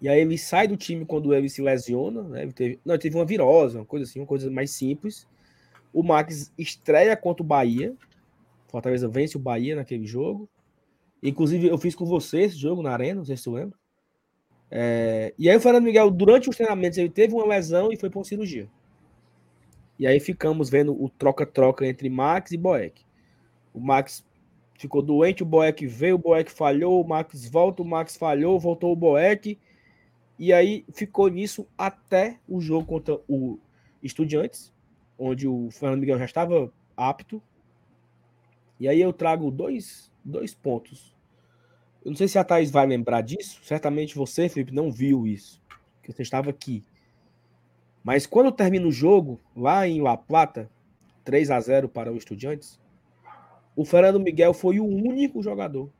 [0.00, 2.42] E aí ele sai do time quando ele se lesiona, né?
[2.42, 5.26] Ele teve, não, ele teve uma virose, uma coisa assim, uma coisa mais simples.
[5.94, 7.94] O Max estreia contra o Bahia.
[8.66, 10.48] Fortaleza vence o Bahia naquele jogo.
[11.22, 13.78] Inclusive, eu fiz com você esse jogo na arena, não sei se você lembra.
[14.68, 15.32] É...
[15.38, 18.18] E aí o Fernando Miguel, durante os treinamentos, ele teve uma lesão e foi para
[18.18, 18.68] uma cirurgia.
[19.96, 23.04] E aí ficamos vendo o troca-troca entre Max e Boeck.
[23.72, 24.26] O Max
[24.76, 28.92] ficou doente, o Boeck veio, o Boeck falhou, o Max volta, o Max falhou, voltou
[28.92, 29.56] o Boeck.
[30.36, 33.60] E aí ficou nisso até o jogo contra o
[34.02, 34.73] Estudiantes,
[35.18, 37.42] onde o Fernando Miguel já estava apto.
[38.78, 41.14] E aí eu trago dois, dois pontos.
[42.04, 43.60] Eu não sei se a Thaís vai lembrar disso.
[43.62, 45.62] Certamente você, Felipe, não viu isso.
[45.96, 46.84] Porque você estava aqui.
[48.02, 50.70] Mas quando termina o jogo, lá em La Plata,
[51.24, 52.78] 3 a 0 para o Estudiantes,
[53.74, 55.90] o Fernando Miguel foi o único jogador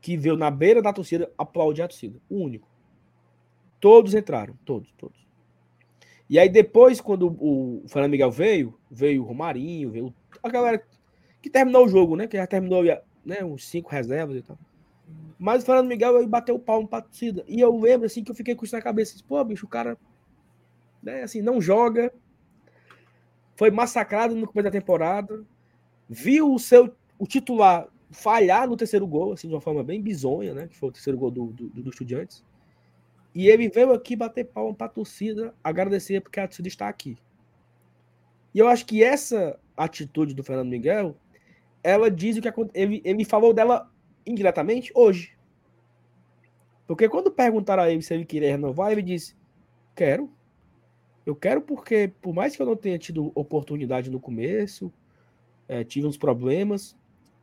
[0.00, 2.20] que veio na beira da torcida aplaudir a torcida.
[2.30, 2.68] O único.
[3.80, 5.26] Todos entraram, todos, todos.
[6.32, 10.82] E aí depois, quando o Fernando Miguel veio, veio o Romarinho, veio a galera
[11.42, 12.26] que terminou o jogo, né?
[12.26, 12.82] Que já terminou
[13.22, 14.58] né, uns cinco reservas e tal.
[15.38, 17.44] Mas o Fernando Miguel aí bateu o palmo pra torcida.
[17.46, 19.22] E eu lembro assim que eu fiquei com isso na cabeça.
[19.28, 19.98] Pô, bicho, o cara
[21.02, 22.10] né, assim, não joga.
[23.54, 25.44] Foi massacrado no começo da temporada.
[26.08, 30.54] Viu o seu o titular falhar no terceiro gol, assim, de uma forma bem bizonha,
[30.54, 30.66] né?
[30.66, 32.42] Que foi o terceiro gol do, do, do Estudiantes.
[33.34, 37.16] E ele veio aqui bater palma para a torcida, agradecer porque a torcida está aqui.
[38.54, 41.16] E eu acho que essa atitude do Fernando Miguel,
[41.82, 43.90] ela diz o que ele, ele falou dela
[44.26, 45.36] indiretamente hoje.
[46.86, 49.34] Porque quando perguntaram a ele se ele queria renovar, ele disse:
[49.94, 50.30] Quero.
[51.24, 54.92] Eu quero porque, por mais que eu não tenha tido oportunidade no começo,
[55.68, 56.96] é, tive uns problemas,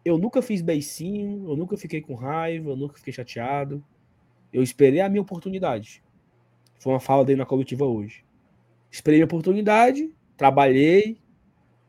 [0.04, 3.84] eu nunca fiz beicinho, eu nunca fiquei com raiva, eu nunca fiquei chateado.
[4.52, 6.04] Eu esperei a minha oportunidade.
[6.80, 8.24] Foi uma fala dele na coletiva hoje.
[8.92, 11.20] Esperei a oportunidade, trabalhei,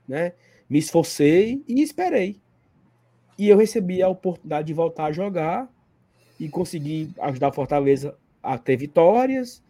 [0.06, 0.34] né?
[0.68, 2.40] Me esforcei e esperei.
[3.38, 5.68] E eu recebi a oportunidade de voltar a jogar
[6.38, 9.62] e conseguir ajudar a Fortaleza a ter vitórias.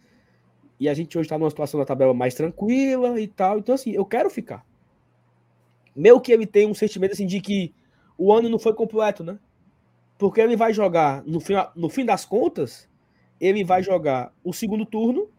[0.79, 3.59] E a gente hoje está numa situação da tabela mais tranquila e tal.
[3.59, 4.67] Então, assim, eu quero ficar.
[5.95, 7.75] Meu que ele tem um sentimento assim de que
[8.17, 9.39] o ano não foi completo, né?
[10.21, 12.87] Porque ele vai jogar, no fim, no fim das contas,
[13.41, 15.31] ele vai jogar o segundo turno,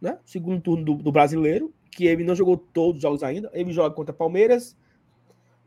[0.00, 0.18] né?
[0.24, 3.50] Segundo turno do, do, brasileiro, que ele não jogou todos os jogos ainda.
[3.52, 4.74] Ele joga contra Palmeiras,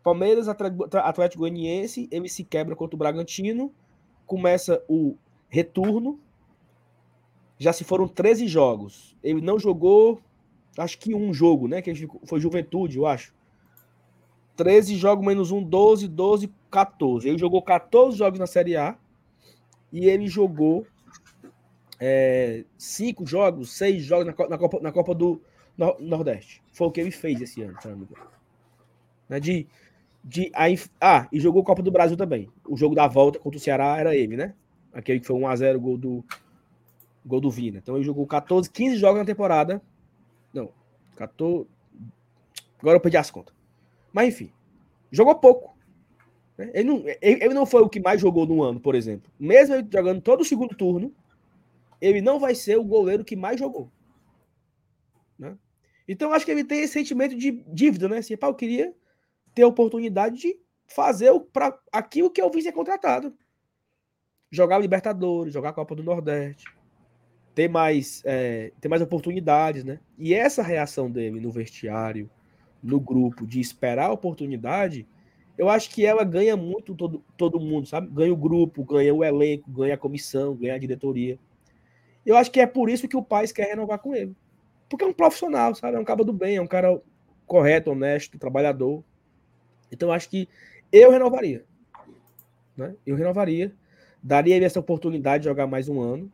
[0.01, 3.71] Palmeiras, Atlético Goianiense, ele se quebra contra o Bragantino,
[4.25, 5.15] começa o
[5.47, 6.19] retorno.
[7.59, 9.15] Já se foram 13 jogos.
[9.21, 10.19] Ele não jogou,
[10.75, 11.79] acho que um jogo, né?
[11.79, 11.93] Que
[12.25, 13.35] foi Juventude, eu acho.
[14.55, 17.27] 13 jogos menos 1, 12, 12, 14.
[17.27, 18.97] Ele jogou 14 jogos na Série A
[19.91, 20.85] e ele jogou
[22.77, 25.41] 5 é, jogos, 6 jogos na, na, Copa, na Copa do
[25.99, 26.61] Nordeste.
[26.71, 27.89] Foi o que ele fez esse ano, se
[29.27, 29.67] Né, de,
[30.23, 32.49] de, aí, ah, e jogou Copa do Brasil também.
[32.67, 34.53] O jogo da volta contra o Ceará era ele, né?
[34.93, 36.25] Aquele que foi 1x0 gol do,
[37.25, 37.77] gol do Vina.
[37.77, 39.81] Então ele jogou 14, 15 jogos na temporada.
[40.53, 40.71] Não,
[41.15, 41.67] 14.
[42.79, 43.53] Agora eu perdi as contas.
[44.11, 44.51] Mas enfim,
[45.11, 45.77] jogou pouco.
[46.59, 46.71] Né?
[46.73, 49.31] Ele não, ele não foi o que mais jogou no ano, por exemplo.
[49.39, 51.15] Mesmo ele jogando todo o segundo turno,
[52.01, 53.89] ele não vai ser o goleiro que mais jogou.
[55.37, 55.57] Né?
[56.05, 58.17] Então, acho que ele tem esse sentimento de dívida, né?
[58.17, 58.93] Assim, eu queria
[59.55, 61.47] ter a oportunidade de fazer o,
[61.93, 63.33] aquilo que eu vim ser contratado.
[64.51, 66.65] Jogar Libertadores, jogar Copa do Nordeste,
[67.55, 70.01] ter mais, é, ter mais oportunidades, né?
[70.17, 72.29] E essa reação dele no vestiário,
[72.83, 75.07] no grupo de esperar a oportunidade,
[75.59, 78.07] eu acho que ela ganha muito todo, todo mundo, sabe?
[78.07, 81.37] Ganha o grupo, ganha o elenco, ganha a comissão, ganha a diretoria.
[82.25, 84.33] Eu acho que é por isso que o Paz quer renovar com ele.
[84.87, 85.97] Porque é um profissional, sabe?
[85.97, 87.01] É um cara do bem, é um cara
[87.45, 89.03] correto, honesto, trabalhador.
[89.91, 90.47] Então acho que
[90.93, 91.65] eu renovaria.
[92.77, 92.95] Né?
[93.05, 93.75] Eu renovaria.
[94.23, 96.31] Daria ele essa oportunidade de jogar mais um ano.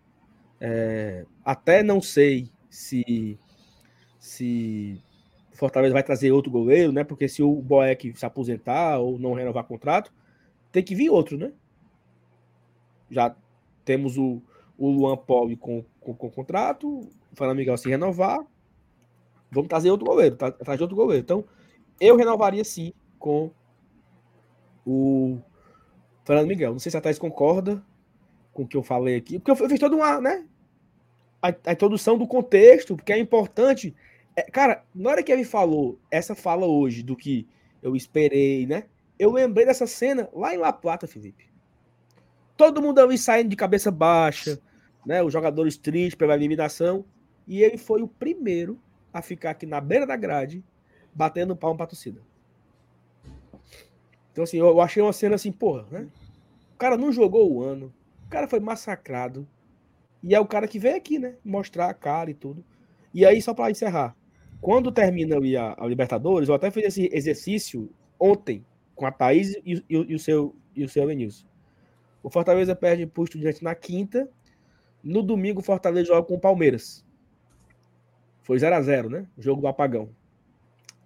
[0.62, 3.40] É, até não sei se
[4.20, 5.02] se
[5.56, 7.04] Fortaleza vai trazer outro goleiro, né?
[7.04, 10.14] Porque se o Boeck se aposentar ou não renovar contrato,
[10.72, 11.54] tem que vir outro, né?
[13.10, 13.36] Já
[13.84, 14.42] temos o,
[14.78, 18.46] o Luan Pauli com, com, com contrato, o Fernando Miguel se renovar.
[19.52, 21.24] Vamos trazer outro goleiro, tá, trazer outro goleiro.
[21.24, 21.46] Então,
[22.00, 23.52] eu renovaria sim com
[24.86, 25.38] o
[26.26, 26.72] Fernando Miguel.
[26.74, 27.84] Não sei se a Thais concorda
[28.52, 30.46] com o que eu falei aqui, porque eu fiz toda uma, né?
[31.42, 33.96] A, a introdução do contexto, porque é importante
[34.44, 37.48] cara, na hora que ele falou essa fala hoje do que
[37.82, 38.86] eu esperei, né?
[39.18, 41.50] Eu lembrei dessa cena lá em La Plata, Felipe.
[42.58, 44.60] Todo mundo ali saindo de cabeça baixa,
[45.06, 45.22] né?
[45.24, 47.06] Os jogadores tristes pela eliminação.
[47.48, 48.80] E ele foi o primeiro
[49.14, 50.64] a ficar aqui na beira da grade,
[51.14, 52.22] batendo palmo pra torcida.
[54.32, 56.08] Então, assim, eu achei uma cena assim, porra, né?
[56.74, 57.94] O cara não jogou o ano,
[58.26, 59.48] o cara foi massacrado.
[60.22, 61.36] E é o cara que veio aqui, né?
[61.46, 62.66] Mostrar a cara e tudo.
[63.14, 64.14] E aí, só para encerrar,
[64.62, 68.66] quando termina a, a Libertadores, eu até fiz esse exercício ontem,
[68.96, 71.46] com a Thaís e, e, e o seu e o seu Elenilson.
[72.22, 74.30] O Fortaleza perde para o Estudiante na quinta.
[75.04, 77.06] No domingo, o Fortaleza joga com o Palmeiras.
[78.42, 79.28] Foi 0 a 0 né?
[79.38, 80.10] Jogo do apagão.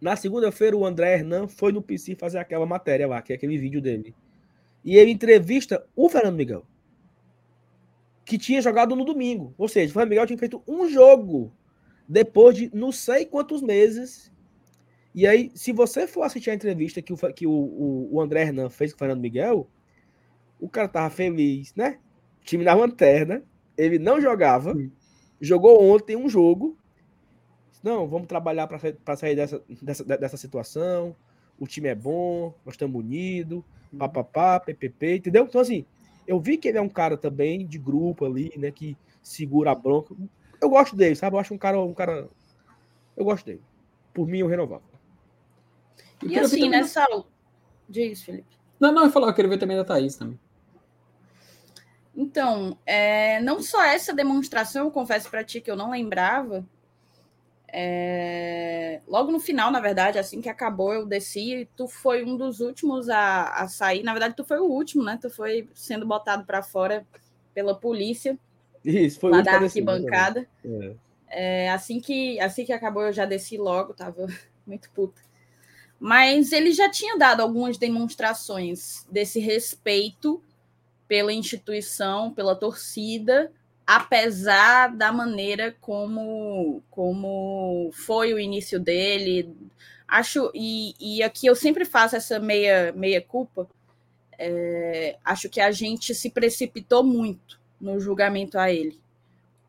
[0.02, 3.58] Na segunda-feira, o André Hernan foi no PC fazer aquela matéria lá, que é aquele
[3.58, 4.16] vídeo dele.
[4.84, 6.66] E ele entrevista o Fernando Miguel,
[8.24, 9.54] que tinha jogado no domingo.
[9.58, 11.52] Ou seja, o Fernando Miguel tinha feito um jogo
[12.10, 14.32] depois de não sei quantos meses.
[15.16, 18.70] E aí, se você for assistir a entrevista que o, que o, o, André Hernan
[18.70, 19.70] fez com o Fernando Miguel,
[20.60, 22.00] o cara tava feliz, né?
[22.44, 23.44] Time na lanterna,
[23.78, 24.76] ele não jogava,
[25.40, 26.78] jogou ontem um jogo
[27.82, 31.16] não, vamos trabalhar para sair dessa, dessa, dessa situação.
[31.58, 33.64] O time é bom, nós estamos unidos,
[33.98, 35.46] papapá, ppp, entendeu?
[35.46, 35.86] Então, assim,
[36.28, 39.76] eu vi que ele é um cara também de grupo ali, né, que segura a
[39.76, 40.14] bronca.
[40.62, 41.36] Eu gosto dele, sabe?
[41.36, 42.30] Eu acho um cara, um cara.
[43.16, 43.62] Eu gosto dele.
[44.14, 44.84] Por mim, eu renovava.
[46.24, 47.06] E assim, nessa.
[47.88, 48.58] Diz, Felipe.
[48.80, 50.40] Não, não, eu falar, eu queria ver também da Thaís também.
[52.16, 56.66] Então, é, não só essa demonstração, eu confesso para ti que eu não lembrava,
[57.72, 59.02] é...
[59.08, 62.60] Logo no final, na verdade, assim que acabou, eu desci e tu foi um dos
[62.60, 64.04] últimos a, a sair.
[64.04, 65.18] Na verdade, tu foi o último, né?
[65.22, 67.06] Tu foi sendo botado para fora
[67.54, 68.38] pela polícia.
[68.84, 70.48] Isso, foi lá da arquibancada.
[70.64, 70.96] É.
[71.30, 74.26] É, assim, que, assim que acabou, eu já desci logo, tava
[74.66, 75.22] muito puta.
[76.00, 80.42] Mas ele já tinha dado algumas demonstrações desse respeito
[81.08, 83.52] pela instituição, pela torcida,
[83.86, 89.54] apesar da maneira como, como foi o início dele.
[90.08, 93.68] Acho, e, e aqui eu sempre faço essa meia, meia culpa.
[94.38, 99.00] É, acho que a gente se precipitou muito no julgamento a ele.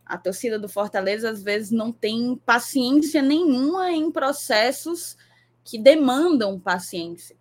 [0.04, 5.16] A torcida do Fortaleza às vezes não tem paciência nenhuma em processos
[5.64, 7.36] que demandam paciência.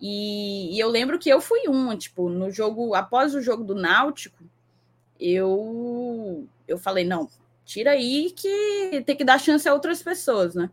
[0.00, 3.74] E, e eu lembro que eu fui uma, tipo, no jogo, após o jogo do
[3.74, 4.42] Náutico,
[5.18, 7.28] eu eu falei, não,
[7.64, 10.70] tira aí que tem que dar chance a outras pessoas, né?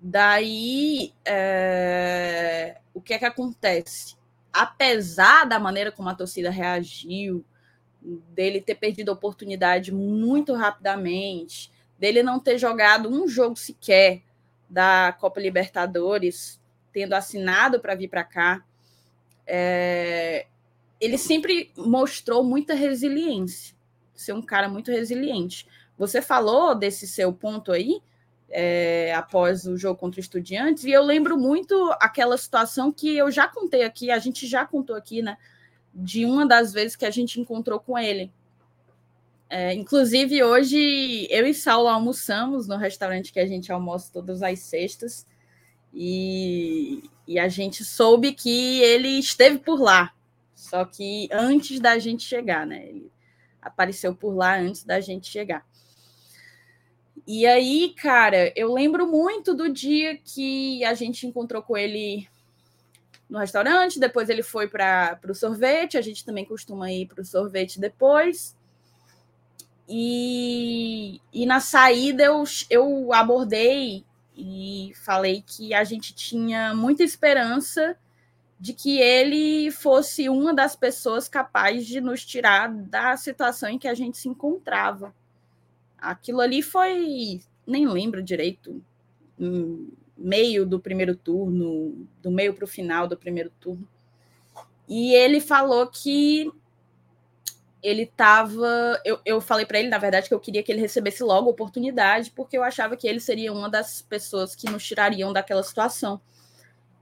[0.00, 4.16] Daí, é, o que é que acontece?
[4.52, 7.44] Apesar da maneira como a torcida reagiu,
[8.04, 14.22] dele ter perdido a oportunidade muito rapidamente, dele não ter jogado um jogo sequer
[14.68, 16.60] da Copa Libertadores,
[16.92, 18.64] tendo assinado para vir para cá,
[19.46, 20.46] é,
[21.00, 23.74] ele sempre mostrou muita resiliência,
[24.14, 25.66] ser um cara muito resiliente.
[25.98, 28.00] Você falou desse seu ponto aí,
[28.50, 33.30] é, após o jogo contra o Estudiantes, e eu lembro muito aquela situação que eu
[33.30, 35.36] já contei aqui, a gente já contou aqui, né?
[35.94, 38.32] De uma das vezes que a gente encontrou com ele.
[39.48, 44.58] É, inclusive, hoje eu e Saulo almoçamos no restaurante que a gente almoça todas as
[44.58, 45.26] sextas,
[45.92, 50.12] e, e a gente soube que ele esteve por lá.
[50.54, 52.88] Só que antes da gente chegar, né?
[52.88, 53.12] Ele
[53.62, 55.64] apareceu por lá antes da gente chegar.
[57.26, 62.28] E aí, cara, eu lembro muito do dia que a gente encontrou com ele
[63.34, 67.24] no restaurante, depois ele foi para o sorvete, a gente também costuma ir para o
[67.24, 68.56] sorvete depois.
[69.88, 74.04] E, e na saída eu, eu abordei
[74.36, 77.96] e falei que a gente tinha muita esperança
[78.58, 83.88] de que ele fosse uma das pessoas capazes de nos tirar da situação em que
[83.88, 85.12] a gente se encontrava.
[85.98, 88.80] Aquilo ali foi, nem lembro direito,
[90.16, 93.88] meio do primeiro turno, do meio para o final do primeiro turno.
[94.88, 96.50] E ele falou que
[97.82, 99.00] ele estava.
[99.04, 101.52] Eu, eu falei para ele, na verdade, que eu queria que ele recebesse logo a
[101.52, 106.20] oportunidade, porque eu achava que ele seria uma das pessoas que nos tirariam daquela situação.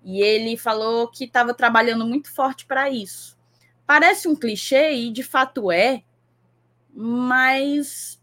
[0.04, 3.38] E ele falou que estava trabalhando muito forte para isso.
[3.86, 6.02] Parece um clichê, e de fato é,
[6.92, 8.20] mas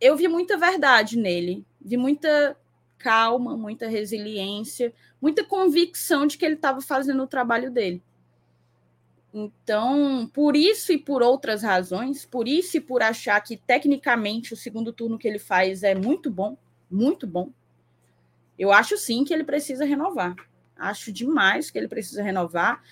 [0.00, 2.56] eu vi muita verdade nele, vi muita
[2.98, 8.02] calma, muita resiliência, muita convicção de que ele estava fazendo o trabalho dele.
[9.32, 14.56] Então, por isso e por outras razões, por isso e por achar que tecnicamente o
[14.56, 16.56] segundo turno que ele faz é muito bom,
[16.90, 17.50] muito bom,
[18.58, 20.34] eu acho sim que ele precisa renovar.
[20.74, 22.82] Acho demais que ele precisa renovar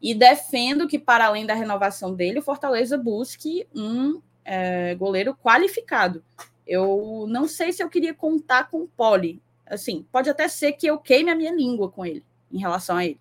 [0.00, 6.22] e defendo que, para além da renovação dele, o Fortaleza busque um é, goleiro qualificado.
[6.66, 9.42] Eu não sei se eu queria contar com o Poli.
[9.66, 13.04] Assim, pode até ser que eu queime a minha língua com ele, em relação a
[13.04, 13.20] ele.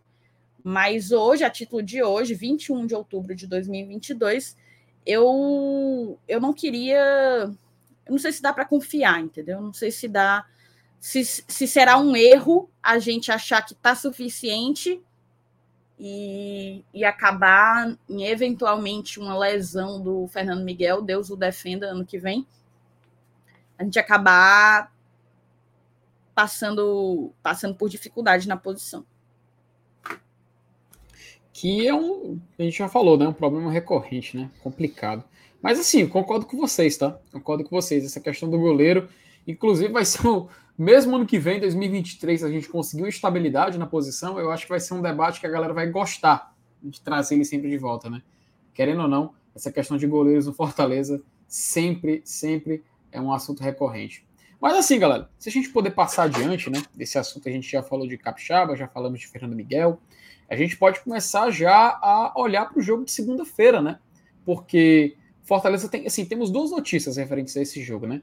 [0.64, 4.58] Mas hoje, a título de hoje, 21 de outubro de 2022,
[5.06, 7.52] eu, eu não queria.
[8.06, 9.62] Eu não sei se dá para confiar, entendeu?
[9.62, 10.46] Não sei se dá
[11.04, 15.02] se, se será um erro a gente achar que está suficiente
[16.00, 22.18] e, e acabar em eventualmente uma lesão do Fernando Miguel, Deus o defenda ano que
[22.18, 22.48] vem,
[23.78, 24.93] a gente acabar
[26.34, 29.06] passando, passando por dificuldade na posição.
[31.52, 33.28] Que é um, a gente já falou, né?
[33.28, 34.50] Um problema recorrente, né?
[34.62, 35.24] Complicado.
[35.62, 37.18] Mas assim, concordo com vocês, tá?
[37.32, 38.04] Concordo com vocês.
[38.04, 39.08] Essa questão do goleiro,
[39.48, 44.40] inclusive, vai ser o mesmo ano que vem, 2023, a gente conseguiu estabilidade na posição.
[44.40, 47.46] Eu acho que vai ser um debate que a galera vai gostar de trazer ele
[47.46, 48.22] sempre de volta, né?
[48.74, 54.26] Querendo ou não, essa questão de goleiros no Fortaleza sempre, sempre é um assunto recorrente.
[54.64, 57.84] Mas assim, galera, se a gente poder passar adiante, né, desse assunto, a gente já
[57.84, 60.00] falou de Capixaba, já falamos de Fernando Miguel,
[60.50, 64.00] a gente pode começar já a olhar para o jogo de segunda-feira, né?
[64.46, 68.22] Porque Fortaleza tem, assim, temos duas notícias referentes a esse jogo, né?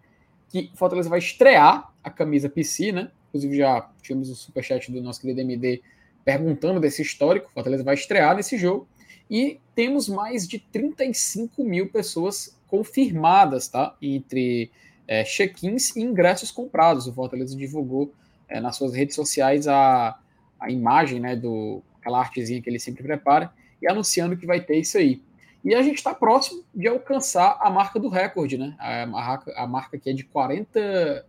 [0.48, 3.10] Que Fortaleza vai estrear a camisa PC, né?
[3.28, 5.82] Inclusive já tivemos o superchat do nosso querido MD
[6.24, 7.50] perguntando desse histórico.
[7.52, 8.88] Fortaleza vai estrear nesse jogo.
[9.30, 13.94] E temos mais de 35 mil pessoas confirmadas, tá?
[14.00, 14.70] Entre
[15.10, 17.08] é, check-ins e ingressos comprados.
[17.08, 18.14] O Fortaleza divulgou
[18.48, 20.16] é, nas suas redes sociais a,
[20.60, 24.78] a imagem, né, do aquela artezinha que ele sempre prepara e anunciando que vai ter
[24.78, 25.20] isso aí.
[25.64, 28.74] E a gente está próximo de alcançar a marca do recorde, né?
[28.78, 31.26] A, a, a, marca que é de 40.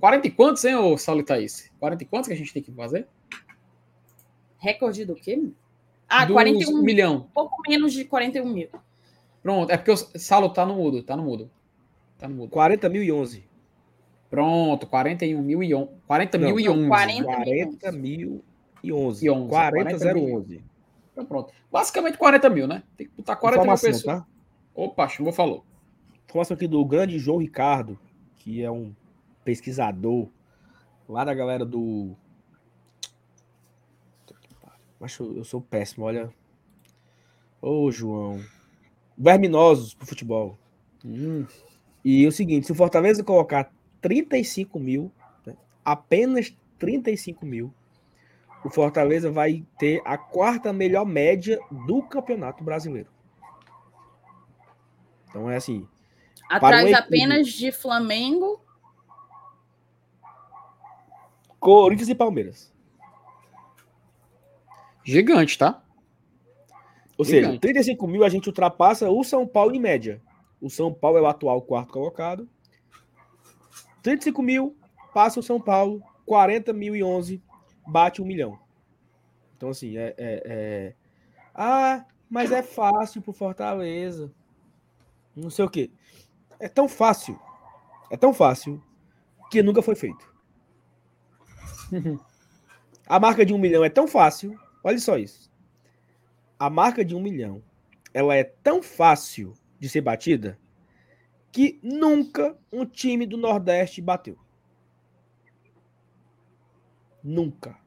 [0.00, 1.70] 40 e quantos, hein, ô Saulo e Thaís?
[1.80, 3.06] 40 e quantos que a gente tem que fazer?
[4.58, 5.50] Recorde do quê?
[6.08, 7.28] Ah, Dos 41 milhão.
[7.34, 8.68] Pouco menos de 41 mil.
[9.42, 11.50] Pronto, é porque o Saulo tá no mudo, tá no mudo.
[12.24, 12.48] Tá no mudo.
[12.48, 13.44] 40 mil e 11.
[14.30, 15.90] Pronto, 41 mil e 11.
[16.06, 16.88] 40 Não, mil e não, 11.
[16.88, 18.44] 40 40 mil
[18.82, 19.26] e 11.
[19.26, 20.36] E 11, 40 40 mil.
[20.38, 20.64] 011.
[21.12, 21.52] Então pronto.
[21.70, 22.82] Basicamente 40 mil, né?
[22.96, 24.20] Tem que botar 40 mil Informação, pessoas.
[24.20, 24.26] tá?
[24.74, 25.66] Opa, Chumbo falou.
[26.26, 27.98] Informação aqui do grande João Ricardo,
[28.36, 28.94] que é um
[29.44, 30.26] pesquisador
[31.06, 32.16] lá da galera do.
[34.98, 36.32] Mas eu eu sou péssimo, olha.
[37.60, 38.40] Ô, João.
[39.16, 40.58] Verminosos pro futebol.
[41.04, 41.44] Hum,
[42.04, 45.10] E o seguinte, se o Fortaleza colocar 35 mil,
[45.46, 47.72] né, apenas 35 mil,
[48.64, 53.08] o Fortaleza vai ter a quarta melhor média do Campeonato Brasileiro.
[55.28, 55.88] Então é assim,
[56.48, 58.60] Atrás um apenas de Flamengo.
[61.58, 62.72] Corinthians e Palmeiras.
[65.02, 65.82] gigante, tá?
[67.16, 67.60] Ou seja, Gigante.
[67.60, 70.20] 35 mil a gente ultrapassa o São Paulo em média.
[70.64, 72.48] O São Paulo é o atual quarto colocado.
[74.02, 74.74] 35 mil
[75.12, 76.02] passa o São Paulo.
[76.24, 77.42] 40 mil e 11
[77.86, 78.58] bate um milhão.
[79.54, 80.94] Então, assim, é, é- é-
[81.54, 84.32] Ah, mas é fácil pro Fortaleza.
[85.36, 85.90] Não sei o quê.
[86.58, 87.38] É tão fácil.
[88.10, 88.82] É tão fácil
[89.50, 90.32] que nunca foi feito.
[93.06, 94.58] A marca de um milhão é tão fácil.
[94.82, 95.52] Olha só isso.
[96.58, 97.62] A marca de um milhão,
[98.14, 99.52] ela é tão fácil
[99.84, 100.58] de ser batida
[101.52, 104.36] que nunca um time do Nordeste bateu.
[107.22, 107.78] Nunca.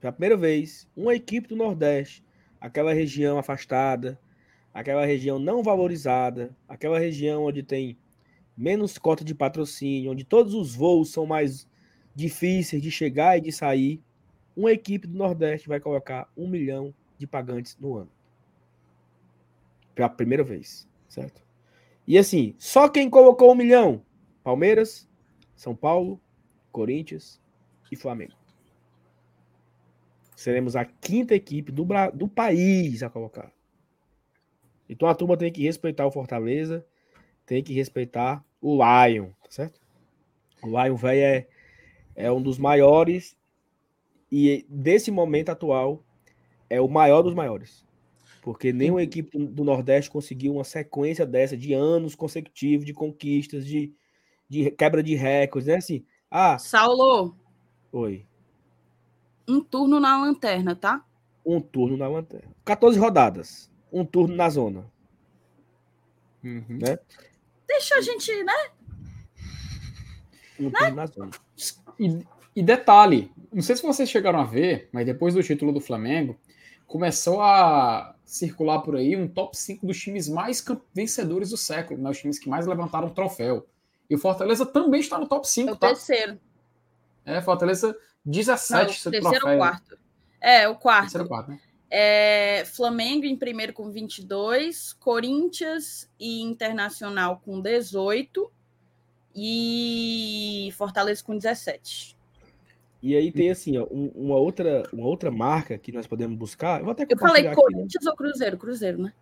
[0.00, 2.24] Pela primeira vez, uma equipe do Nordeste,
[2.60, 4.18] aquela região afastada,
[4.72, 7.98] aquela região não valorizada, aquela região onde tem
[8.56, 11.68] menos cota de patrocínio, onde todos os voos são mais
[12.14, 14.00] difíceis de chegar e de sair,
[14.56, 18.10] uma equipe do Nordeste vai colocar um milhão de pagantes no ano.
[19.94, 20.88] Pela primeira vez,
[21.18, 21.42] certo?
[22.06, 24.02] E assim, só quem colocou um milhão?
[24.42, 25.08] Palmeiras,
[25.54, 26.20] São Paulo,
[26.72, 27.40] Corinthians
[27.90, 28.32] e Flamengo.
[30.34, 33.52] Seremos a quinta equipe do, do país a colocar.
[34.88, 36.86] Então a turma tem que respeitar o Fortaleza,
[37.44, 39.80] tem que respeitar o Lion, tá certo?
[40.62, 41.48] O Lion, velho, é,
[42.14, 43.36] é um dos maiores
[44.30, 46.02] e desse momento atual
[46.70, 47.84] é o maior dos maiores.
[48.42, 53.92] Porque nenhuma equipe do- Nordeste conseguiu uma sequência dessa de anos consecutivos de conquistas, de,
[54.48, 55.76] de quebra de recordes, né?
[55.76, 57.36] Assim, ah, Saulo,
[57.92, 58.24] oi,
[59.46, 61.04] um turno na lanterna, tá?
[61.44, 62.54] um turno na lanterna.
[62.64, 64.84] 14 rodadas, um turno na zona.
[66.44, 66.78] Uhum.
[67.66, 68.52] Deixa a gente, né?
[70.60, 71.30] Um turno na zona.
[71.98, 72.18] E,
[72.54, 76.36] e detalhe, não sei se vocês chegaram a ver, mas depois do título do Flamengo,
[76.88, 82.10] começou a circular por aí um top 5 dos times mais vencedores do século, né?
[82.10, 83.66] os times que mais levantaram troféu.
[84.10, 85.88] E o Fortaleza também está no top É 5, o tá?
[85.88, 86.40] terceiro.
[87.24, 89.58] É, Fortaleza Não, 17 o seu terceiro ou troféu.
[89.58, 89.98] quarto.
[90.40, 91.02] É, o quarto.
[91.02, 91.60] Terceiro ou quarto, né?
[91.90, 98.50] É, Flamengo em primeiro com 22, Corinthians e Internacional com 18
[99.34, 102.17] e Fortaleza com 17.
[103.00, 106.80] E aí tem assim, ó, um, uma, outra, uma outra marca que nós podemos buscar.
[106.80, 108.10] Eu, vou até eu falei aqui, Corinthians né?
[108.10, 108.58] ou Cruzeiro?
[108.58, 109.12] Cruzeiro, né?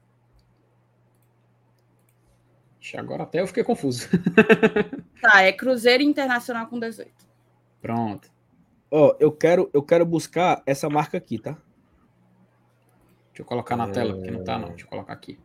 [2.96, 4.08] Agora até eu fiquei confuso.
[5.20, 7.10] tá, é Cruzeiro Internacional com 18.
[7.82, 8.30] Pronto.
[8.90, 11.52] Ó, eu quero, eu quero buscar essa marca aqui, tá?
[13.28, 13.90] Deixa eu colocar na é...
[13.90, 14.68] tela, porque não tá, não.
[14.68, 15.38] Deixa eu colocar aqui.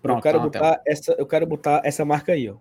[0.00, 2.56] Pronto, eu quero tá botar essa, eu quero botar essa marca aí, ó.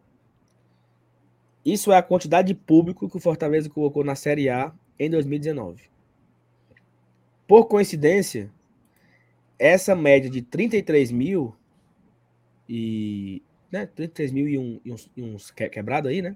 [1.65, 5.83] Isso é a quantidade de público que o Fortaleza colocou na Série A em 2019.
[7.47, 8.51] Por coincidência,
[9.57, 11.55] essa média de 33 mil
[12.67, 13.41] e.
[13.71, 16.35] Né, 33 mil e, um, e uns, e uns quebrado aí, né?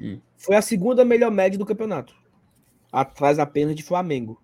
[0.00, 0.20] Hum.
[0.36, 2.14] Foi a segunda melhor média do campeonato.
[2.92, 4.40] Atrás apenas de Flamengo.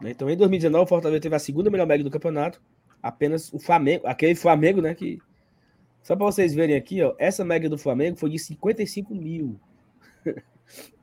[0.00, 2.62] Né, então, em 2019, o Fortaleza teve a segunda melhor média do campeonato.
[3.02, 4.94] Apenas o Flamengo, aquele Flamengo, né?
[4.94, 5.18] Que
[6.02, 9.60] só para vocês verem aqui, ó, essa média do Flamengo foi de 55 mil.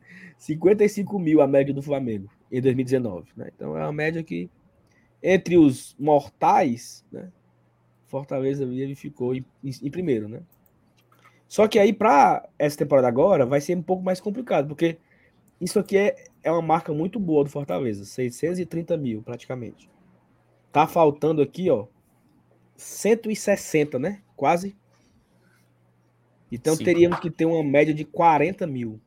[0.45, 3.29] 55 mil a média do Flamengo em 2019.
[3.35, 3.49] Né?
[3.55, 4.47] Então é uma média que,
[5.21, 7.31] entre os mortais, né?
[8.05, 10.41] Fortaleza ele ficou em, em, primeiro, né?
[11.47, 14.97] Só que aí, para essa temporada agora, vai ser um pouco mais complicado, porque
[15.59, 19.89] isso aqui é, é uma marca muito boa do Fortaleza, 630 mil praticamente.
[20.71, 21.87] Tá faltando aqui, ó,
[22.77, 24.21] 160, né?
[24.35, 24.75] Quase
[26.51, 26.83] então Sim.
[26.83, 29.01] teríamos que ter uma média de 40 mil.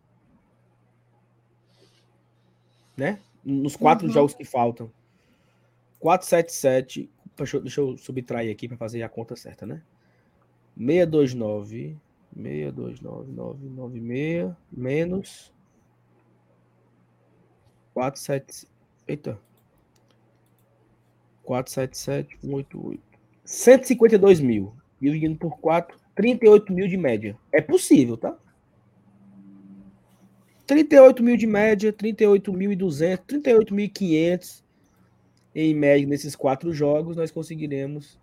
[2.98, 3.20] Né?
[3.44, 4.12] Nos quatro uhum.
[4.12, 4.90] jogos que faltam.
[6.00, 7.08] 477.
[7.36, 9.80] Deixa eu, deixa eu subtrair aqui para fazer a conta certa, né?
[10.76, 11.96] 629.
[12.36, 15.50] 629996 menos
[17.94, 18.68] 47.
[19.06, 19.38] Eita.
[21.42, 23.02] 477 188.
[23.44, 24.74] 152 mil.
[25.00, 27.36] Dividindo por 4, 38 mil de média.
[27.52, 28.38] É possível, tá?
[30.68, 34.62] 38 mil de média, 38.200, 38.500
[35.54, 38.20] em média nesses quatro jogos, nós conseguiremos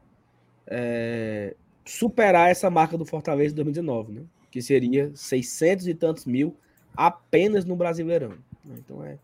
[0.67, 4.21] é, superar essa marca do Fortaleza de 2019, né?
[4.51, 6.55] Que seria 600 e tantos mil
[6.95, 8.37] apenas no Brasileirão.
[8.63, 8.75] Né?
[8.77, 9.17] Então é,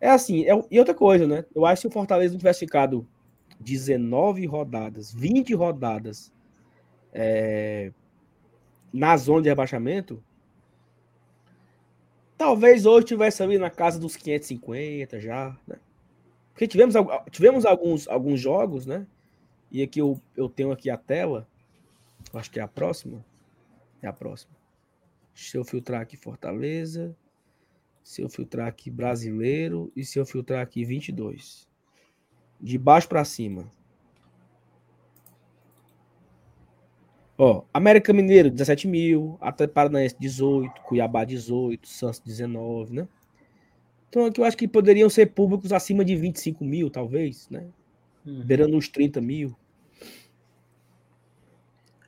[0.00, 0.46] é assim.
[0.46, 1.44] É, e outra coisa, né?
[1.54, 3.06] Eu acho que o Fortaleza não tivesse ficado
[3.60, 6.32] 19 rodadas, 20 rodadas
[7.12, 7.92] é,
[8.90, 10.24] na zona de rebaixamento,
[12.36, 15.76] talvez hoje tivesse ali na casa dos 550 já, né?
[16.52, 16.94] Porque tivemos,
[17.30, 19.06] tivemos alguns, alguns jogos, né?
[19.70, 21.46] E aqui eu, eu tenho aqui a tela.
[22.32, 23.24] Acho que é a próxima.
[24.00, 24.56] É a próxima.
[25.34, 27.14] Se eu filtrar aqui Fortaleza.
[28.02, 29.92] Se eu filtrar aqui Brasileiro.
[29.94, 31.68] E se eu filtrar aqui 22.
[32.58, 33.70] De baixo para cima.
[37.38, 43.08] Ó, América Mineiro, 17 mil, Atlético Paranaense, 18, Cuiabá, 18, Santos, 19, né?
[44.08, 47.66] Então aqui eu acho que poderiam ser públicos acima de 25 mil, talvez, né?
[48.24, 48.42] Uhum.
[48.42, 49.54] Beirando uns 30 mil.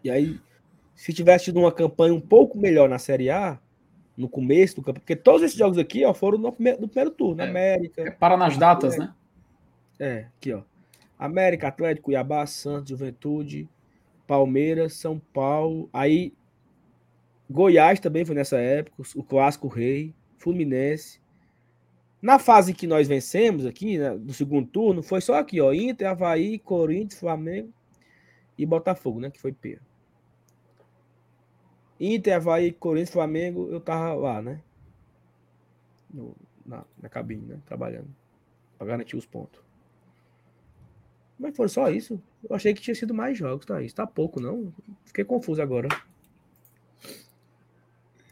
[0.02, 0.40] E aí,
[0.94, 3.58] se tivesse tido uma campanha um pouco melhor na Série A,
[4.16, 7.10] no começo do campo, porque todos esses jogos aqui ó, foram no primeiro, no primeiro
[7.10, 8.02] turno, é, América.
[8.02, 9.12] É para nas datas, né?
[9.98, 10.62] É, aqui, ó.
[11.18, 13.68] América, Atlético, Cuiabá, Santos, Juventude,
[14.28, 16.34] Palmeiras, São Paulo, aí
[17.50, 21.18] Goiás também foi nessa época, o clássico rei, Fluminense.
[22.20, 26.10] Na fase que nós vencemos aqui, né, do segundo turno, foi só aqui, ó, Inter,
[26.10, 27.72] Havaí, Corinthians, Flamengo
[28.58, 29.78] e Botafogo, né, que foi P.
[31.98, 34.60] Inter, Havaí, Corinthians, Flamengo, eu tava lá, né?
[36.12, 36.36] No,
[36.66, 38.14] na, na cabine, né, trabalhando,
[38.76, 39.67] para garantir os pontos.
[41.38, 42.20] Mas foi só isso.
[42.48, 43.80] Eu achei que tinha sido mais jogos, tá?
[43.80, 44.72] Isso tá pouco, não?
[45.04, 45.88] Fiquei confuso agora.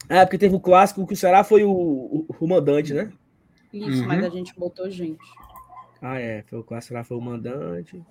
[0.08, 3.12] É, porque teve o clássico que o Ceará foi o, o, o mandante, né?
[3.72, 4.08] Isso, uhum.
[4.08, 5.24] mas a gente botou gente.
[6.00, 6.42] Ah, é.
[6.42, 8.02] Foi o clássico lá foi o mandante.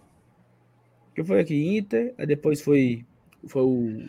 [1.13, 1.77] que foi aqui?
[1.77, 2.13] Inter.
[2.17, 3.05] Aí depois foi,
[3.47, 4.07] foi o,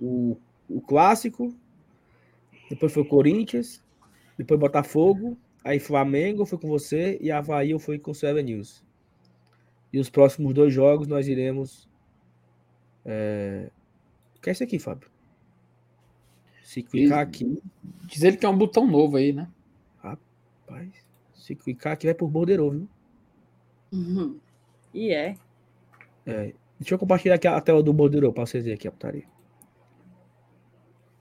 [0.00, 0.36] o,
[0.68, 1.54] o clássico.
[2.68, 3.82] Depois foi o Corinthians.
[4.38, 5.36] Depois Botafogo.
[5.64, 7.18] Aí Flamengo foi com você.
[7.20, 8.82] E Havaí eu fui com o Seven News.
[9.92, 11.88] E os próximos dois jogos nós iremos.
[13.04, 13.70] É...
[14.36, 15.10] O que é isso aqui, Fábio?
[16.62, 17.60] Se clicar aqui.
[18.04, 19.48] Diz ele que é um botão novo aí, né?
[19.98, 20.88] Rapaz.
[21.34, 22.88] Se clicar aqui vai por borderou, viu?
[23.92, 24.38] Uhum.
[24.94, 25.36] E é.
[26.24, 26.54] é.
[26.78, 29.24] Deixa eu compartilhar aqui a tela do borderou para vocês verem aqui a putaria.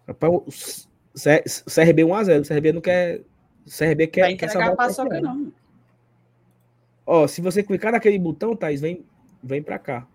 [0.07, 2.41] Rapaz, o CRB 1x0.
[2.41, 3.21] O CRB não quer.
[3.65, 4.21] O CRB quer.
[4.21, 5.51] Vai entregar quer paçoca, não.
[7.11, 9.03] Ó, se você clicar naquele botão, Thais, vem,
[9.41, 10.07] vem para cá.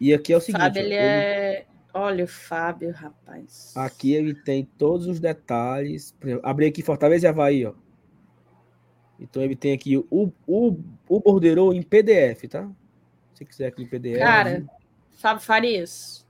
[0.00, 0.62] E aqui é o seguinte.
[0.62, 1.66] Sabe, ele, ó, é...
[1.94, 3.72] Olha o Fábio, rapaz.
[3.76, 6.12] Aqui ele tem todos os detalhes.
[6.42, 7.72] Abri aqui Fortaleza e Havaí, ó.
[9.20, 10.76] Então ele tem aqui o, o,
[11.08, 12.68] o borderou em PDF, tá?
[13.34, 14.18] Se quiser aqui em PDF.
[14.18, 14.64] Cara,
[15.18, 16.26] Fábio Farias.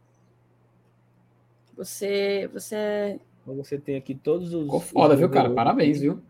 [1.74, 2.47] Você.
[2.52, 3.18] Você.
[3.40, 4.64] Então você tem aqui todos os.
[4.64, 5.48] Ficou foda, viu, cara?
[5.48, 6.20] Parabéns, viu?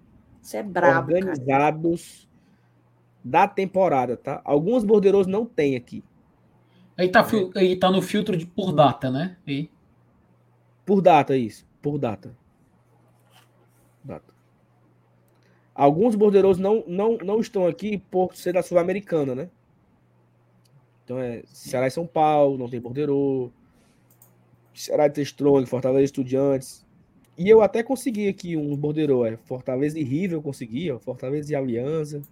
[0.42, 1.14] Você é brabo.
[1.14, 3.22] Organizados cara.
[3.24, 4.42] da temporada, tá?
[4.44, 6.04] Alguns borderos não tem aqui.
[6.98, 9.38] Aí tá, aí tá no filtro de por data, né?
[9.46, 9.70] Aí.
[10.84, 11.64] Por data, isso.
[11.80, 12.36] Por data.
[14.04, 14.34] Data.
[15.74, 19.48] Alguns borderos não, não, não estão aqui por ser da Sul-Americana, né?
[21.04, 23.50] Então é Ceará e São Paulo, não tem borderô.
[24.74, 26.84] Ceará e Strong, Fortaleza Estudiantes.
[27.36, 31.52] E eu até consegui aqui um borderô, é Fortaleza e River eu consegui, ó, Fortaleza
[31.52, 32.22] e Aliança.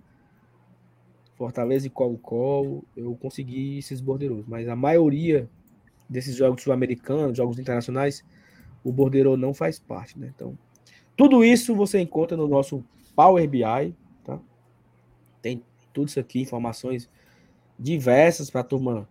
[1.37, 5.49] Fortaleza e Colo-Colo, eu consegui esses borderos, mas a maioria
[6.07, 8.23] desses jogos sul-americanos, jogos internacionais,
[8.85, 10.31] o borderô não faz parte, né?
[10.35, 10.59] Então,
[11.17, 12.85] tudo isso você encontra no nosso
[13.17, 14.39] Power BI, tá?
[15.41, 15.63] Tem
[15.95, 17.09] tudo isso aqui, informações
[17.79, 19.09] diversas para a turma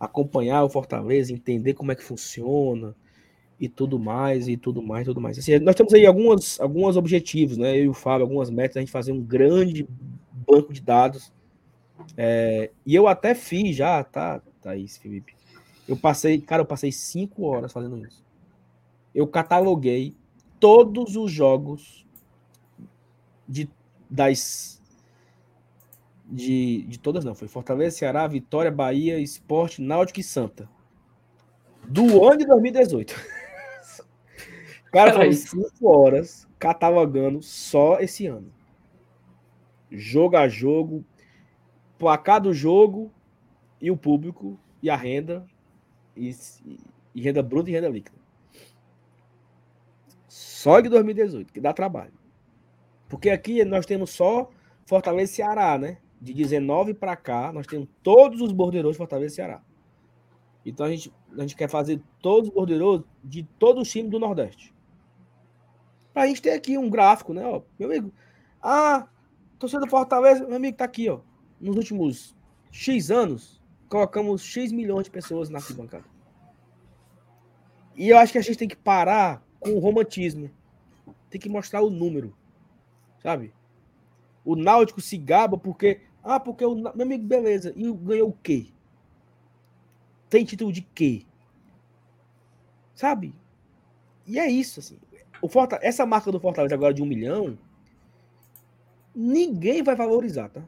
[0.00, 2.94] acompanhar o Fortaleza, entender como é que funciona
[3.58, 5.38] e tudo mais, e tudo mais, tudo mais.
[5.38, 7.78] Assim, nós temos aí algumas, alguns objetivos, né?
[7.78, 9.88] Eu e o Fábio, algumas metas, a gente fazer um grande
[10.46, 11.32] banco de dados.
[12.16, 15.34] É, e eu até fiz já, tá, Thaís, Felipe?
[15.88, 18.24] Eu passei, cara, eu passei cinco horas fazendo isso.
[19.14, 20.14] Eu cataloguei
[20.60, 22.06] todos os jogos
[23.48, 23.68] de
[24.08, 24.76] das
[26.28, 30.68] de, de todas não, foi Fortaleza, Ceará, Vitória, Bahia, Esporte, Náutico e Santa.
[31.88, 33.14] Do ano de 2018.
[34.96, 38.56] Cara, foi cinco horas catalogando só esse ano
[39.90, 41.04] jogo a jogo,
[41.98, 43.10] placar do jogo
[43.80, 45.46] e o público e a renda
[46.16, 46.34] e,
[47.14, 48.16] e renda bruta e renda líquida.
[50.28, 52.12] Só de 2018, que dá trabalho.
[53.08, 54.50] Porque aqui nós temos só
[54.84, 55.98] Fortaleza e Ceará, né?
[56.20, 59.62] De 19 para cá, nós temos todos os borderos de Fortaleza e Ceará.
[60.64, 64.18] Então a gente, a gente quer fazer todos os borderos de todos os times do
[64.18, 64.74] Nordeste.
[66.16, 67.44] Pra gente ter aqui um gráfico, né?
[67.44, 68.10] Ó, meu amigo,
[68.62, 69.06] ah,
[69.58, 71.20] Torcedor do Fortaleza, meu amigo, tá aqui, ó.
[71.60, 72.34] Nos últimos
[72.72, 76.06] X anos, colocamos X milhões de pessoas na arquibancada.
[77.94, 80.50] E eu acho que a gente tem que parar com o romantismo.
[81.28, 82.34] Tem que mostrar o número.
[83.22, 83.52] Sabe?
[84.42, 86.00] O Náutico se gaba porque.
[86.24, 86.74] Ah, porque o.
[86.74, 87.74] Meu amigo, beleza.
[87.76, 88.68] E ganhou o quê?
[90.30, 91.26] Tem título de quê?
[92.94, 93.34] Sabe?
[94.26, 94.98] E é isso, assim.
[95.42, 95.78] O Forta...
[95.82, 97.58] Essa marca do Fortaleza agora de um milhão
[99.16, 100.62] ninguém vai valorizar, tá?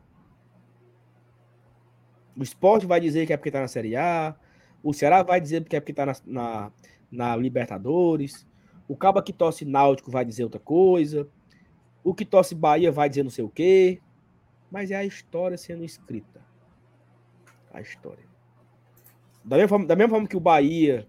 [2.35, 4.35] O esporte vai dizer que é porque tá na Série A,
[4.83, 6.73] o Ceará vai dizer que é porque tá na, na,
[7.11, 8.47] na Libertadores,
[8.87, 11.29] o Cabo que torce Náutico vai dizer outra coisa,
[12.03, 14.01] o que torce Bahia vai dizer não sei o quê,
[14.71, 16.41] mas é a história sendo escrita.
[17.71, 18.25] A história.
[19.45, 21.07] Da mesma forma, da mesma forma que o Bahia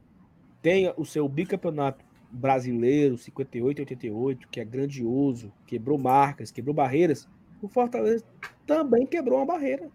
[0.62, 7.28] tem o seu bicampeonato brasileiro, 58 88, que é grandioso, quebrou marcas, quebrou barreiras,
[7.62, 8.24] o Fortaleza
[8.66, 9.90] também quebrou uma barreira.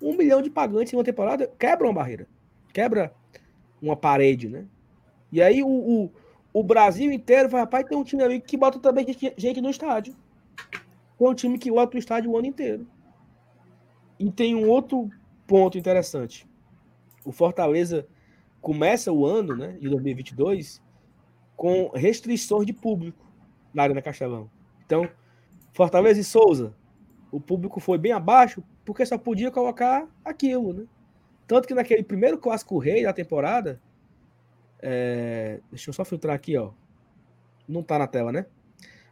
[0.00, 2.26] Um milhão de pagantes em uma temporada quebra uma barreira,
[2.72, 3.14] quebra
[3.80, 4.66] uma parede, né?
[5.30, 6.10] E aí o, o,
[6.52, 9.06] o Brasil inteiro vai, rapaz, tem um time ali que bota também
[9.36, 10.14] gente no estádio.
[11.18, 12.86] Tem um time que lota o estádio o ano inteiro.
[14.18, 15.08] E tem um outro
[15.46, 16.48] ponto interessante.
[17.24, 18.06] O Fortaleza
[18.60, 20.82] começa o ano, né, de 2022,
[21.56, 23.24] com restrições de público
[23.72, 24.50] na Arena Castelão.
[24.84, 25.08] Então,
[25.72, 26.74] Fortaleza e Souza,
[27.30, 30.84] o público foi bem abaixo porque só podia colocar aquilo, né?
[31.46, 33.80] Tanto que naquele primeiro clássico rei da temporada,
[34.80, 35.60] é...
[35.70, 36.70] deixa eu só filtrar aqui, ó.
[37.68, 38.46] Não tá na tela, né?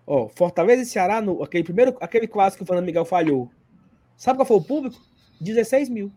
[0.06, 3.50] Ó, Fortaleza e Ceará, no, aquele primeiro, aquele clássico que o Fernando Miguel falhou.
[4.16, 5.00] Sabe qual foi o público?
[5.40, 6.12] 16 mil.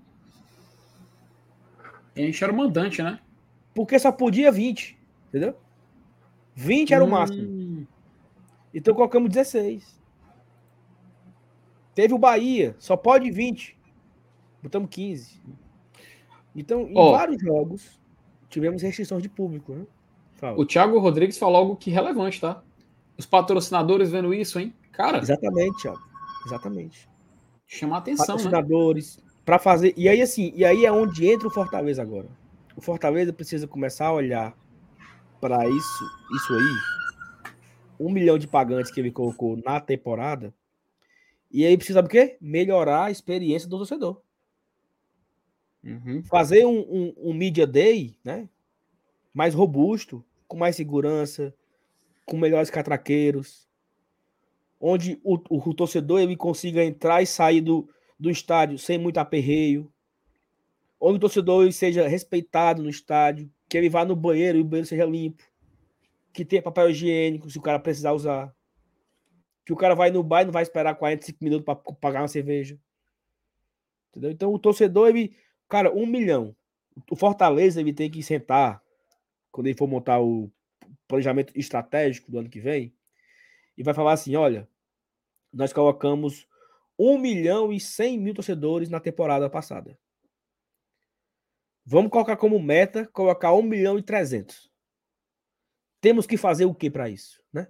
[2.15, 3.19] Enche era o mandante, né?
[3.73, 4.97] Porque só podia 20,
[5.29, 5.55] entendeu?
[6.55, 7.07] 20 era hum.
[7.07, 7.87] o máximo.
[8.73, 10.01] Então colocamos 16.
[11.93, 13.77] Teve o Bahia, só pode 20.
[14.61, 15.41] Botamos 15.
[16.55, 17.99] Então, em oh, vários jogos,
[18.49, 19.85] tivemos restrições de público, né?
[20.35, 20.59] Fala.
[20.59, 22.63] O Thiago Rodrigues falou algo que é relevante, tá?
[23.17, 24.73] Os patrocinadores vendo isso, hein?
[24.91, 25.19] Cara.
[25.19, 26.01] Exatamente, Thiago.
[26.45, 27.09] Exatamente.
[27.67, 28.43] Chamar atenção, né?
[28.43, 29.23] patrocinadores, né?
[29.45, 29.93] para fazer.
[29.97, 32.27] E aí, assim, e aí é onde entra o Fortaleza agora.
[32.75, 34.55] O Fortaleza precisa começar a olhar
[35.43, 37.53] para isso, isso aí,
[37.99, 40.53] um milhão de pagantes que ele colocou na temporada,
[41.51, 42.37] e aí precisa do quê?
[42.39, 44.21] Melhorar a experiência do torcedor.
[45.83, 46.23] Uhum.
[46.23, 48.47] Fazer um, um, um, Media Day, né?
[49.33, 51.53] mais robusto, com mais segurança,
[52.25, 53.67] com melhores catraqueiros,
[54.79, 59.17] onde o, o, o torcedor ele consiga entrar e sair do, do estádio sem muito
[59.17, 59.91] aperreio,
[61.01, 64.87] onde o torcedor seja respeitado no estádio, que ele vá no banheiro e o banheiro
[64.87, 65.41] seja limpo,
[66.31, 68.55] que tenha papel higiênico se o cara precisar usar,
[69.65, 72.27] que o cara vai no bar e não vai esperar 45 minutos para pagar uma
[72.27, 72.79] cerveja.
[74.11, 74.29] Entendeu?
[74.29, 75.35] Então o torcedor, ele,
[75.67, 76.55] cara, um milhão.
[77.09, 78.79] O Fortaleza ele tem que sentar
[79.51, 80.51] quando ele for montar o
[81.07, 82.93] planejamento estratégico do ano que vem
[83.75, 84.69] e vai falar assim: olha,
[85.51, 86.47] nós colocamos
[86.99, 89.97] 1 milhão e 100 mil torcedores na temporada passada.
[91.85, 94.71] Vamos colocar como meta colocar 1 milhão e 300.
[95.99, 97.67] Temos que fazer o que para isso, né?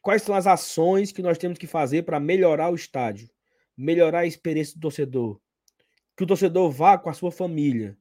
[0.00, 3.30] Quais são as ações que nós temos que fazer para melhorar o estádio,
[3.76, 5.40] melhorar a experiência do torcedor,
[6.16, 7.96] que o torcedor vá com a sua família,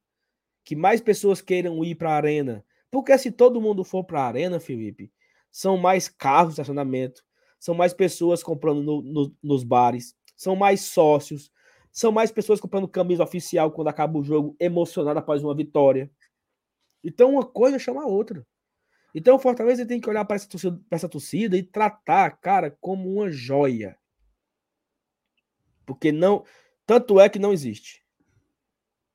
[0.64, 4.28] que mais pessoas queiram ir para a arena, porque se todo mundo for para a
[4.28, 5.12] arena, Felipe,
[5.52, 7.24] são mais carros de estacionamento,
[7.60, 11.52] são mais pessoas comprando no, no, nos bares, são mais sócios,
[11.94, 16.12] são mais pessoas comprando camisa oficial quando acaba o jogo, emocionado após uma vitória.
[17.04, 18.46] Então, uma coisa chama a outra.
[19.14, 23.14] Então, o Fortaleza tem que olhar para essa, torcida, essa torcida e tratar, cara, como
[23.14, 23.96] uma joia.
[25.86, 26.44] Porque não.
[26.84, 28.04] Tanto é que não existe.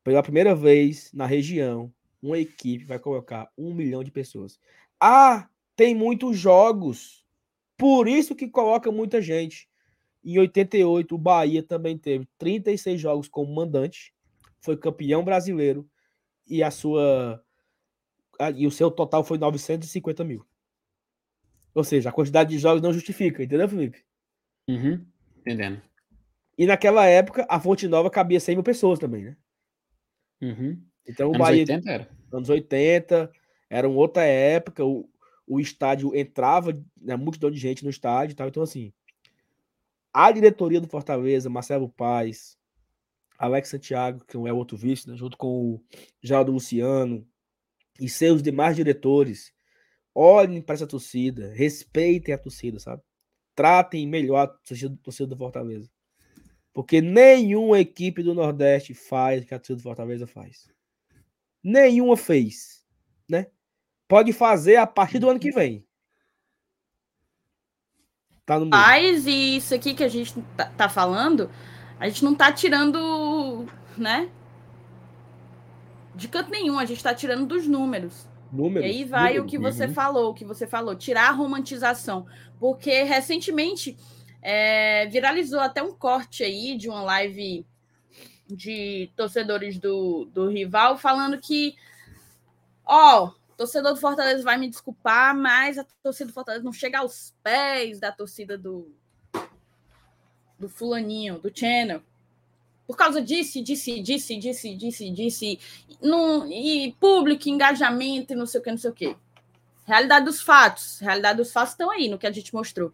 [0.05, 1.93] Pela primeira vez na região,
[2.23, 4.61] uma equipe vai colocar um milhão de pessoas.
[5.01, 7.27] Ah, tem muitos jogos.
[7.77, 9.68] Por isso que coloca muita gente.
[10.29, 14.13] Em 88, o Bahia também teve 36 jogos como mandante,
[14.61, 15.89] foi campeão brasileiro
[16.47, 17.43] e a sua
[18.55, 20.47] e o seu total foi 950 mil.
[21.75, 24.05] Ou seja, a quantidade de jogos não justifica, entendeu, Felipe?
[24.69, 25.03] Uhum,
[25.39, 25.81] entendendo.
[26.59, 29.37] E naquela época, a Fonte Nova cabia 100 mil pessoas também, né?
[30.43, 30.79] Uhum.
[31.09, 31.61] Então o anos Bahia.
[31.61, 32.11] 80 era.
[32.31, 33.33] Anos 80,
[33.71, 35.09] era uma outra época, o,
[35.47, 38.49] o estádio entrava, né, multidão de gente no estádio e tal.
[38.49, 38.93] Então, assim,
[40.13, 42.57] a diretoria do Fortaleza, Marcelo Paz,
[43.39, 45.85] Alex Santiago, que é o outro vice, né, junto com o
[46.21, 47.27] Geraldo Luciano
[48.01, 49.53] e seus demais diretores,
[50.15, 53.03] olhem para essa torcida, respeitem a torcida, sabe?
[53.55, 55.91] Tratem melhor a torcida, a torcida do Fortaleza.
[56.73, 60.69] Porque nenhuma equipe do Nordeste faz o que a torcida do Fortaleza faz.
[61.63, 62.85] Nenhuma fez,
[63.29, 63.47] né?
[64.07, 65.88] Pode fazer a partir do ano que vem.
[68.49, 71.51] Tá no Mas e isso aqui que a gente tá, tá, falando,
[72.01, 74.31] a gente não tá tirando, né?
[76.15, 78.27] De canto nenhum, a gente tá tirando dos números.
[78.51, 79.93] Números, e aí vai números, o que você uhum.
[79.93, 82.27] falou, o que você falou, tirar a romantização.
[82.59, 83.99] Porque recentemente
[84.41, 87.67] é, viralizou até um corte aí de uma live
[88.47, 91.77] de torcedores do, do rival falando que,
[92.83, 97.35] ó, torcedor do Fortaleza vai me desculpar, mas a torcida do Fortaleza não chega aos
[97.43, 98.91] pés da torcida do
[100.59, 102.03] do fulaninho, do Channel.
[102.87, 105.61] Por causa disso, disse, disse, disse, disse, disse,
[106.51, 109.17] e público, engajamento e não sei o que, não sei o que.
[109.87, 110.99] Realidade dos fatos.
[110.99, 112.93] Realidade dos fatos estão aí no que a gente mostrou.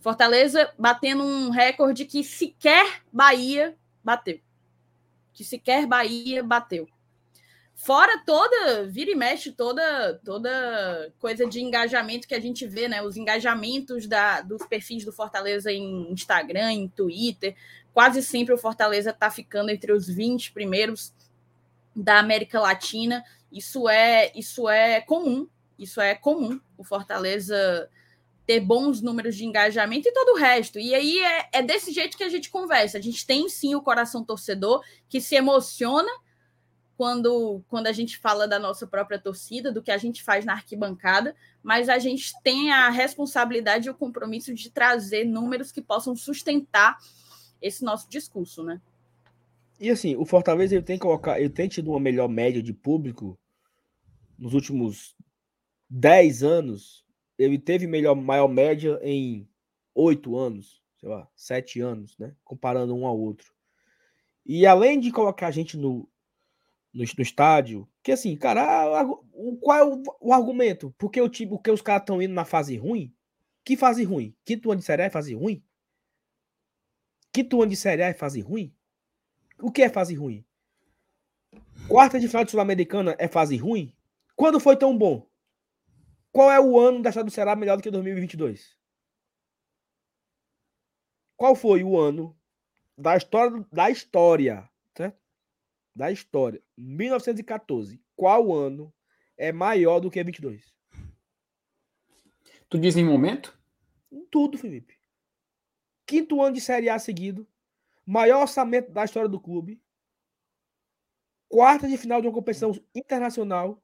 [0.00, 3.74] Fortaleza batendo um recorde que sequer Bahia
[4.04, 4.40] bateu.
[5.32, 6.86] Que sequer Bahia bateu.
[7.82, 13.00] Fora toda, vira e mexe, toda, toda coisa de engajamento que a gente vê, né?
[13.00, 17.56] Os engajamentos da, dos perfis do Fortaleza em Instagram, em Twitter.
[17.94, 21.14] Quase sempre o Fortaleza está ficando entre os 20 primeiros
[21.96, 23.24] da América Latina.
[23.50, 25.48] Isso é, isso é comum.
[25.78, 26.60] Isso é comum.
[26.76, 27.88] O Fortaleza
[28.46, 30.78] ter bons números de engajamento e todo o resto.
[30.78, 32.98] E aí é, é desse jeito que a gente conversa.
[32.98, 36.12] A gente tem sim o coração torcedor que se emociona
[37.00, 40.52] quando, quando a gente fala da nossa própria torcida, do que a gente faz na
[40.52, 46.14] arquibancada, mas a gente tem a responsabilidade e o compromisso de trazer números que possam
[46.14, 46.98] sustentar
[47.62, 48.82] esse nosso discurso, né?
[49.80, 53.38] E assim, o Fortaleza ele tem, colocar, ele tem tido uma melhor média de público
[54.38, 55.16] nos últimos
[55.88, 57.02] 10 anos.
[57.38, 59.48] Ele teve melhor, maior média em
[59.94, 62.36] 8 anos, sei lá, 7 anos, né?
[62.44, 63.54] Comparando um ao outro.
[64.44, 66.06] E além de colocar a gente no,
[66.92, 67.88] no, no estádio.
[68.02, 70.94] Que assim, cara, o, qual é o, o argumento?
[70.98, 73.14] Porque o time, porque os caras estão indo na fase ruim?
[73.64, 74.34] Que fase ruim?
[74.44, 75.62] Quinto ano de Série é fase ruim?
[77.32, 78.74] Quinto ano de Série é fase ruim?
[79.60, 80.44] O que é fase ruim?
[81.88, 83.94] Quarta de final de Sul-Americana é fase ruim?
[84.36, 85.28] Quando foi tão bom?
[86.32, 88.76] Qual é o ano da do Ceará melhor do que 2022?
[91.36, 92.36] Qual foi o ano
[92.96, 94.69] da história da história
[95.94, 98.92] da história, 1914, qual ano
[99.36, 100.74] é maior do que 22.
[102.68, 103.58] Tu diz em momento?
[104.12, 104.98] Em tudo, Felipe.
[106.06, 107.46] Quinto ano de Série A seguido.
[108.06, 109.80] Maior orçamento da história do clube.
[111.48, 113.82] Quarta de final de uma competição internacional.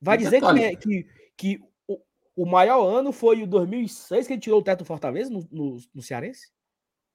[0.00, 1.98] Vai dizer que, é, que, que o,
[2.36, 5.78] o, maior ano foi o 2006, que ele tirou o teto do Fortaleza no, no,
[5.94, 6.52] no Cearense?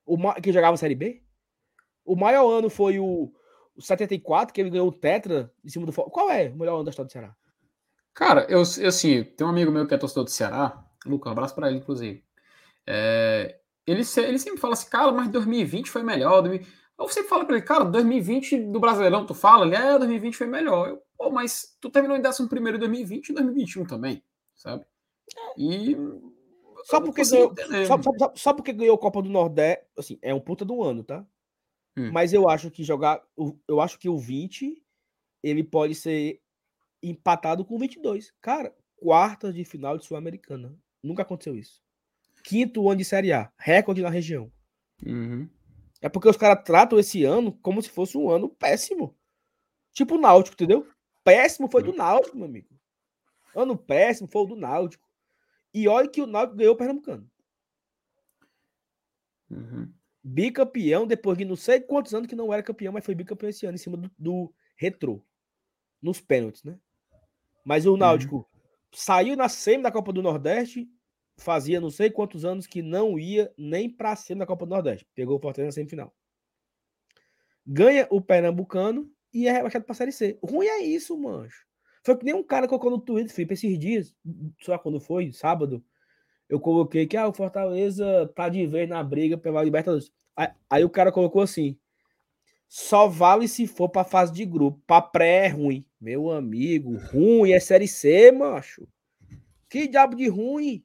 [0.06, 1.24] O, que jogava Série B?
[2.04, 3.32] O maior ano foi o,
[3.84, 5.94] o 74, que ele ganhou o Tetra em cima do.
[5.94, 7.36] Qual é o melhor ano da história do Ceará?
[8.14, 11.32] Cara, eu, eu assim, tem um amigo meu que é torcedor do Ceará, Lucas, um
[11.32, 12.24] abraço para ele, inclusive.
[12.86, 16.46] É, ele, ele sempre fala assim, cara, mas 2020 foi melhor.
[17.00, 20.48] Eu sempre falo para ele, cara, 2020 do Brasileirão, tu fala, ele é, 2020 foi
[20.48, 20.90] melhor.
[20.90, 22.48] Eu, Pô, mas tu terminou em 11 em
[22.80, 24.24] 2020 e 2021 também,
[24.56, 24.84] sabe?
[25.56, 25.96] E.
[26.86, 27.54] Só porque, ganhou,
[27.86, 31.04] só, só, só, porque ganhou a Copa do Nordeste, assim, é um puta do ano,
[31.04, 31.24] tá?
[31.98, 32.12] Hum.
[32.12, 33.22] Mas eu acho que jogar.
[33.68, 34.82] Eu acho que o 20
[35.44, 36.42] ele pode ser
[37.02, 38.34] empatado com o 22.
[38.42, 40.78] Cara, quarta de final de Sul-Americana.
[41.04, 41.82] Nunca aconteceu isso.
[42.44, 43.52] Quinto ano de Série A.
[43.58, 44.52] Recorde na região.
[45.06, 45.50] Uhum.
[46.00, 49.16] É porque os caras tratam esse ano como se fosse um ano péssimo.
[49.94, 50.88] Tipo o Náutico, entendeu?
[51.24, 52.68] péssimo foi do Náutico, meu amigo.
[53.56, 55.08] Ano péssimo foi o do Náutico.
[55.74, 57.30] E olha que o Náutico ganhou o Pernambucano.
[59.50, 59.94] Uhum.
[60.24, 63.66] Bicampeão, depois de não sei quantos anos que não era campeão, mas foi bicampeão esse
[63.66, 65.24] ano em cima do, do Retrô.
[66.02, 66.80] Nos pênaltis, né?
[67.64, 67.98] Mas o uhum.
[67.98, 68.46] Náutico uhum.
[68.92, 70.90] saiu na semi da Copa do Nordeste,
[71.38, 75.08] fazia não sei quantos anos que não ia nem pra semi da Copa do Nordeste.
[75.16, 76.16] Pegou o Fortaleza na semifinal.
[77.66, 80.38] Ganha o Pernambucano e é rebaixado pra Série C.
[80.44, 81.66] Ruim é isso, mancho.
[82.04, 84.16] Foi que nem um cara colocou no Twitter, Felipe, esses dias,
[84.68, 85.84] lá quando foi, sábado,
[86.52, 90.12] eu coloquei que ah, o Fortaleza tá de vez na briga pela Libertadores.
[90.36, 91.78] Aí, aí o cara colocou assim:
[92.68, 94.84] só vale se for pra fase de grupo.
[94.86, 95.86] Pra pré é ruim.
[96.00, 98.86] Meu amigo, ruim é Série C, macho.
[99.70, 100.84] Que diabo de ruim?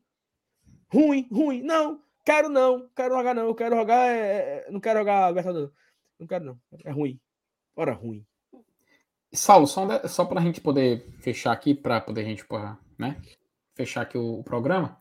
[0.89, 1.63] Ruim, ruim.
[1.63, 3.47] Não, quero não, quero jogar não.
[3.47, 4.71] Eu quero jogar, é...
[4.71, 5.71] não quero jogar Libertadores.
[6.17, 6.61] Não quero não.
[6.85, 7.21] É ruim.
[7.75, 8.25] Ora, ruim.
[9.33, 12.47] Saulo, só, só para a gente poder fechar aqui, para poder a gente
[12.97, 13.21] né,
[13.75, 14.97] fechar aqui o, o, programa.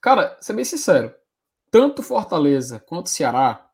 [0.00, 1.14] Cara, ser bem sincero,
[1.70, 3.70] tanto Fortaleza quanto Ceará,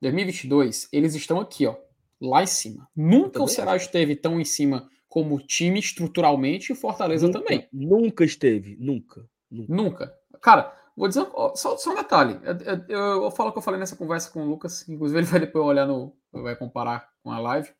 [0.00, 1.76] 2022, eles estão aqui, ó,
[2.20, 2.88] lá em cima.
[2.94, 7.68] Nunca o Ceará esteve tão em cima como time estruturalmente e Fortaleza nunca, também.
[7.72, 9.74] Nunca esteve, nunca, nunca.
[9.74, 10.14] Nunca.
[10.40, 12.38] Cara, vou dizer só, só um detalhe.
[12.42, 12.54] Eu,
[12.88, 15.64] eu, eu, falo que eu falei nessa conversa com o Lucas, inclusive ele vai depois
[15.64, 16.14] olhar no.
[16.32, 17.70] vai comparar com a live.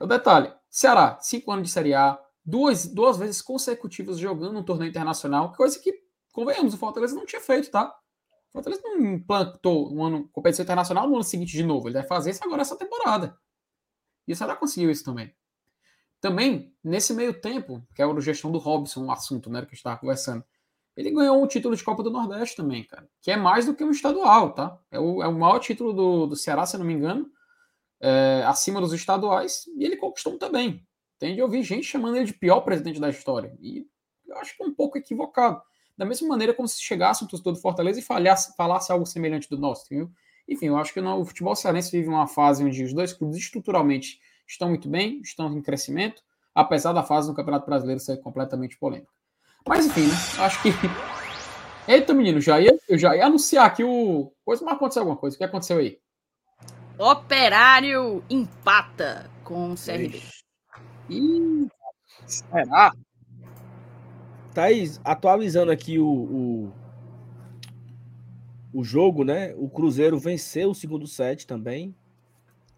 [0.00, 4.90] O detalhe: Ceará, cinco anos de Série A, duas, duas vezes consecutivas jogando um torneio
[4.90, 5.92] internacional, coisa que,
[6.34, 7.96] convenhamos, o Fortaleza não tinha feito, tá?
[8.50, 11.88] O Fortaleza não implantou um ano competição internacional no ano seguinte de novo.
[11.88, 13.36] Ele vai fazer isso agora essa temporada.
[14.28, 15.34] E o Ceará conseguiu isso também.
[16.20, 19.68] Também, nesse meio tempo, que é a gestão do Robson, o assunto né, que a
[19.70, 20.44] gente estava conversando,
[20.96, 23.08] ele ganhou um título de Copa do Nordeste também, cara.
[23.20, 24.78] Que é mais do que um estadual, tá?
[24.90, 27.30] É o, é o maior título do, do Ceará, se eu não me engano
[28.00, 30.86] é, acima dos estaduais e ele conquistou um também.
[31.18, 33.56] Tem de ouvir gente chamando ele de pior presidente da história.
[33.60, 33.86] E
[34.26, 35.62] eu acho que é um pouco equivocado.
[35.96, 39.48] Da mesma maneira como se chegasse um torcedor do Fortaleza e falhasse, falasse algo semelhante
[39.48, 40.10] do nosso, entendeu?
[40.48, 44.20] Enfim, eu acho que o futebol cearense vive uma fase onde os dois clubes estruturalmente
[44.46, 46.22] estão muito bem, estão em crescimento,
[46.54, 49.10] apesar da fase do Campeonato Brasileiro ser completamente polêmica.
[49.66, 50.14] Mas enfim, né?
[50.38, 50.70] Acho que.
[51.88, 54.32] Eita, menino, já ia, eu já ia anunciar aqui o.
[54.44, 55.34] Coisa, mas aconteceu alguma coisa.
[55.34, 55.98] O que aconteceu aí?
[56.98, 60.22] Operário empata com o CRB.
[61.10, 61.68] Ih,
[62.26, 62.94] será?
[64.54, 66.72] Thaís, atualizando aqui o, o,
[68.72, 69.52] o, jogo, né?
[69.56, 71.94] O Cruzeiro venceu o segundo set também.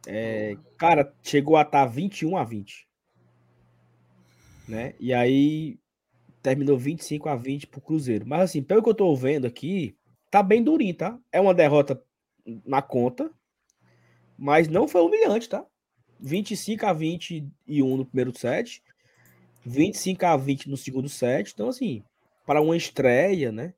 [0.07, 2.89] É, cara, chegou a estar 21 a 20.
[4.67, 4.95] Né?
[4.99, 5.79] E aí
[6.43, 8.27] terminou 25 a 20 pro Cruzeiro.
[8.27, 9.95] Mas assim, pelo que eu tô vendo aqui,
[10.31, 11.19] tá bem durinho, tá?
[11.31, 12.03] É uma derrota
[12.65, 13.31] na conta,
[14.39, 15.65] mas não foi humilhante, tá?
[16.19, 18.83] 25 a 21 no primeiro set,
[19.67, 21.51] 25 a 20 no segundo set.
[21.53, 22.03] Então, assim,
[22.47, 23.75] para uma estreia, né?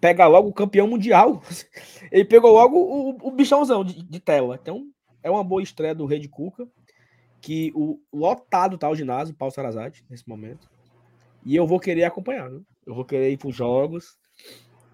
[0.00, 1.40] Pega logo o campeão mundial.
[2.10, 4.58] Ele pegou logo o, o bichãozão de, de, tela.
[4.60, 4.84] Então,
[5.22, 6.66] é uma boa estreia do Rede Cuca.
[7.40, 10.68] Que o lotado tá o ginásio, Paulo Sarazade, nesse momento.
[11.44, 12.60] E eu vou querer acompanhar, né?
[12.84, 14.18] Eu vou querer ir para os jogos.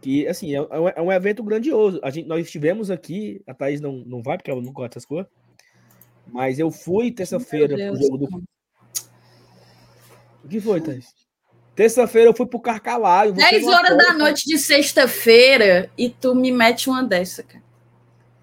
[0.03, 1.99] Que, assim, é, é, um, é, um, evento grandioso.
[2.03, 5.07] A gente, nós estivemos aqui, a Thaís não, não vai, porque ela não gosta dessas
[5.07, 5.31] coisas.
[6.27, 8.45] Mas eu fui terça-feira pro jogo do.
[10.45, 11.07] O que foi, Thaís?
[11.75, 13.33] Terça-feira eu fui pro Carcalaio.
[13.33, 17.65] 10 horas da noite de sexta-feira e tu me mete uma dessa, cara.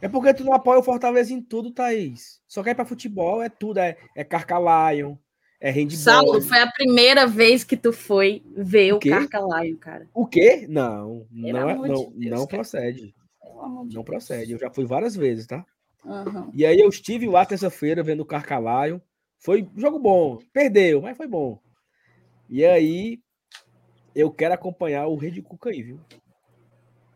[0.02, 2.42] É porque tu não apoia o Fortaleza em tudo, Thaís.
[2.48, 3.78] Só quer ir pra futebol, é tudo.
[3.80, 5.18] É, é Carcalaio,
[5.62, 5.98] é handball.
[5.98, 9.00] Saulo, foi a primeira vez que tu foi ver O o,
[9.80, 10.08] cara.
[10.14, 10.66] O quê?
[10.68, 12.58] Não, Pelo não, é- não, de Deus, não cara.
[12.58, 13.14] procede.
[13.88, 14.52] De Não procede.
[14.54, 15.64] Eu já fui várias vezes, tá?
[16.06, 16.50] Aham.
[16.54, 19.00] E aí eu estive lá terça-feira vendo o Carcalaio.
[19.38, 20.40] Foi um jogo bom.
[20.52, 21.62] Perdeu, mas foi bom.
[22.52, 23.20] E aí
[24.14, 26.02] eu quero acompanhar o Rei de Cuca aí, viu?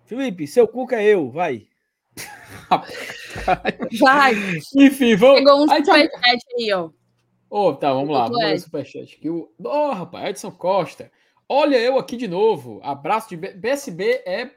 [0.06, 1.68] Felipe, seu Cuca é eu, vai.
[3.99, 4.34] Vai,
[4.78, 5.40] Enfim, vamos.
[5.40, 6.90] pegou um tá- superchat aí, ó.
[7.49, 8.24] Ô, tá, vamos lá.
[8.24, 8.62] Vamos ler o Ed.
[8.62, 9.30] superchat aqui.
[9.30, 9.52] O...
[9.60, 11.12] Ô, rapaz, Edson Costa.
[11.48, 12.80] Olha eu aqui de novo.
[12.82, 14.52] Abraço de B- BSB é.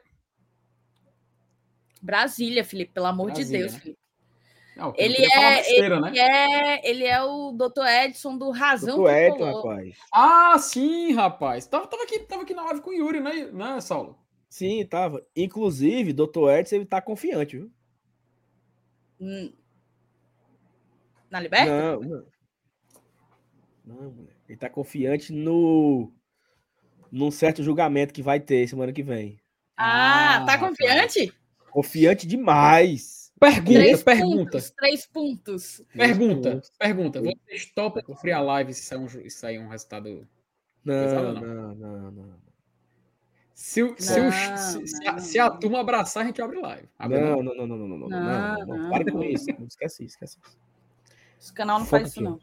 [2.01, 3.93] Brasília, Felipe, pelo amor Brasília, de Deus, né?
[4.79, 6.09] Não, eu Ele é, besteira, né?
[6.09, 7.85] ele, é, ele é o Dr.
[7.85, 9.97] Edson do Razão Doutor Edson, rapaz.
[10.13, 11.67] Ah, sim, rapaz.
[11.67, 14.17] Tava, tava, aqui, tava aqui na live com o Yuri, né, né Saulo?
[14.49, 15.21] Sim, tava.
[15.35, 16.49] Inclusive, Dr.
[16.57, 17.71] Edson, ele tá confiante, viu?
[19.19, 19.51] Hum.
[21.29, 21.71] Na Liberta?
[21.71, 22.25] Não, não.
[23.85, 24.27] Não.
[24.47, 26.11] Ele tá confiante no
[27.11, 29.37] num certo julgamento que vai ter semana que vem.
[29.75, 30.69] Ah, Ah, tá rapaz.
[30.69, 31.33] confiante?
[31.69, 33.18] Confiante demais.
[33.39, 34.51] Pergunta, Três pergunta.
[34.51, 35.81] pontos, três pontos.
[35.93, 36.71] Pergunta, pontos.
[36.77, 37.21] pergunta.
[37.21, 40.27] Vocês topam cumprir a live se sair um, se sair um resultado.
[40.83, 41.75] Não, Pesado, não, não.
[41.75, 42.35] não, não.
[43.53, 46.41] Se, o- se, o- Não, se- se a, não, se a turma abraçar, a gente
[46.41, 46.87] abre live.
[46.97, 48.89] Abre Não, não, não, não, não, não, não, não, não, Não, não.
[48.89, 49.45] Para com isso.
[49.57, 50.57] Não esquece isso, esquece isso.
[51.39, 52.29] Esse canal não Foca faz isso, aqui.
[52.29, 52.39] não.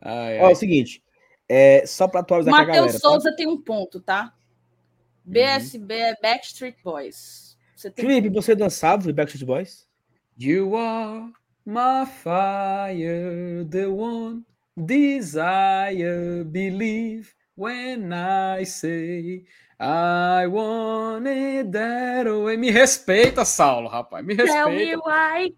[0.00, 0.52] Ai, Ó, é ai.
[0.52, 1.02] o seguinte,
[1.48, 3.08] é, só pra atualizar com a galera, Matheus tá?
[3.08, 4.34] Souza tem um ponto, tá?
[5.24, 7.47] BSB é Backstreet Boys.
[7.78, 9.86] Você tem Felipe, você dançava os Backstreet Boys?
[10.36, 11.32] You are
[11.64, 14.44] my fire, the one
[14.76, 19.44] desire, believe when I say
[19.78, 22.56] I want it that way.
[22.56, 24.26] Me respeita, Saulo, rapaz.
[24.26, 25.02] Me Tell me respeita.
[25.06, 25.54] why.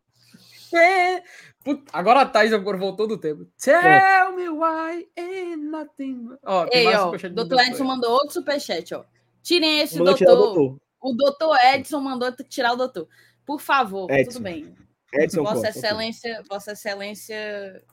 [0.74, 1.22] É.
[1.64, 3.46] Put- Agora a Thaís agora voltou do tempo.
[3.56, 6.28] Tell me why ain't nothing.
[6.44, 9.06] Ó, tem Ei, mais ó, doutor Edson mandou outro superchat, ó.
[9.42, 10.78] Tirem esse doutor.
[11.00, 13.08] O doutor Edson mandou tirar o doutor.
[13.46, 14.32] Por favor, Edson.
[14.32, 14.74] tudo bem.
[15.14, 15.68] Edson Vossa Costa.
[15.70, 17.84] Excelência, Vossa Excelência.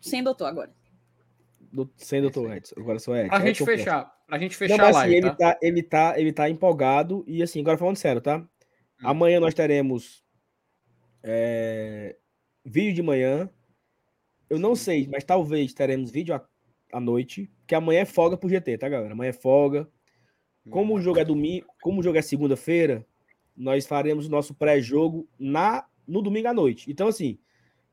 [0.00, 0.74] Sem doutor agora.
[1.72, 2.74] Do- Sem doutor Edson.
[2.78, 3.28] Agora sou Edson.
[3.28, 3.78] Pra gente Edson Costa.
[3.78, 4.16] fechar.
[4.26, 5.36] Pra gente Não, fechar mas a assim, live, ele, tá?
[5.36, 7.24] tá, ele, tá, ele tá empolgado.
[7.28, 8.38] E assim, agora falando sério, tá?
[8.38, 8.46] Hum.
[9.04, 10.24] Amanhã nós teremos
[11.22, 12.16] é,
[12.64, 13.48] vídeo de manhã.
[14.48, 16.44] Eu não sei, mas talvez teremos vídeo à,
[16.92, 17.50] à noite.
[17.66, 19.12] Que amanhã é folga pro GT, tá, galera?
[19.12, 19.88] Amanhã é folga.
[20.70, 23.06] Como o jogo é domingo, como o jogo é segunda-feira,
[23.56, 26.90] nós faremos o nosso pré-jogo na no domingo à noite.
[26.90, 27.38] Então, assim,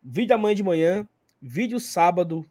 [0.01, 1.09] vídeo amanhã de manhã,
[1.41, 2.45] vídeo sábado,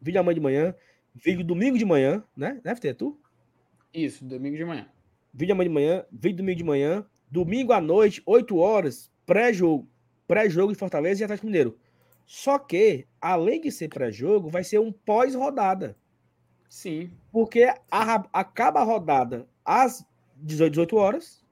[0.00, 0.74] vídeo amanhã de manhã,
[1.14, 2.60] vídeo domingo de manhã, né?
[2.62, 3.18] Deve ter, tu?
[3.92, 4.88] Isso, domingo de manhã.
[5.32, 9.88] Vídeo amanhã de manhã, vídeo domingo de manhã, domingo à noite, 8 horas, pré-jogo.
[10.26, 11.78] Pré-jogo de Fortaleza e Atlético Mineiro.
[12.24, 15.96] Só que, além de ser pré-jogo, vai ser um pós-rodada.
[16.68, 17.10] Sim.
[17.32, 20.04] Porque a acaba a rodada às
[20.36, 21.44] 18, 18 horas,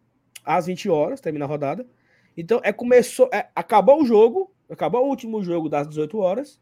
[0.45, 1.87] às 20 horas, termina a rodada.
[2.37, 6.61] Então, é começou, é, acabou o jogo, acabou o último jogo das 18 horas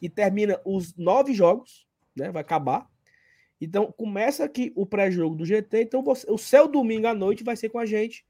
[0.00, 2.30] e termina os nove jogos, né?
[2.30, 2.88] Vai acabar.
[3.60, 5.82] Então, começa aqui o pré-jogo do GT.
[5.82, 8.24] Então, você- o seu domingo à noite vai ser com a gente,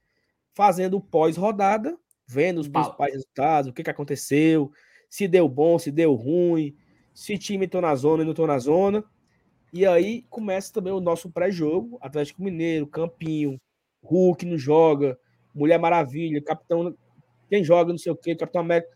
[0.55, 1.97] fazendo pós-rodada,
[2.27, 4.73] vendo os principais resultados, o que, que aconteceu,
[5.09, 6.75] se deu bom, se deu ruim,
[7.15, 9.05] se time entrou na zona e não entrou na zona.
[9.73, 13.61] E aí começa também o nosso pré-jogo, Atlético Mineiro, Campinho,
[14.03, 15.19] Hulk não joga,
[15.55, 16.95] Mulher Maravilha, Capitão,
[17.51, 18.91] quem joga, não sei o quê, Capitão América,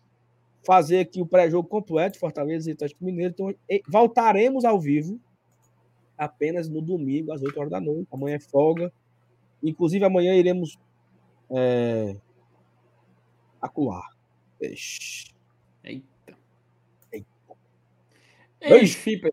[0.64, 3.32] fazer aqui o pré-jogo completo, Fortaleza e Atlético Mineiro.
[3.32, 5.20] Então, e- voltaremos ao vivo
[6.16, 8.06] apenas no domingo, às 8 horas da noite.
[8.12, 8.92] Amanhã é folga.
[9.62, 10.78] Inclusive, amanhã iremos
[11.50, 12.16] é,
[13.60, 14.08] acuar.
[14.60, 15.32] Ixi.
[15.84, 16.38] Eita.
[17.12, 17.26] Eita.
[18.60, 19.32] Pe-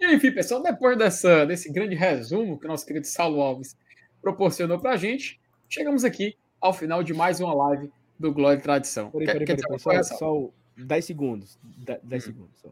[0.00, 3.76] Enfim, pessoal, depois dessa, desse grande resumo que o nosso querido Saulo Alves
[4.20, 9.10] proporcionou pra gente, chegamos aqui ao final de mais uma live do Glória e Tradição.
[9.10, 11.58] Peraí, peraí, peraí, peraí, só, só 10 segundos.
[12.02, 12.26] 10 Hum.
[12.26, 12.70] segundos só.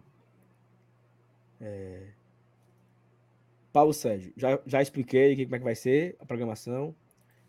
[1.60, 2.08] É...
[3.72, 6.94] Paulo Sérgio, já, já expliquei aqui como é que vai ser a programação.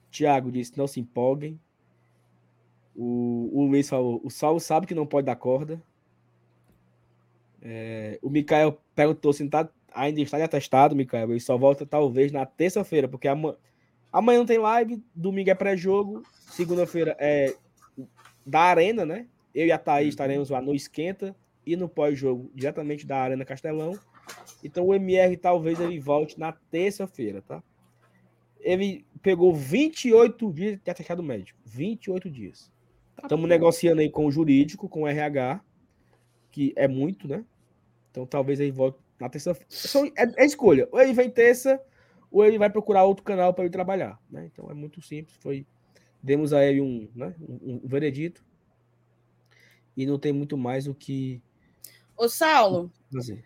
[0.10, 1.60] Tiago disse: não se empolguem.
[2.96, 5.82] O, o Luiz falou: o Saulo sabe que não pode dar corda.
[7.68, 11.32] É, o Mikael perguntou se tá, ainda está atestado, Mikael.
[11.32, 13.56] Ele só volta talvez na terça-feira, porque amanhã,
[14.14, 16.22] amanhã não tem live, domingo é pré-jogo,
[16.52, 17.56] segunda-feira é
[18.46, 19.26] da Arena, né?
[19.54, 21.36] Eu e a Thaís estaremos lá no Esquenta
[21.66, 23.98] e no pós-jogo diretamente da Arena Castelão.
[24.64, 27.64] Então o MR talvez ele volte na terça-feira, tá?
[28.60, 31.60] Ele pegou 28 dias de atestado médico.
[31.66, 32.72] 28 dias.
[33.24, 35.62] Estamos negociando aí com o jurídico, com o RH,
[36.52, 37.44] que é muito, né?
[38.16, 39.68] Então talvez ele volte na terça-feira.
[39.70, 40.88] São- É, é escolha.
[40.90, 41.82] Ou ele vem terça,
[42.32, 44.46] ou ele vai procurar outro canal para ele trabalhar, né?
[44.52, 45.36] Então é muito simples.
[45.42, 45.66] Foi
[46.24, 48.42] demos a ele um, né, um, um veredito
[49.98, 51.42] e não tem muito mais o que
[52.18, 53.44] Ô, Saulo, fazer.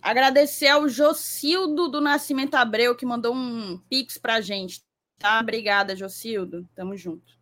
[0.00, 4.80] agradecer ao Jocildo do Nascimento Abreu, que mandou um pix pra gente.
[5.18, 5.40] Tá?
[5.40, 6.68] Obrigada, Jocildo.
[6.76, 7.36] Tamo junto.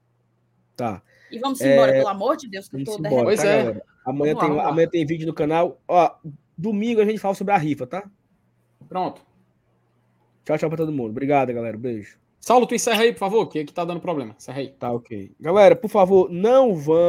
[0.74, 1.02] Tá.
[1.30, 3.24] E vamos embora, É, pelo amor de Deus, que eu tô derretendo.
[3.24, 3.82] Pois tá, é.
[4.04, 4.68] Amanhã, Vamos tem, lá.
[4.68, 5.80] amanhã tem vídeo no canal.
[5.86, 6.14] Ó,
[6.62, 8.08] domingo a gente fala sobre a rifa, tá?
[8.88, 9.20] Pronto.
[10.44, 11.10] Tchau, tchau pra todo mundo.
[11.10, 11.76] Obrigado, galera.
[11.76, 12.16] Beijo.
[12.40, 14.34] Saulo, tu encerra aí, por favor, que aqui tá dando problema.
[14.36, 14.68] Encerra aí.
[14.70, 15.32] Tá ok.
[15.38, 17.02] Galera, por favor, não vão